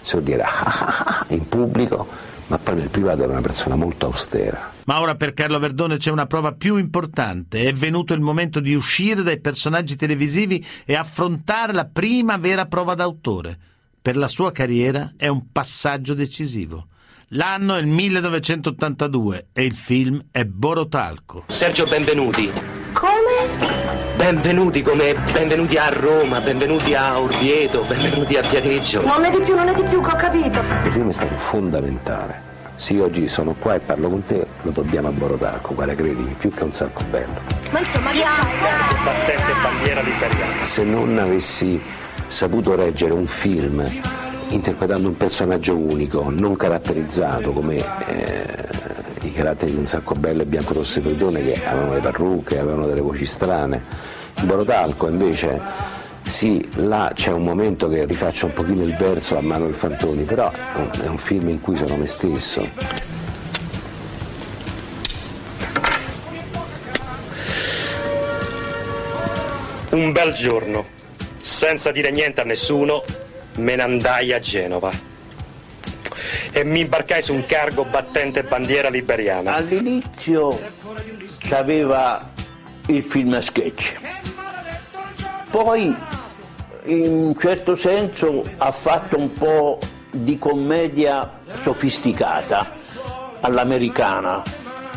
Sordi 0.00 0.32
era 0.32 0.48
in 1.28 1.48
pubblico, 1.48 2.06
ma 2.46 2.58
poi 2.58 2.76
nel 2.76 2.88
privato 2.88 3.22
era 3.22 3.32
una 3.32 3.40
persona 3.40 3.76
molto 3.76 4.06
austera. 4.06 4.72
Ma 4.86 5.00
ora 5.00 5.14
per 5.14 5.32
Carlo 5.32 5.58
Verdone 5.58 5.96
c'è 5.96 6.10
una 6.10 6.26
prova 6.26 6.52
più 6.52 6.76
importante. 6.76 7.62
È 7.62 7.72
venuto 7.72 8.12
il 8.12 8.20
momento 8.20 8.60
di 8.60 8.74
uscire 8.74 9.22
dai 9.22 9.40
personaggi 9.40 9.96
televisivi 9.96 10.64
e 10.84 10.94
affrontare 10.94 11.72
la 11.72 11.86
prima 11.86 12.36
vera 12.36 12.66
prova 12.66 12.94
d'autore. 12.94 13.58
Per 14.00 14.16
la 14.16 14.28
sua 14.28 14.52
carriera 14.52 15.14
è 15.16 15.28
un 15.28 15.50
passaggio 15.50 16.12
decisivo. 16.12 16.88
L'anno 17.28 17.74
è 17.74 17.80
il 17.80 17.86
1982 17.86 19.46
e 19.52 19.64
il 19.64 19.74
film 19.74 20.22
è 20.30 20.44
Borotalco. 20.44 21.44
Sergio 21.46 21.86
Benvenuti. 21.86 22.50
Come? 22.92 23.83
Benvenuti 24.16 24.82
come 24.82 25.14
benvenuti 25.32 25.76
a 25.76 25.88
Roma, 25.88 26.40
benvenuti 26.40 26.94
a 26.94 27.20
Orvieto, 27.20 27.82
benvenuti 27.82 28.36
a 28.36 28.42
Viareggio. 28.42 29.04
Non 29.04 29.24
è 29.24 29.30
di 29.30 29.40
più, 29.40 29.54
non 29.54 29.68
è 29.68 29.74
di 29.74 29.82
più 29.82 30.00
che 30.00 30.10
ho 30.10 30.14
capito. 30.14 30.60
Il 30.84 30.92
film 30.92 31.08
è 31.08 31.12
stato 31.12 31.34
fondamentale. 31.36 32.52
Se 32.76 32.92
io 32.92 33.04
oggi 33.04 33.28
sono 33.28 33.54
qua 33.58 33.74
e 33.74 33.80
parlo 33.80 34.08
con 34.08 34.24
te, 34.24 34.46
lo 34.62 34.70
dobbiamo 34.70 35.08
a 35.08 35.10
Borotalco, 35.10 35.74
guarda 35.74 35.94
credimi, 35.94 36.34
più 36.38 36.52
che 36.52 36.62
un 36.62 36.72
sacco 36.72 37.02
bello. 37.10 37.40
Ma 37.70 37.80
insomma, 37.80 38.10
che 38.10 38.22
c'hai? 38.22 39.04
Battente 39.04 39.52
bandiera 39.62 40.00
liberiana. 40.00 40.62
Se 40.62 40.84
non 40.84 41.18
avessi 41.18 41.80
saputo 42.28 42.74
reggere 42.76 43.12
un 43.12 43.26
film 43.26 43.84
interpretando 44.48 45.08
un 45.08 45.16
personaggio 45.16 45.76
unico, 45.76 46.30
non 46.30 46.56
caratterizzato 46.56 47.52
come 47.52 47.76
eh, 48.06 48.93
i 49.24 49.32
caratteri 49.32 49.72
di 49.72 49.78
un 49.78 49.86
sacco 49.86 50.14
bello 50.14 50.42
e 50.42 50.46
bianco 50.46 50.74
rosso 50.74 50.98
e 50.98 51.02
verdone 51.02 51.42
che 51.42 51.64
avevano 51.64 51.94
le 51.94 52.00
parrucche, 52.00 52.58
avevano 52.58 52.86
delle 52.86 53.00
voci 53.00 53.24
strane, 53.24 53.82
in 54.38 54.46
Borotalco 54.46 55.08
invece 55.08 55.60
sì, 56.22 56.66
là 56.76 57.10
c'è 57.14 57.30
un 57.30 57.42
momento 57.42 57.88
che 57.88 58.04
rifaccio 58.06 58.46
un 58.46 58.52
pochino 58.52 58.82
il 58.82 58.94
verso 58.96 59.36
a 59.36 59.40
Manuel 59.40 59.74
Fantoni, 59.74 60.24
però 60.24 60.50
è 60.50 61.06
un 61.06 61.18
film 61.18 61.48
in 61.48 61.60
cui 61.60 61.76
sono 61.76 61.96
me 61.96 62.06
stesso. 62.06 62.66
Un 69.90 70.12
bel 70.12 70.32
giorno, 70.32 70.86
senza 71.40 71.90
dire 71.92 72.10
niente 72.10 72.40
a 72.40 72.44
nessuno, 72.44 73.04
me 73.56 73.76
ne 73.76 73.82
andai 73.82 74.32
a 74.32 74.40
Genova 74.40 75.13
e 76.56 76.62
mi 76.62 76.80
imbarcai 76.80 77.20
su 77.20 77.34
un 77.34 77.44
cargo 77.44 77.84
battente 77.84 78.44
bandiera 78.44 78.88
liberiana. 78.88 79.56
All'inizio 79.56 80.56
aveva 81.50 82.30
il 82.86 83.02
film 83.02 83.34
a 83.34 83.40
sketch, 83.40 83.96
poi 85.50 85.94
in 86.84 87.10
un 87.10 87.36
certo 87.36 87.74
senso 87.74 88.44
ha 88.58 88.70
fatto 88.70 89.18
un 89.18 89.32
po' 89.32 89.80
di 90.10 90.38
commedia 90.38 91.40
sofisticata 91.60 92.72
all'americana, 93.40 94.42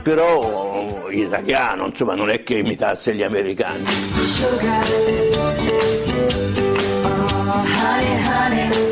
però 0.04 1.10
italiano, 1.10 1.88
insomma 1.88 2.14
non 2.14 2.30
è 2.30 2.44
che 2.44 2.56
imitasse 2.58 3.16
gli 3.16 3.24
americani. 3.24 3.86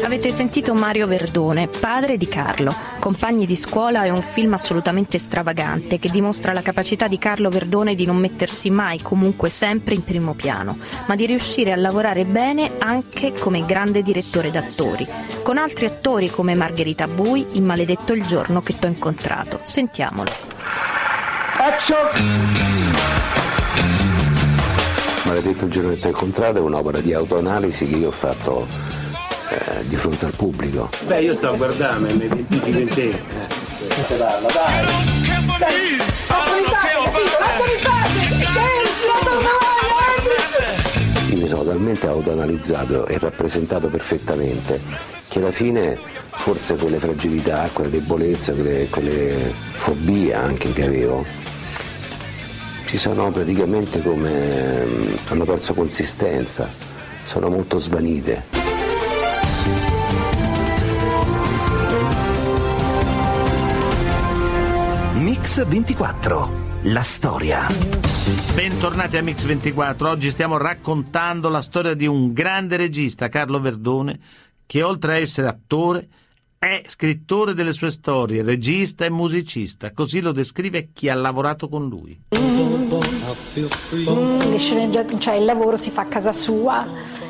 Avete 0.06 0.32
sentito 0.32 0.76
Mario 0.76 1.08
Verdone, 1.08 1.68
padre 1.68 2.16
di 2.16 2.28
Carlo. 2.28 2.76
Compagni 2.99 3.47
di 3.47 3.56
scuola 3.56 4.03
è 4.03 4.12
un 4.12 4.22
film 4.22 4.53
assolutamente 4.53 5.18
stravagante 5.18 5.97
che 5.97 6.10
dimostra 6.10 6.53
la 6.53 6.62
capacità 6.62 7.08
di 7.08 7.18
Carlo 7.18 7.49
Verdone 7.49 7.95
di 7.95 8.06
non 8.06 8.18
mettersi 8.18 8.70
mai, 8.70 9.01
comunque 9.01 9.49
sempre 9.49 9.95
in 9.95 10.03
primo 10.03 10.36
piano, 10.36 10.78
ma 11.08 11.16
di 11.16 11.26
riuscire 11.26 11.72
a 11.72 11.76
lavorare 11.76 12.24
bene 12.24 12.74
anche 12.78 13.34
come 13.34 13.66
grande 13.66 14.03
direttore 14.03 14.51
d'attori. 14.51 15.08
Con 15.41 15.58
altri 15.58 15.88
attori 15.88 16.30
come 16.30 16.53
Margherita 16.53 17.08
Bui 17.08 17.43
in 17.53 17.66
Maledetto 17.66 18.14
il 18.14 18.28
giorno 18.28 18.62
che 18.62 18.78
t'ho 18.78 18.86
incontrato. 18.86 19.58
Sentiamolo. 19.64 20.32
Maledetto 25.24 25.66
il 25.66 25.72
giorno 25.72 25.89
che 25.89 25.97
ti 25.99 26.06
ho 26.06 26.10
incontrato 26.12 26.60
è 26.60 26.62
un'opera 26.62 26.99
di 26.99 27.12
autoanalisi 27.12 27.88
che 27.88 27.95
io 27.95 28.10
ho 28.10 28.12
fatto 28.12 29.03
eh, 29.49 29.85
di 29.85 29.95
fronte 29.95 30.25
al 30.25 30.33
pubblico. 30.35 30.89
Beh, 31.05 31.21
io 31.21 31.33
sto 31.33 31.49
a 31.49 31.55
guardare, 31.55 31.99
mi 31.99 32.25
identifico 32.25 32.77
in 32.77 32.87
te. 32.87 33.19
Parla, 34.17 34.47
dai. 34.51 34.85
Dai! 35.59 36.15
Io 41.29 41.37
mi 41.37 41.47
sono 41.47 41.63
talmente 41.63 42.07
autoanalizzato 42.07 43.05
e 43.07 43.17
rappresentato 43.19 43.87
perfettamente 43.87 44.81
che 45.27 45.39
alla 45.39 45.51
fine 45.51 45.97
forse 46.31 46.75
quelle 46.75 46.99
fragilità, 46.99 47.69
quelle 47.73 47.89
debolezze, 47.89 48.53
quelle, 48.53 48.87
quelle 48.89 49.53
fobie 49.73 50.33
anche 50.33 50.71
che 50.73 50.83
avevo, 50.83 51.25
ci 52.85 52.97
sono 52.97 53.31
praticamente 53.31 54.01
come 54.01 54.85
hanno 55.27 55.43
perso 55.43 55.73
consistenza, 55.73 56.69
sono 57.23 57.49
molto 57.49 57.77
svanite. 57.77 58.74
Mix 65.56 65.68
24, 65.70 66.51
la 66.82 67.01
storia. 67.01 67.66
Bentornati 68.53 69.16
a 69.16 69.24
Mix 69.24 69.45
24. 69.45 70.10
Oggi 70.10 70.30
stiamo 70.30 70.58
raccontando 70.58 71.47
la 71.47 71.62
storia 71.62 71.93
di 71.93 72.06
un 72.06 72.34
grande 72.34 72.76
regista, 72.76 73.30
Carlo 73.30 73.62
Verdone, 73.62 74.20
che 74.66 74.84
oltre 74.84 75.14
a 75.14 75.18
essere 75.18 75.47
attore 75.47 76.10
è 76.60 76.84
scrittore 76.88 77.53
delle 77.53 77.72
sue 77.72 77.89
storie, 77.89 78.43
regista 78.43 79.06
e 79.06 79.10
musicista. 79.10 79.93
Così 79.93 80.20
lo 80.20 80.34
descrive 80.34 80.89
chi 80.91 81.08
ha 81.08 81.16
lavorato 81.16 81.70
con 81.70 81.88
lui. 81.88 82.20
Cioè 85.20 85.36
il 85.36 85.45
lavoro 85.45 85.78
si 85.78 85.89
fa 85.89 86.01
a 86.01 86.08
casa 86.08 86.34
sua, 86.34 86.86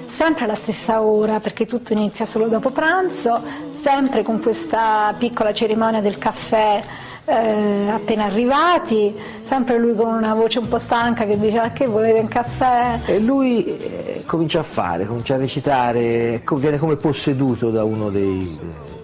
sempre 0.07 0.45
alla 0.45 0.55
stessa 0.55 0.99
ora 1.03 1.39
perché 1.39 1.67
tutto 1.67 1.93
inizia 1.93 2.25
solo 2.25 2.47
dopo 2.47 2.71
pranzo, 2.71 3.43
sempre 3.67 4.23
con 4.23 4.41
questa 4.41 5.13
piccola 5.15 5.53
cerimonia 5.53 6.01
del 6.01 6.17
caffè 6.17 7.04
eh, 7.25 7.89
appena 7.89 8.25
arrivati, 8.25 9.15
sempre 9.41 9.79
lui 9.79 9.95
con 9.95 10.13
una 10.13 10.35
voce 10.35 10.59
un 10.59 10.67
po' 10.67 10.77
stanca 10.77 11.25
che 11.25 11.39
dice 11.39 11.57
ma 11.57 11.71
che 11.71 11.87
volete 11.87 12.19
un 12.19 12.27
caffè? 12.27 12.99
E 13.05 13.19
lui 13.19 13.65
eh, 13.65 14.23
comincia 14.25 14.59
a 14.59 14.63
fare, 14.63 15.07
comincia 15.07 15.33
a 15.33 15.37
recitare, 15.37 16.43
viene 16.53 16.77
come 16.77 16.95
posseduto 16.97 17.71
da 17.71 17.83
uno 17.83 18.11
dei, 18.11 18.57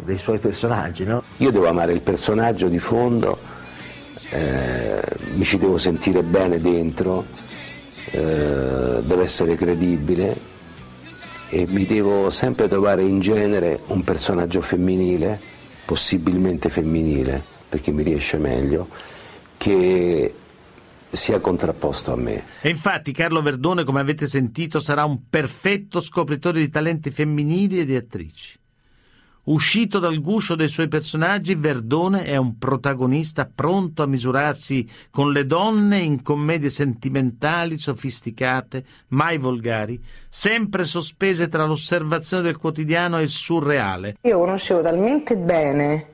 dei 0.05 0.17
suoi 0.19 0.37
personaggi. 0.37 1.03
No? 1.03 1.23
Io 1.37 1.51
devo 1.51 1.67
amare 1.67 1.93
il 1.93 2.01
personaggio 2.01 2.67
di 2.67 2.79
fondo, 2.79 3.39
eh, 4.29 5.01
mi 5.33 5.43
ci 5.43 5.57
devo 5.57 5.79
sentire 5.79 6.21
bene 6.21 6.59
dentro, 6.59 7.25
eh, 8.11 8.99
deve 9.01 9.23
essere 9.23 9.55
credibile 9.55 10.49
e 11.49 11.65
mi 11.67 11.87
devo 11.87 12.29
sempre 12.29 12.67
trovare 12.67 13.01
in 13.01 13.19
genere 13.19 13.79
un 13.87 14.03
personaggio 14.03 14.61
femminile, 14.61 15.39
possibilmente 15.85 16.69
femminile, 16.69 17.59
perché 17.71 17.93
mi 17.93 18.03
riesce 18.03 18.37
meglio, 18.37 18.89
che 19.55 20.35
sia 21.09 21.39
contrapposto 21.39 22.11
a 22.11 22.17
me. 22.17 22.43
E 22.59 22.67
infatti 22.67 23.13
Carlo 23.13 23.41
Verdone, 23.41 23.85
come 23.85 24.01
avete 24.01 24.27
sentito, 24.27 24.81
sarà 24.81 25.05
un 25.05 25.29
perfetto 25.29 26.01
scopritore 26.01 26.59
di 26.59 26.67
talenti 26.67 27.11
femminili 27.11 27.79
e 27.79 27.85
di 27.85 27.95
attrici. 27.95 28.59
Uscito 29.43 29.99
dal 29.99 30.19
guscio 30.19 30.55
dei 30.55 30.67
suoi 30.67 30.89
personaggi, 30.89 31.55
Verdone 31.55 32.25
è 32.25 32.35
un 32.35 32.57
protagonista 32.57 33.49
pronto 33.53 34.03
a 34.03 34.05
misurarsi 34.05 34.85
con 35.09 35.31
le 35.31 35.45
donne 35.45 35.99
in 35.99 36.21
commedie 36.21 36.69
sentimentali, 36.69 37.77
sofisticate, 37.77 38.83
mai 39.09 39.37
volgari, 39.37 39.97
sempre 40.29 40.83
sospese 40.83 41.47
tra 41.47 41.63
l'osservazione 41.63 42.43
del 42.43 42.57
quotidiano 42.57 43.17
e 43.17 43.23
il 43.23 43.29
surreale. 43.29 44.17
Io 44.23 44.39
conoscevo 44.39 44.81
talmente 44.81 45.37
bene 45.37 46.11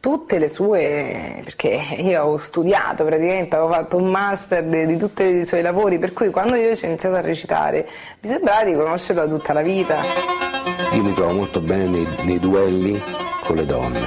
tutte 0.00 0.38
le 0.38 0.48
sue, 0.48 1.42
perché 1.44 1.78
io 1.98 2.24
ho 2.24 2.36
studiato 2.38 3.04
praticamente, 3.04 3.54
avevo 3.54 3.72
fatto 3.72 3.98
un 3.98 4.10
master 4.10 4.64
di, 4.64 4.86
di 4.86 4.96
tutti 4.96 5.22
i 5.22 5.44
suoi 5.44 5.60
lavori, 5.60 5.98
per 5.98 6.14
cui 6.14 6.30
quando 6.30 6.56
io 6.56 6.70
ho 6.70 6.78
iniziato 6.82 7.16
a 7.16 7.20
recitare 7.20 7.86
mi 8.20 8.28
sembrava 8.28 8.64
di 8.64 8.72
conoscerlo 8.72 9.28
tutta 9.28 9.52
la 9.52 9.62
vita. 9.62 10.02
Io 10.92 11.02
mi 11.02 11.12
trovo 11.12 11.32
molto 11.32 11.60
bene 11.60 11.86
nei, 11.86 12.08
nei 12.22 12.38
duelli 12.38 13.00
con 13.44 13.56
le 13.56 13.66
donne, 13.66 14.06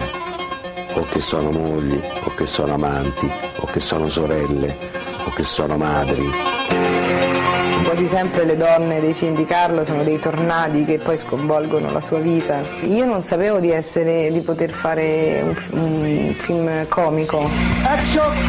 o 0.96 1.06
che 1.06 1.22
sono 1.22 1.52
mogli, 1.52 2.02
o 2.26 2.34
che 2.36 2.48
sono 2.48 2.74
amanti, 2.74 3.32
o 3.58 3.66
che 3.68 3.80
sono 3.80 4.08
sorelle, 4.08 4.76
o 5.26 5.30
che 5.32 5.44
sono 5.44 5.78
madri. 5.78 7.13
Quasi 7.94 8.08
sempre 8.08 8.44
le 8.44 8.58
donne 8.58 9.00
dei 9.00 9.14
film 9.14 9.36
di 9.36 9.46
Carlo 9.46 9.84
sono 9.84 10.02
dei 10.02 10.18
tornadi 10.18 10.84
che 10.84 10.98
poi 10.98 11.16
sconvolgono 11.16 11.92
la 11.92 12.02
sua 12.02 12.18
vita. 12.18 12.64
Io 12.86 13.06
non 13.06 13.22
sapevo 13.22 13.60
di, 13.60 13.70
essere, 13.70 14.32
di 14.32 14.42
poter 14.42 14.72
fare 14.72 15.44
un, 15.44 15.80
un 15.80 16.34
film 16.36 16.88
comico. 16.88 17.48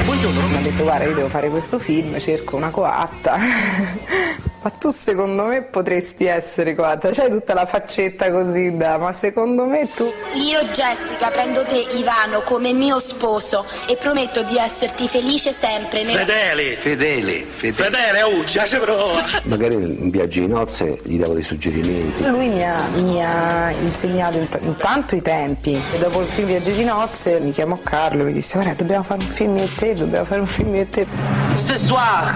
Buongiorno. 0.06 0.46
Mi 0.48 0.56
ha 0.56 0.60
detto 0.62 0.84
guarda 0.84 1.04
io 1.04 1.14
devo 1.14 1.28
fare 1.28 1.50
questo 1.50 1.78
film, 1.78 2.18
cerco 2.18 2.56
una 2.56 2.70
coatta. 2.70 3.36
ma 4.64 4.70
tu 4.70 4.90
secondo 4.90 5.44
me 5.44 5.60
potresti 5.60 6.24
essere 6.24 6.74
coatta, 6.74 7.10
c'hai 7.12 7.28
tutta 7.28 7.52
la 7.52 7.66
faccetta 7.66 8.30
così 8.30 8.74
da, 8.74 8.96
ma 8.96 9.12
secondo 9.12 9.66
me 9.66 9.90
tu... 9.94 10.10
Io 10.36 10.62
Jessica 10.72 11.28
prendo 11.28 11.66
te 11.66 11.86
Ivano 11.96 12.40
come 12.40 12.72
mio 12.72 12.98
sposo 12.98 13.66
e 13.86 13.98
prometto 13.98 14.42
di 14.42 14.56
esserti 14.56 15.06
felice 15.06 15.52
sempre. 15.52 16.02
Nel... 16.02 16.16
Fedeli! 16.16 16.74
Fedele, 16.76 17.44
fedele. 17.46 17.74
Fedele, 17.74 18.22
Uccia, 18.22 18.64
ci 18.64 18.78
prova! 18.78 19.22
Magari 19.42 19.74
in 19.74 20.08
viaggi 20.08 20.40
di 20.40 20.46
nozze 20.46 20.98
gli 21.04 21.18
davo 21.18 21.34
dei 21.34 21.42
suggerimenti. 21.42 22.26
Lui 22.26 22.48
mi 22.48 22.64
ha, 22.64 22.88
mi 22.94 23.22
ha 23.22 23.70
insegnato 23.70 24.38
int- 24.38 24.60
intanto 24.62 25.14
i 25.14 25.20
tempi 25.20 25.78
e 25.92 25.98
dopo 25.98 26.22
il 26.22 26.26
film 26.26 26.46
Viaggi 26.46 26.72
di 26.72 26.84
nozze 26.84 27.38
mi 27.38 27.50
chiamò 27.50 27.78
Carlo 27.82 28.22
e 28.22 28.26
mi 28.26 28.32
disse 28.32 28.56
guarda 28.56 28.74
dobbiamo 28.74 29.02
fare 29.02 29.20
un 29.20 29.26
film 29.26 29.58
io 29.58 29.64
e 29.64 29.74
te, 29.74 29.92
dobbiamo 29.92 30.24
fare 30.24 30.40
un 30.40 30.46
film 30.46 30.74
io 30.74 30.80
e 30.80 30.88
te. 30.88 31.06
Ce 31.54 31.76
soir, 31.76 32.34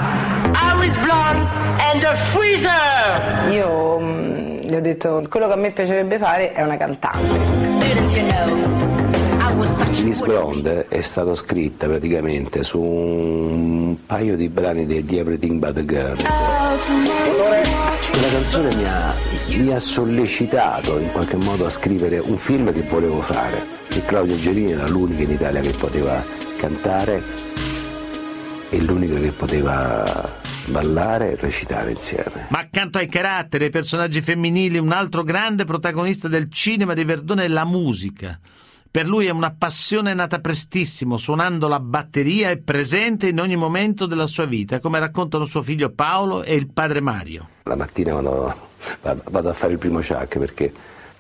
Iris 0.77 0.97
Blonde 0.99 1.48
the 2.09 2.17
Freezer! 2.17 3.51
Io 3.51 3.99
mm, 4.01 4.59
gli 4.61 4.75
ho 4.75 4.81
detto 4.81 5.23
quello 5.29 5.47
che 5.47 5.53
a 5.53 5.57
me 5.57 5.71
piacerebbe 5.71 6.19
fare 6.19 6.53
è 6.53 6.63
una 6.63 6.77
cantante. 6.77 7.57
Miss 10.03 10.21
Blonde 10.23 10.87
è 10.89 11.01
stata 11.03 11.35
scritta 11.35 11.87
praticamente 11.87 12.63
su 12.63 12.81
un 12.81 13.97
paio 14.07 14.37
di 14.37 14.49
brani 14.49 14.87
di 14.87 15.19
Everything 15.19 15.59
But 15.59 15.77
a 15.77 15.85
Girl. 15.85 16.17
Quella 18.11 18.29
canzone 18.31 18.75
mi 18.75 18.85
ha, 18.87 19.15
mi 19.57 19.75
ha 19.75 19.79
sollecitato 19.79 20.99
in 20.99 21.13
qualche 21.13 21.37
modo 21.37 21.67
a 21.67 21.71
scrivere 21.71 22.19
un 22.19 22.37
film 22.37 22.73
che 22.73 22.83
volevo 22.83 23.21
fare. 23.21 23.67
E 23.89 24.03
Claudio 24.05 24.39
Gerini 24.39 24.73
era 24.73 24.87
l'unica 24.89 25.25
in 25.25 25.31
Italia 25.33 25.61
che 25.61 25.73
poteva 25.73 26.25
cantare 26.57 27.23
e 28.71 28.81
l'unica 28.81 29.17
che 29.17 29.33
poteva 29.33 30.38
ballare 30.69 31.33
e 31.33 31.37
recitare 31.37 31.91
insieme. 31.91 32.47
Ma 32.49 32.61
accanto 32.61 32.99
ai 32.99 33.09
caratteri 33.09 33.65
e 33.65 33.67
ai 33.67 33.73
personaggi 33.73 34.21
femminili, 34.21 34.79
un 34.79 34.93
altro 34.93 35.23
grande 35.23 35.65
protagonista 35.65 36.29
del 36.29 36.51
cinema 36.51 36.95
di 36.95 37.05
Verdone 37.05 37.45
è 37.45 37.49
la 37.49 37.65
musica. 37.65 38.39
Per 38.91 39.07
lui 39.07 39.27
è 39.27 39.31
una 39.31 39.55
passione 39.57 40.15
nata 40.15 40.39
prestissimo, 40.39 41.19
suonando 41.19 41.69
la 41.69 41.79
batteria 41.79 42.51
e 42.51 42.57
presente 42.57 43.29
in 43.29 43.39
ogni 43.39 43.55
momento 43.55 44.07
della 44.07 44.27
sua 44.27 44.47
vita, 44.47 44.81
come 44.81 44.99
raccontano 44.99 45.45
suo 45.45 45.63
figlio 45.63 45.91
Paolo 45.91 46.43
e 46.43 46.55
il 46.55 46.73
padre 46.73 47.03
Mario. 47.03 47.49
La 47.65 47.77
mattina 47.77 48.15
vado, 48.15 48.55
vado 49.03 49.49
a 49.49 49.53
fare 49.53 49.75
il 49.75 49.79
primo 49.79 50.03
ciak 50.03 50.39
perché 50.39 50.73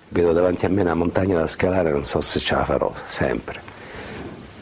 vedo 0.08 0.32
davanti 0.32 0.64
a 0.64 0.70
me 0.70 0.80
una 0.80 0.94
montagna 0.94 1.38
da 1.38 1.46
scalare, 1.46 1.90
non 1.90 2.04
so 2.04 2.22
se 2.22 2.40
ce 2.40 2.54
la 2.54 2.64
farò, 2.64 2.92
sempre. 3.06 3.60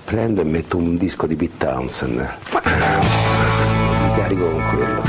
Prendo 0.05 0.41
e 0.41 0.45
metto 0.45 0.77
un 0.77 0.97
disco 0.97 1.27
di 1.27 1.37
Pete 1.37 1.57
Townsend. 1.59 3.76
Mi 4.29 4.35
carico 4.35 4.51
con 4.51 4.63
quello. 4.75 5.03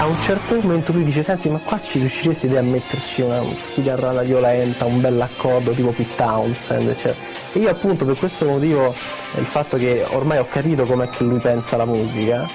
A 0.00 0.06
un 0.06 0.20
certo 0.20 0.54
momento 0.60 0.92
lui 0.92 1.04
dice 1.04 1.22
senti 1.22 1.48
ma 1.48 1.58
qua 1.58 1.80
ci 1.80 1.98
riusciresti 1.98 2.54
a 2.56 2.62
metterci 2.62 3.22
una 3.22 3.42
chitarrata 3.72 4.22
violenta, 4.22 4.84
un 4.84 5.00
bell'accordo 5.00 5.72
tipo 5.72 5.90
Pete 5.90 6.14
Townsend, 6.16 6.94
cioè. 6.96 7.14
E 7.52 7.58
io 7.58 7.68
appunto 7.68 8.04
per 8.04 8.16
questo 8.16 8.46
motivo, 8.46 8.94
il 9.36 9.44
fatto 9.44 9.76
che 9.76 10.04
ormai 10.10 10.38
ho 10.38 10.46
capito 10.48 10.84
com'è 10.84 11.08
che 11.10 11.24
lui 11.24 11.38
pensa 11.38 11.74
alla 11.74 11.84
musica, 11.84 12.48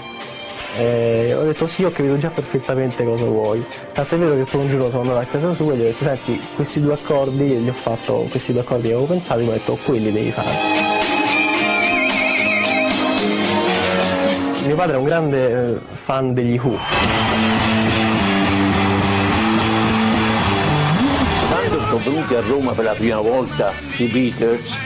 eh, 0.77 1.35
ho 1.37 1.43
detto 1.43 1.67
sì, 1.67 1.83
ho 1.83 1.91
capito 1.91 2.17
già 2.17 2.29
perfettamente 2.29 3.03
cosa 3.03 3.25
vuoi. 3.25 3.63
Tanto 3.93 4.15
è 4.15 4.17
vero 4.17 4.35
che 4.35 4.49
poi 4.49 4.61
un 4.61 4.69
giorno 4.69 4.89
sono 4.89 5.01
andato 5.01 5.19
a 5.19 5.25
casa 5.25 5.53
sua 5.53 5.73
e 5.73 5.77
gli 5.77 5.81
ho 5.81 5.85
detto 5.85 6.03
senti 6.03 6.41
questi 6.55 6.79
due 6.81 6.93
accordi, 6.93 7.45
gli 7.45 7.69
ho 7.69 7.73
fatto 7.73 8.27
questi 8.29 8.51
due 8.53 8.61
accordi 8.61 8.87
che 8.87 8.93
avevo 8.93 9.07
pensato, 9.07 9.41
gli 9.41 9.47
ho 9.47 9.51
detto 9.51 9.77
quelli 9.83 10.11
devi 10.11 10.31
fare. 10.31 11.00
Mio 14.71 14.79
padre 14.79 14.95
è 14.95 14.99
un 14.99 15.03
grande 15.03 15.73
eh, 15.73 15.79
fan 15.95 16.33
degli 16.33 16.57
Who. 16.57 16.77
Quando 21.49 21.85
sono 21.87 21.97
venuti 21.97 22.35
a 22.35 22.39
Roma 22.39 22.71
per 22.71 22.85
la 22.85 22.93
prima 22.93 23.19
volta 23.19 23.73
i 23.97 24.07
Beatles, 24.07 24.77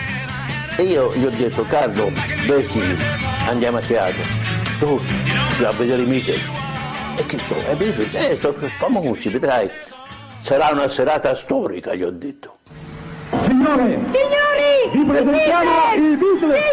e 0.76 0.82
io 0.82 1.14
gli 1.14 1.24
ho 1.24 1.30
detto 1.30 1.68
Carlo, 1.68 2.12
vestiti, 2.48 2.98
andiamo 3.48 3.78
a 3.78 3.82
teatro. 3.82 4.24
Dove? 4.80 5.06
A 5.64 5.72
vedere 5.74 6.02
i 6.02 6.06
Beatles. 6.06 6.52
E 7.18 7.26
che 7.28 7.38
so, 7.38 7.54
i 7.54 7.76
Beatles, 7.76 8.16
eh, 8.16 8.40
sono 8.40 8.56
famosi, 8.78 9.30
vedrai. 9.30 9.70
Sarà 10.40 10.70
una 10.72 10.88
serata 10.88 11.36
storica, 11.36 11.94
gli 11.94 12.02
ho 12.02 12.10
detto. 12.10 12.58
Signore! 13.46 14.00
Signori! 14.00 14.90
Vi 14.94 15.04
presentiamo 15.04 15.70
i 15.94 16.18
Beatles! 16.18 16.64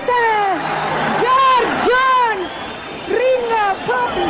George, 1.21 1.42
Ring 3.13 3.45
Poppy. 3.87 4.27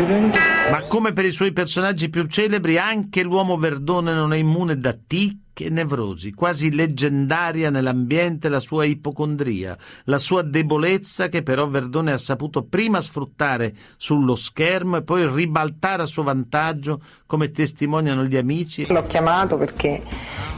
Evening. 0.00 0.55
Ma 0.70 0.82
Come 0.82 1.12
per 1.12 1.24
i 1.24 1.30
suoi 1.30 1.52
personaggi 1.52 2.10
più 2.10 2.26
celebri, 2.26 2.76
anche 2.76 3.22
l'uomo 3.22 3.56
Verdone 3.56 4.12
non 4.12 4.32
è 4.32 4.36
immune 4.36 4.78
da 4.78 4.94
tic 4.94 5.60
e 5.60 5.70
nevrosi, 5.70 6.32
quasi 6.32 6.74
leggendaria 6.74 7.70
nell'ambiente 7.70 8.48
la 8.48 8.60
sua 8.60 8.84
ipocondria, 8.84 9.76
la 10.04 10.18
sua 10.18 10.42
debolezza 10.42 11.28
che 11.28 11.42
però 11.42 11.68
Verdone 11.68 12.12
ha 12.12 12.18
saputo 12.18 12.64
prima 12.64 13.00
sfruttare 13.00 13.74
sullo 13.96 14.34
schermo 14.34 14.96
e 14.96 15.02
poi 15.02 15.28
ribaltare 15.32 16.02
a 16.02 16.06
suo 16.06 16.24
vantaggio, 16.24 17.00
come 17.26 17.52
testimoniano 17.52 18.24
gli 18.24 18.36
amici. 18.36 18.86
L'ho 18.88 19.06
chiamato 19.06 19.56
perché 19.56 20.02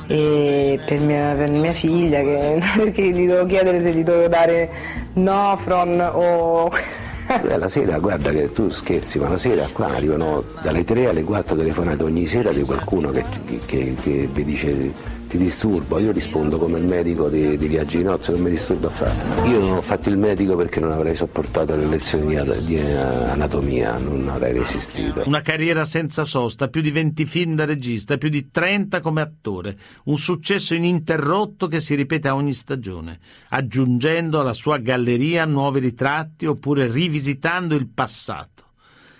eh, 0.07 0.81
per, 0.85 1.01
mia, 1.01 1.35
per, 1.35 1.51
mia, 1.51 1.73
figlia, 1.75 2.21
che, 2.21 2.61
perché 2.77 3.11
gli 3.11 3.27
dovevo 3.27 3.47
chiedere 3.47 3.83
se 3.83 3.93
gli 3.93 4.03
dovevo 4.03 4.29
dare 4.29 4.71
Nofron 5.13 6.11
o 6.13 6.71
Beh, 6.71 7.08
la 7.57 7.69
sera, 7.69 7.99
guarda 7.99 8.31
che 8.31 8.53
tu 8.53 8.69
scherzi, 8.69 9.19
ma 9.19 9.29
la 9.29 9.37
sera 9.37 9.69
qua 9.71 9.89
arrivano 9.89 10.45
dalle 10.63 10.85
3 10.85 11.09
alle 11.09 11.23
4 11.23 11.57
telefonate 11.57 12.03
ogni 12.03 12.27
sera 12.27 12.53
di 12.53 12.63
qualcuno 12.63 13.11
che, 13.11 13.25
che, 13.67 13.95
che 14.01 14.29
vi 14.33 14.45
dice 14.45 15.17
ti 15.29 15.37
disturbo, 15.37 15.99
io 15.99 16.11
rispondo 16.11 16.57
come 16.57 16.79
il 16.79 16.87
medico 16.87 17.29
di, 17.29 17.57
di 17.59 17.69
viaggi 17.69 17.99
di 17.99 18.05
nozze, 18.05 18.33
non 18.33 18.41
mi 18.41 18.51
disturbo 18.51 18.87
affatto. 18.87 19.47
Io 19.47 19.61
non 19.61 19.77
ho 19.77 19.83
fatto 19.83 20.09
il 20.09 20.17
medico 20.17 20.57
perché 20.57 20.81
non 20.81 20.91
avrei 20.91 21.15
sopportato 21.15 21.77
le 21.77 21.87
lezioni 21.87 22.35
di, 22.35 22.65
di 22.65 22.81
anatomia, 22.81 23.99
non 23.99 24.29
avrei 24.29 24.55
resistito. 24.55 25.23
Una 25.27 25.43
carriera 25.43 25.85
senza 25.85 26.25
sosta, 26.25 26.69
più 26.69 26.81
di 26.81 26.91
20 26.91 27.27
film 27.27 27.55
da 27.55 27.67
regista, 27.67 28.17
più 28.17 28.31
di 28.31 28.51
30 28.51 29.01
come 29.01 29.21
attore, 29.21 29.79
un 30.05 30.17
successo 30.17 30.75
ininterrotto 30.75 31.67
che 31.67 31.81
si 31.81 31.95
ripete 31.95 32.29
a 32.29 32.35
ogni 32.35 32.55
stagione, 32.55 33.21
aggiungendo 33.51 34.41
alla 34.41 34.55
sua 34.55 34.79
galleria 34.79 35.45
nuovi 35.45 35.81
ritratti 35.81 36.47
oppure 36.47 36.91
rivisitando 36.91 37.75
il 37.75 37.89
passato. 37.89 38.68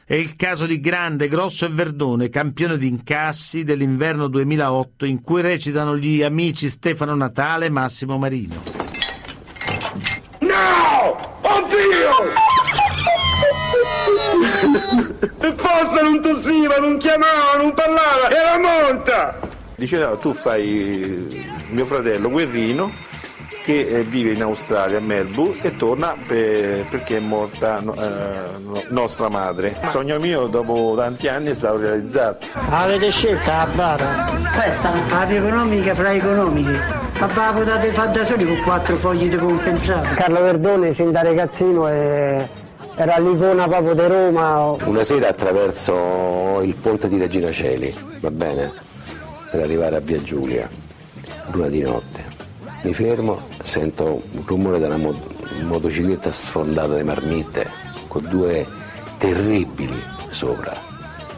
È 0.09 0.15
il 0.15 0.37
caso 0.37 0.65
di 0.65 0.81
Grande, 0.81 1.29
Grosso 1.29 1.67
e 1.67 1.69
Verdone, 1.69 2.31
campione 2.31 2.79
di 2.79 2.89
incassi 2.89 3.63
dell'inverno 3.63 4.27
2008, 4.29 5.05
in 5.05 5.21
cui 5.21 5.43
recitano 5.43 5.99
gli 5.99 6.23
amici 6.23 6.71
Stefano 6.71 7.15
Natale 7.15 7.67
e 7.67 7.69
Massimo 7.69 8.17
Marino. 8.17 8.63
No! 10.39 11.39
Oddio! 11.43 12.11
Per 15.37 15.55
forza 15.55 16.01
non 16.01 16.23
tossiva, 16.23 16.79
non 16.79 16.97
chiamava, 16.97 17.59
non 17.59 17.75
parlava, 17.75 18.31
era 18.31 18.59
morta! 18.59 19.39
Diceva, 19.77 20.17
tu 20.17 20.33
fai 20.33 21.39
mio 21.69 21.85
fratello 21.85 22.31
Guerrino, 22.31 22.91
che 23.69 23.87
eh, 23.87 24.03
vive 24.03 24.33
in 24.33 24.41
Australia, 24.41 24.97
a 24.97 25.01
Melbourne, 25.01 25.61
e 25.61 25.77
torna 25.77 26.17
per, 26.27 26.87
perché 26.89 27.19
è 27.19 27.21
morta 27.21 27.79
eh, 27.79 28.85
nostra 28.89 29.29
madre. 29.29 29.79
Il 29.83 29.89
sogno 29.91 30.19
mio 30.19 30.47
dopo 30.47 30.95
tanti 30.97 31.29
anni 31.29 31.51
è 31.51 31.55
stato 31.55 31.77
realizzato. 31.77 32.47
Avete 32.71 33.11
scelto 33.11 33.51
la 33.51 33.69
bara? 33.75 34.07
Questa? 34.55 34.91
La 35.11 35.27
più 35.27 35.37
economica 35.37 35.95
fra 35.95 36.15
economiche. 36.15 36.81
Ma 37.21 37.27
la 37.27 37.53
potete 37.53 37.93
fare 37.93 38.11
da 38.11 38.25
soli 38.25 38.47
con 38.47 38.63
quattro 38.63 38.97
fogli 38.97 39.29
di 39.29 39.37
compensato. 39.37 40.15
Carlo 40.15 40.41
Verdone 40.41 40.95
sin 40.95 41.11
da 41.11 41.21
ragazzino 41.21 41.87
è 41.89 42.49
era 42.95 43.19
l'icona 43.19 43.69
proprio 43.69 43.93
di 43.93 44.07
Roma. 44.07 44.77
Una 44.83 45.03
sera 45.03 45.29
attraverso 45.29 46.63
il 46.63 46.75
ponte 46.75 47.07
di 47.07 47.19
Regina 47.19 47.53
Celi, 47.53 47.95
va 48.21 48.31
bene? 48.31 48.73
Per 49.51 49.61
arrivare 49.61 49.97
a 49.97 50.01
Via 50.01 50.23
Giulia, 50.23 50.67
luna 51.51 51.69
di 51.69 51.83
notte 51.83 52.28
mi 52.83 52.95
fermo, 52.95 53.41
sento 53.63 54.23
un 54.31 54.43
rumore 54.47 54.79
della 54.79 54.97
mo- 54.97 55.21
motocicletta 55.63 56.31
sfondata 56.33 56.97
di 56.97 57.03
marmitte 57.03 57.67
con 58.07 58.27
due 58.29 58.67
terribili 59.19 60.01
sopra. 60.31 60.88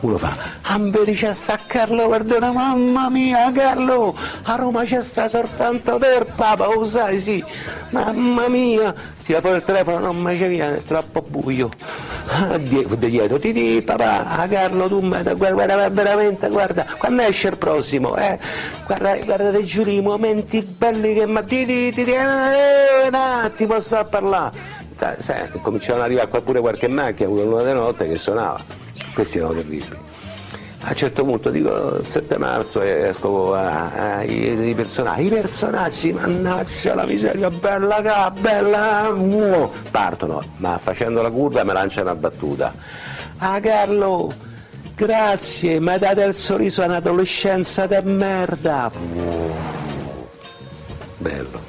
Uno 0.00 0.16
fa, 0.16 0.34
Amberi 0.62 1.12
c'è 1.12 1.34
sta 1.34 1.58
Carlo, 1.66 2.08
perdona, 2.08 2.50
mamma 2.52 3.10
mia 3.10 3.52
Carlo, 3.52 4.16
a 4.44 4.54
Roma 4.54 4.82
c'è 4.84 5.02
sta 5.02 5.28
soltanto 5.28 5.98
per 5.98 6.24
papa, 6.34 6.72
lo 6.72 6.86
sai 6.86 7.18
sì, 7.18 7.44
mamma 7.90 8.48
mia, 8.48 8.94
tira 9.22 9.42
fuori 9.42 9.56
il 9.56 9.62
telefono, 9.62 9.98
non 9.98 10.16
mi 10.16 10.38
c'è 10.38 10.48
via, 10.48 10.74
è 10.74 10.82
troppo 10.82 11.20
buio. 11.20 11.68
Ah, 12.28 12.56
di 12.56 12.86
dietro, 12.96 13.38
ti 13.38 13.52
di 13.52 13.82
papà, 13.84 14.38
a 14.38 14.48
Carlo 14.48 14.88
tu 14.88 15.06
guarda, 15.06 15.34
guarda, 15.34 15.88
veramente, 15.90 16.48
guarda, 16.48 16.86
quando 16.96 17.20
esce 17.20 17.48
il 17.48 17.58
prossimo, 17.58 18.16
eh, 18.16 18.38
guarda, 18.86 19.16
guarda, 19.16 19.50
ti 19.50 19.64
giuro 19.64 19.90
i 19.90 20.00
momenti 20.00 20.62
belli 20.62 21.12
che 21.12 21.26
ma 21.26 21.42
ti 21.42 21.66
ti 21.66 21.92
di, 21.92 22.12
eh, 22.12 23.08
un 23.08 23.14
attimo 23.14 23.78
sto 23.80 23.96
a 23.96 24.04
parlare. 24.04 24.78
Cominciavano 25.60 26.04
ad 26.04 26.10
arrivare 26.10 26.40
pure 26.40 26.60
qualche 26.60 26.88
macchina, 26.88 27.28
una 27.28 27.62
di 27.62 27.72
notte 27.72 28.08
che 28.08 28.16
suonava 28.16 28.88
questi 29.14 29.38
erano 29.38 29.54
terribili. 29.54 30.08
A 30.82 30.88
un 30.88 30.96
certo 30.96 31.24
punto 31.24 31.50
dico 31.50 31.98
il 32.00 32.06
7 32.06 32.38
marzo 32.38 32.80
esco 32.80 33.52
ai 33.52 34.72
personaggi, 34.74 35.26
i 35.26 35.28
personaggi, 35.28 36.10
mannaggia 36.12 36.94
la 36.94 37.04
miseria, 37.04 37.50
bella 37.50 38.00
ca, 38.00 38.30
bella, 38.30 39.12
muo. 39.12 39.70
partono, 39.90 40.42
ma 40.56 40.78
facendo 40.78 41.20
la 41.20 41.30
curva 41.30 41.64
mi 41.64 41.72
lancia 41.74 42.00
una 42.00 42.14
battuta. 42.14 42.72
Ah 43.36 43.60
Carlo, 43.60 44.32
grazie, 44.94 45.80
mi 45.80 45.98
date 45.98 46.22
il 46.22 46.32
sorriso 46.32 46.80
a 46.80 46.86
un'adolescenza 46.86 47.86
de 47.86 48.00
merda. 48.00 48.90
Bello, 51.18 51.60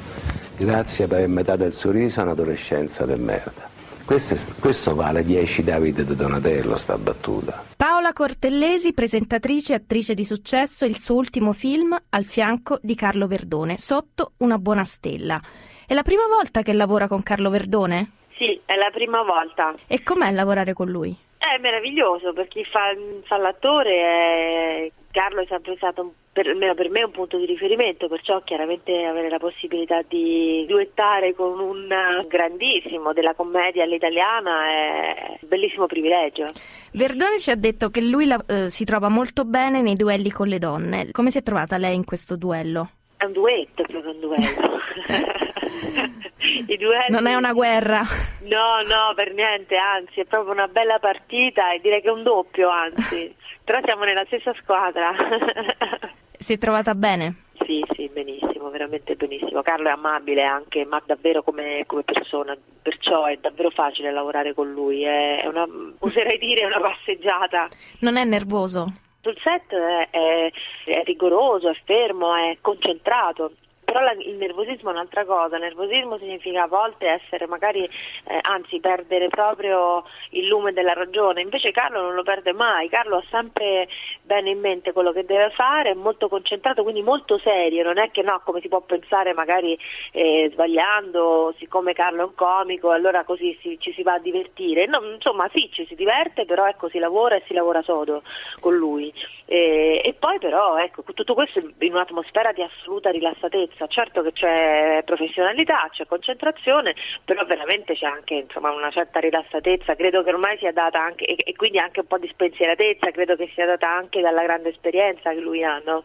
grazie 0.55 1.07
per 1.07 1.17
avermi 1.17 1.43
dato 1.43 1.65
il 1.65 1.73
sorriso 1.73 2.21
a 2.21 2.23
un'adolescenza 2.23 3.05
de 3.05 3.17
merda. 3.17 3.67
Questo, 4.05 4.55
questo, 4.59 4.95
vale 4.95 5.23
10 5.23 5.63
Davide 5.63 6.03
de 6.03 6.15
Donatello, 6.15 6.75
sta 6.75 6.97
battuta. 6.97 7.63
Paola 7.77 8.13
Cortellesi, 8.13 8.93
presentatrice 8.93 9.73
e 9.73 9.75
attrice 9.75 10.13
di 10.13 10.25
successo, 10.25 10.85
il 10.85 10.99
suo 10.99 11.15
ultimo 11.15 11.53
film 11.53 11.97
al 12.09 12.25
fianco 12.25 12.79
di 12.81 12.95
Carlo 12.95 13.27
Verdone, 13.27 13.77
Sotto 13.77 14.33
una 14.37 14.57
buona 14.57 14.83
stella. 14.83 15.39
È 15.85 15.93
la 15.93 16.03
prima 16.03 16.25
volta 16.27 16.61
che 16.61 16.73
lavora 16.73 17.07
con 17.07 17.23
Carlo 17.23 17.49
Verdone? 17.49 18.11
Sì, 18.37 18.59
è 18.65 18.75
la 18.75 18.89
prima 18.91 19.23
volta. 19.23 19.73
E 19.87 20.03
com'è 20.03 20.31
lavorare 20.31 20.73
con 20.73 20.89
lui? 20.89 21.15
È 21.41 21.57
meraviglioso 21.59 22.33
per 22.33 22.47
chi 22.47 22.63
fa, 22.63 22.93
fa 23.23 23.37
l'attore. 23.37 23.99
È... 23.99 24.91
Carlo 25.09 25.41
è 25.41 25.45
sempre 25.49 25.75
stato 25.75 26.13
per, 26.31 26.47
almeno 26.47 26.75
per 26.75 26.89
me 26.89 27.03
un 27.03 27.11
punto 27.11 27.37
di 27.37 27.45
riferimento, 27.45 28.07
perciò 28.07 28.41
chiaramente 28.43 29.03
avere 29.03 29.27
la 29.27 29.39
possibilità 29.39 30.01
di 30.07 30.65
duettare 30.67 31.33
con 31.33 31.59
un 31.59 31.87
grandissimo 32.27 33.11
della 33.11 33.33
commedia 33.33 33.83
all'italiana 33.83 34.67
è 34.67 35.37
un 35.41 35.47
bellissimo 35.49 35.87
privilegio. 35.87 36.51
Verdone 36.93 37.39
ci 37.39 37.49
ha 37.49 37.55
detto 37.55 37.89
che 37.89 38.01
lui 38.01 38.27
la, 38.27 38.41
eh, 38.47 38.69
si 38.69 38.85
trova 38.85 39.09
molto 39.09 39.43
bene 39.43 39.81
nei 39.81 39.95
duelli 39.95 40.29
con 40.29 40.47
le 40.47 40.59
donne. 40.59 41.09
Come 41.11 41.31
si 41.31 41.39
è 41.39 41.43
trovata 41.43 41.77
lei 41.77 41.95
in 41.95 42.05
questo 42.05 42.37
duello? 42.37 42.91
È 43.21 43.25
un 43.25 43.33
duetto 43.33 43.83
più 43.83 44.01
che 44.01 44.07
un 44.07 44.19
duello. 44.19 44.79
duelli... 46.81 47.11
Non 47.11 47.27
è 47.27 47.35
una 47.35 47.53
guerra. 47.53 48.01
No, 48.45 48.81
no, 48.81 49.13
per 49.13 49.31
niente, 49.35 49.77
anzi 49.77 50.21
è 50.21 50.25
proprio 50.25 50.53
una 50.53 50.67
bella 50.67 50.97
partita 50.97 51.71
e 51.71 51.79
direi 51.81 52.01
che 52.01 52.07
è 52.07 52.11
un 52.11 52.23
doppio, 52.23 52.67
anzi. 52.69 53.31
Però 53.63 53.79
siamo 53.83 54.05
nella 54.05 54.25
stessa 54.25 54.53
squadra. 54.59 55.13
Si 56.41 56.53
è 56.53 56.57
trovata 56.57 56.95
bene? 56.95 57.43
Sì, 57.67 57.85
sì, 57.93 58.09
benissimo, 58.11 58.71
veramente 58.71 59.15
benissimo. 59.15 59.61
Carlo 59.61 59.89
è 59.89 59.91
amabile 59.91 60.41
anche, 60.41 60.83
ma 60.85 60.99
davvero 61.05 61.43
come, 61.43 61.83
come 61.85 62.01
persona, 62.01 62.57
perciò 62.81 63.25
è 63.25 63.37
davvero 63.39 63.69
facile 63.69 64.11
lavorare 64.11 64.55
con 64.55 64.71
lui. 64.71 65.03
È 65.03 65.45
una, 65.45 65.67
oserei 65.99 66.39
dire, 66.39 66.65
una 66.65 66.79
passeggiata. 66.79 67.67
Non 67.99 68.17
è 68.17 68.23
nervoso? 68.23 68.91
Sul 69.21 69.37
set 69.41 69.73
è, 69.73 70.09
è, 70.09 70.51
è 70.85 71.03
rigoroso, 71.03 71.69
è 71.69 71.77
fermo, 71.83 72.33
è 72.35 72.57
concentrato 72.61 73.53
però 73.91 74.05
la, 74.05 74.13
il 74.13 74.35
nervosismo 74.35 74.89
è 74.89 74.93
un'altra 74.93 75.25
cosa, 75.25 75.57
nervosismo 75.57 76.17
significa 76.17 76.63
a 76.63 76.67
volte 76.67 77.07
essere 77.07 77.45
magari, 77.45 77.83
eh, 77.83 78.39
anzi 78.41 78.79
perdere 78.79 79.27
proprio 79.27 80.05
il 80.29 80.47
lume 80.47 80.71
della 80.71 80.93
ragione, 80.93 81.41
invece 81.41 81.71
Carlo 81.71 82.01
non 82.01 82.13
lo 82.13 82.23
perde 82.23 82.53
mai, 82.53 82.87
Carlo 82.87 83.17
ha 83.17 83.23
sempre 83.29 83.89
bene 84.21 84.51
in 84.51 84.61
mente 84.61 84.93
quello 84.93 85.11
che 85.11 85.25
deve 85.25 85.49
fare, 85.49 85.89
è 85.89 85.93
molto 85.93 86.29
concentrato, 86.29 86.83
quindi 86.83 87.01
molto 87.01 87.37
serio, 87.39 87.83
non 87.83 87.97
è 87.97 88.11
che 88.11 88.21
no, 88.21 88.41
come 88.45 88.61
si 88.61 88.69
può 88.69 88.79
pensare 88.79 89.33
magari 89.33 89.77
eh, 90.13 90.49
sbagliando, 90.53 91.53
siccome 91.57 91.91
Carlo 91.91 92.21
è 92.21 92.25
un 92.25 92.35
comico, 92.35 92.91
allora 92.91 93.25
così 93.25 93.57
si, 93.61 93.77
ci 93.77 93.91
si 93.91 94.03
va 94.03 94.13
a 94.13 94.19
divertire, 94.19 94.85
no, 94.85 95.03
insomma 95.03 95.49
sì, 95.53 95.69
ci 95.69 95.85
si 95.85 95.95
diverte, 95.95 96.45
però 96.45 96.65
ecco 96.65 96.87
si 96.87 96.97
lavora 96.97 97.35
e 97.35 97.43
si 97.45 97.53
lavora 97.53 97.81
sodo 97.81 98.23
con 98.61 98.73
lui. 98.73 99.13
E, 99.45 100.01
e 100.01 100.13
poi 100.13 100.39
però 100.39 100.77
ecco, 100.77 101.03
tutto 101.03 101.33
questo 101.33 101.59
in 101.79 101.91
un'atmosfera 101.91 102.53
di 102.53 102.61
assoluta 102.61 103.09
rilassatezza, 103.09 103.80
certo 103.87 104.21
che 104.21 104.31
c'è 104.31 105.01
professionalità, 105.05 105.87
c'è 105.91 106.05
concentrazione, 106.05 106.95
però 107.23 107.45
veramente 107.45 107.93
c'è 107.93 108.05
anche 108.05 108.35
insomma, 108.35 108.71
una 108.71 108.91
certa 108.91 109.19
rilassatezza, 109.19 109.95
credo 109.95 110.23
che 110.23 110.29
ormai 110.29 110.57
sia 110.57 110.71
data 110.71 111.01
anche, 111.01 111.25
e, 111.25 111.35
e, 111.37 111.55
quindi 111.55 111.79
anche 111.79 112.01
un 112.01 112.07
po' 112.07 112.17
di 112.17 112.27
spensieratezza, 112.27 113.11
credo 113.11 113.35
che 113.35 113.49
sia 113.53 113.65
data 113.65 113.89
anche 113.89 114.21
dalla 114.21 114.43
grande 114.43 114.69
esperienza 114.69 115.31
che 115.31 115.39
lui 115.39 115.63
ha. 115.63 115.81
No? 115.85 116.03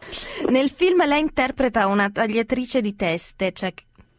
Nel 0.49 0.69
film 0.69 1.05
lei 1.05 1.21
interpreta 1.21 1.87
una 1.87 2.09
tagliatrice 2.09 2.81
di 2.81 2.95
teste, 2.95 3.51
cioè 3.51 3.73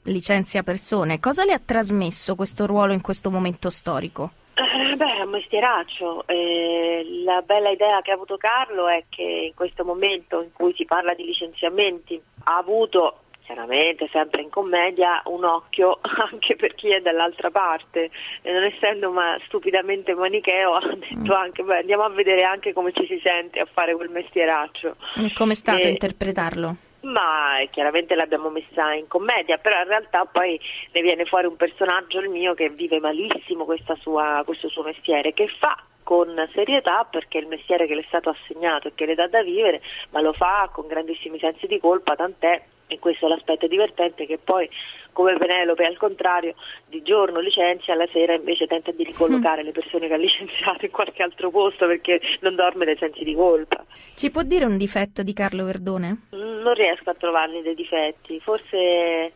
licenzia 0.04 0.62
persone, 0.62 1.20
cosa 1.20 1.44
le 1.44 1.52
ha 1.52 1.60
trasmesso 1.64 2.34
questo 2.34 2.66
ruolo 2.66 2.92
in 2.92 3.00
questo 3.00 3.30
momento 3.30 3.70
storico? 3.70 4.32
Eh, 4.58 4.96
beh, 4.96 5.18
è 5.18 5.22
un 5.22 5.30
mestieraccio. 5.30 6.26
Eh, 6.26 7.22
la 7.24 7.42
bella 7.42 7.70
idea 7.70 8.00
che 8.02 8.10
ha 8.10 8.14
avuto 8.14 8.36
Carlo 8.36 8.88
è 8.88 9.04
che 9.08 9.22
in 9.22 9.54
questo 9.54 9.84
momento 9.84 10.42
in 10.42 10.52
cui 10.52 10.74
si 10.74 10.84
parla 10.84 11.14
di 11.14 11.24
licenziamenti 11.24 12.20
ha 12.44 12.56
avuto 12.56 13.20
chiaramente 13.48 14.10
sempre 14.12 14.42
in 14.42 14.50
commedia 14.50 15.22
un 15.24 15.42
occhio 15.42 16.00
anche 16.30 16.54
per 16.54 16.74
chi 16.74 16.92
è 16.92 17.00
dall'altra 17.00 17.50
parte 17.50 18.10
e 18.42 18.52
non 18.52 18.62
essendo 18.62 19.10
ma 19.10 19.38
stupidamente 19.46 20.14
manicheo 20.14 20.74
ha 20.76 20.94
detto 20.94 21.34
anche 21.34 21.62
beh, 21.62 21.78
andiamo 21.78 22.02
a 22.02 22.10
vedere 22.10 22.42
anche 22.42 22.74
come 22.74 22.92
ci 22.92 23.06
si 23.06 23.18
sente 23.24 23.58
a 23.60 23.64
fare 23.64 23.94
quel 23.94 24.10
mestieraccio. 24.10 24.96
E 25.16 25.32
come 25.32 25.52
è 25.52 25.56
stato 25.56 25.78
E- 25.86 25.88
interpretarlo? 25.88 26.76
ma 27.00 27.60
eh, 27.60 27.68
chiaramente 27.70 28.14
l'abbiamo 28.16 28.50
messa 28.50 28.92
in 28.92 29.06
commedia, 29.06 29.56
però 29.56 29.78
in 29.80 29.86
realtà 29.88 30.26
poi 30.26 30.60
ne 30.92 31.00
viene 31.00 31.24
fuori 31.24 31.46
un 31.46 31.56
personaggio, 31.56 32.18
il 32.18 32.28
mio, 32.28 32.54
che 32.54 32.68
vive 32.70 32.98
malissimo 32.98 33.64
questa 33.64 33.94
sua- 34.00 34.42
questo 34.44 34.68
suo 34.68 34.82
mestiere, 34.82 35.32
che 35.32 35.46
fa 35.46 35.80
con 36.02 36.34
serietà 36.52 37.06
perché 37.08 37.38
è 37.38 37.40
il 37.42 37.46
mestiere 37.46 37.86
che 37.86 37.94
le 37.94 38.00
è 38.02 38.04
stato 38.08 38.30
assegnato 38.30 38.88
e 38.88 38.92
che 38.94 39.06
le 39.06 39.14
dà 39.14 39.28
da 39.28 39.42
vivere, 39.42 39.80
ma 40.10 40.20
lo 40.20 40.32
fa 40.32 40.68
con 40.72 40.86
grandissimi 40.88 41.38
sensi 41.38 41.66
di 41.66 41.78
colpa, 41.78 42.16
tant'è, 42.16 42.62
e 42.88 42.98
questo 42.98 43.26
è 43.26 43.28
l'aspetto 43.28 43.66
divertente, 43.68 44.26
che 44.26 44.38
poi 44.42 44.68
come 45.12 45.36
Penelope 45.36 45.84
al 45.84 45.96
contrario 45.96 46.54
di 46.86 47.02
giorno 47.02 47.40
licenzia, 47.40 47.92
alla 47.94 48.06
sera 48.12 48.34
invece 48.34 48.66
tenta 48.66 48.90
di 48.92 49.04
ricollocare 49.04 49.62
le 49.62 49.72
persone 49.72 50.06
che 50.08 50.14
ha 50.14 50.16
licenziato 50.18 50.84
in 50.84 50.90
qualche 50.90 51.22
altro 51.22 51.50
posto 51.50 51.86
perché 51.86 52.20
non 52.40 52.54
dorme 52.56 52.84
dai 52.84 52.96
sensi 52.98 53.24
di 53.24 53.34
colpa. 53.34 53.84
Ci 54.14 54.30
può 54.30 54.42
dire 54.42 54.64
un 54.64 54.76
difetto 54.76 55.22
di 55.22 55.32
Carlo 55.32 55.64
Verdone? 55.64 56.26
Mm, 56.34 56.60
Non 56.62 56.74
riesco 56.74 57.10
a 57.10 57.14
trovargli 57.14 57.60
dei 57.62 57.74
difetti, 57.74 58.38
forse 58.40 59.32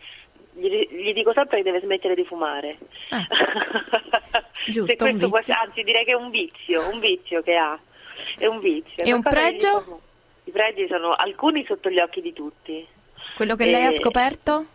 gli, 0.54 0.68
gli 0.90 1.12
dico 1.12 1.32
sempre 1.32 1.58
che 1.58 1.62
deve 1.64 1.80
smettere 1.80 2.14
di 2.14 2.24
fumare. 2.24 2.78
Giusto, 4.66 4.86
Se 4.96 5.04
un 5.04 5.18
questo 5.18 5.36
vizio. 5.36 5.54
anzi 5.60 5.82
direi 5.82 6.04
che 6.04 6.12
è 6.12 6.16
un 6.16 6.30
vizio, 6.30 6.88
un 6.92 7.00
vizio 7.00 7.42
che 7.42 7.56
ha. 7.56 7.78
È 8.38 8.46
un 8.46 8.60
vizio. 8.60 9.02
E 9.04 9.12
un 9.12 9.22
pregio? 9.22 9.80
fa- 9.80 9.96
I 10.44 10.50
pregi 10.52 10.86
sono 10.88 11.12
alcuni 11.12 11.64
sotto 11.66 11.90
gli 11.90 11.98
occhi 11.98 12.20
di 12.20 12.32
tutti. 12.32 12.86
Quello 13.36 13.56
che 13.56 13.64
lei 13.64 13.84
ha 13.84 13.88
E- 13.88 13.92
scoperto? 13.94 14.66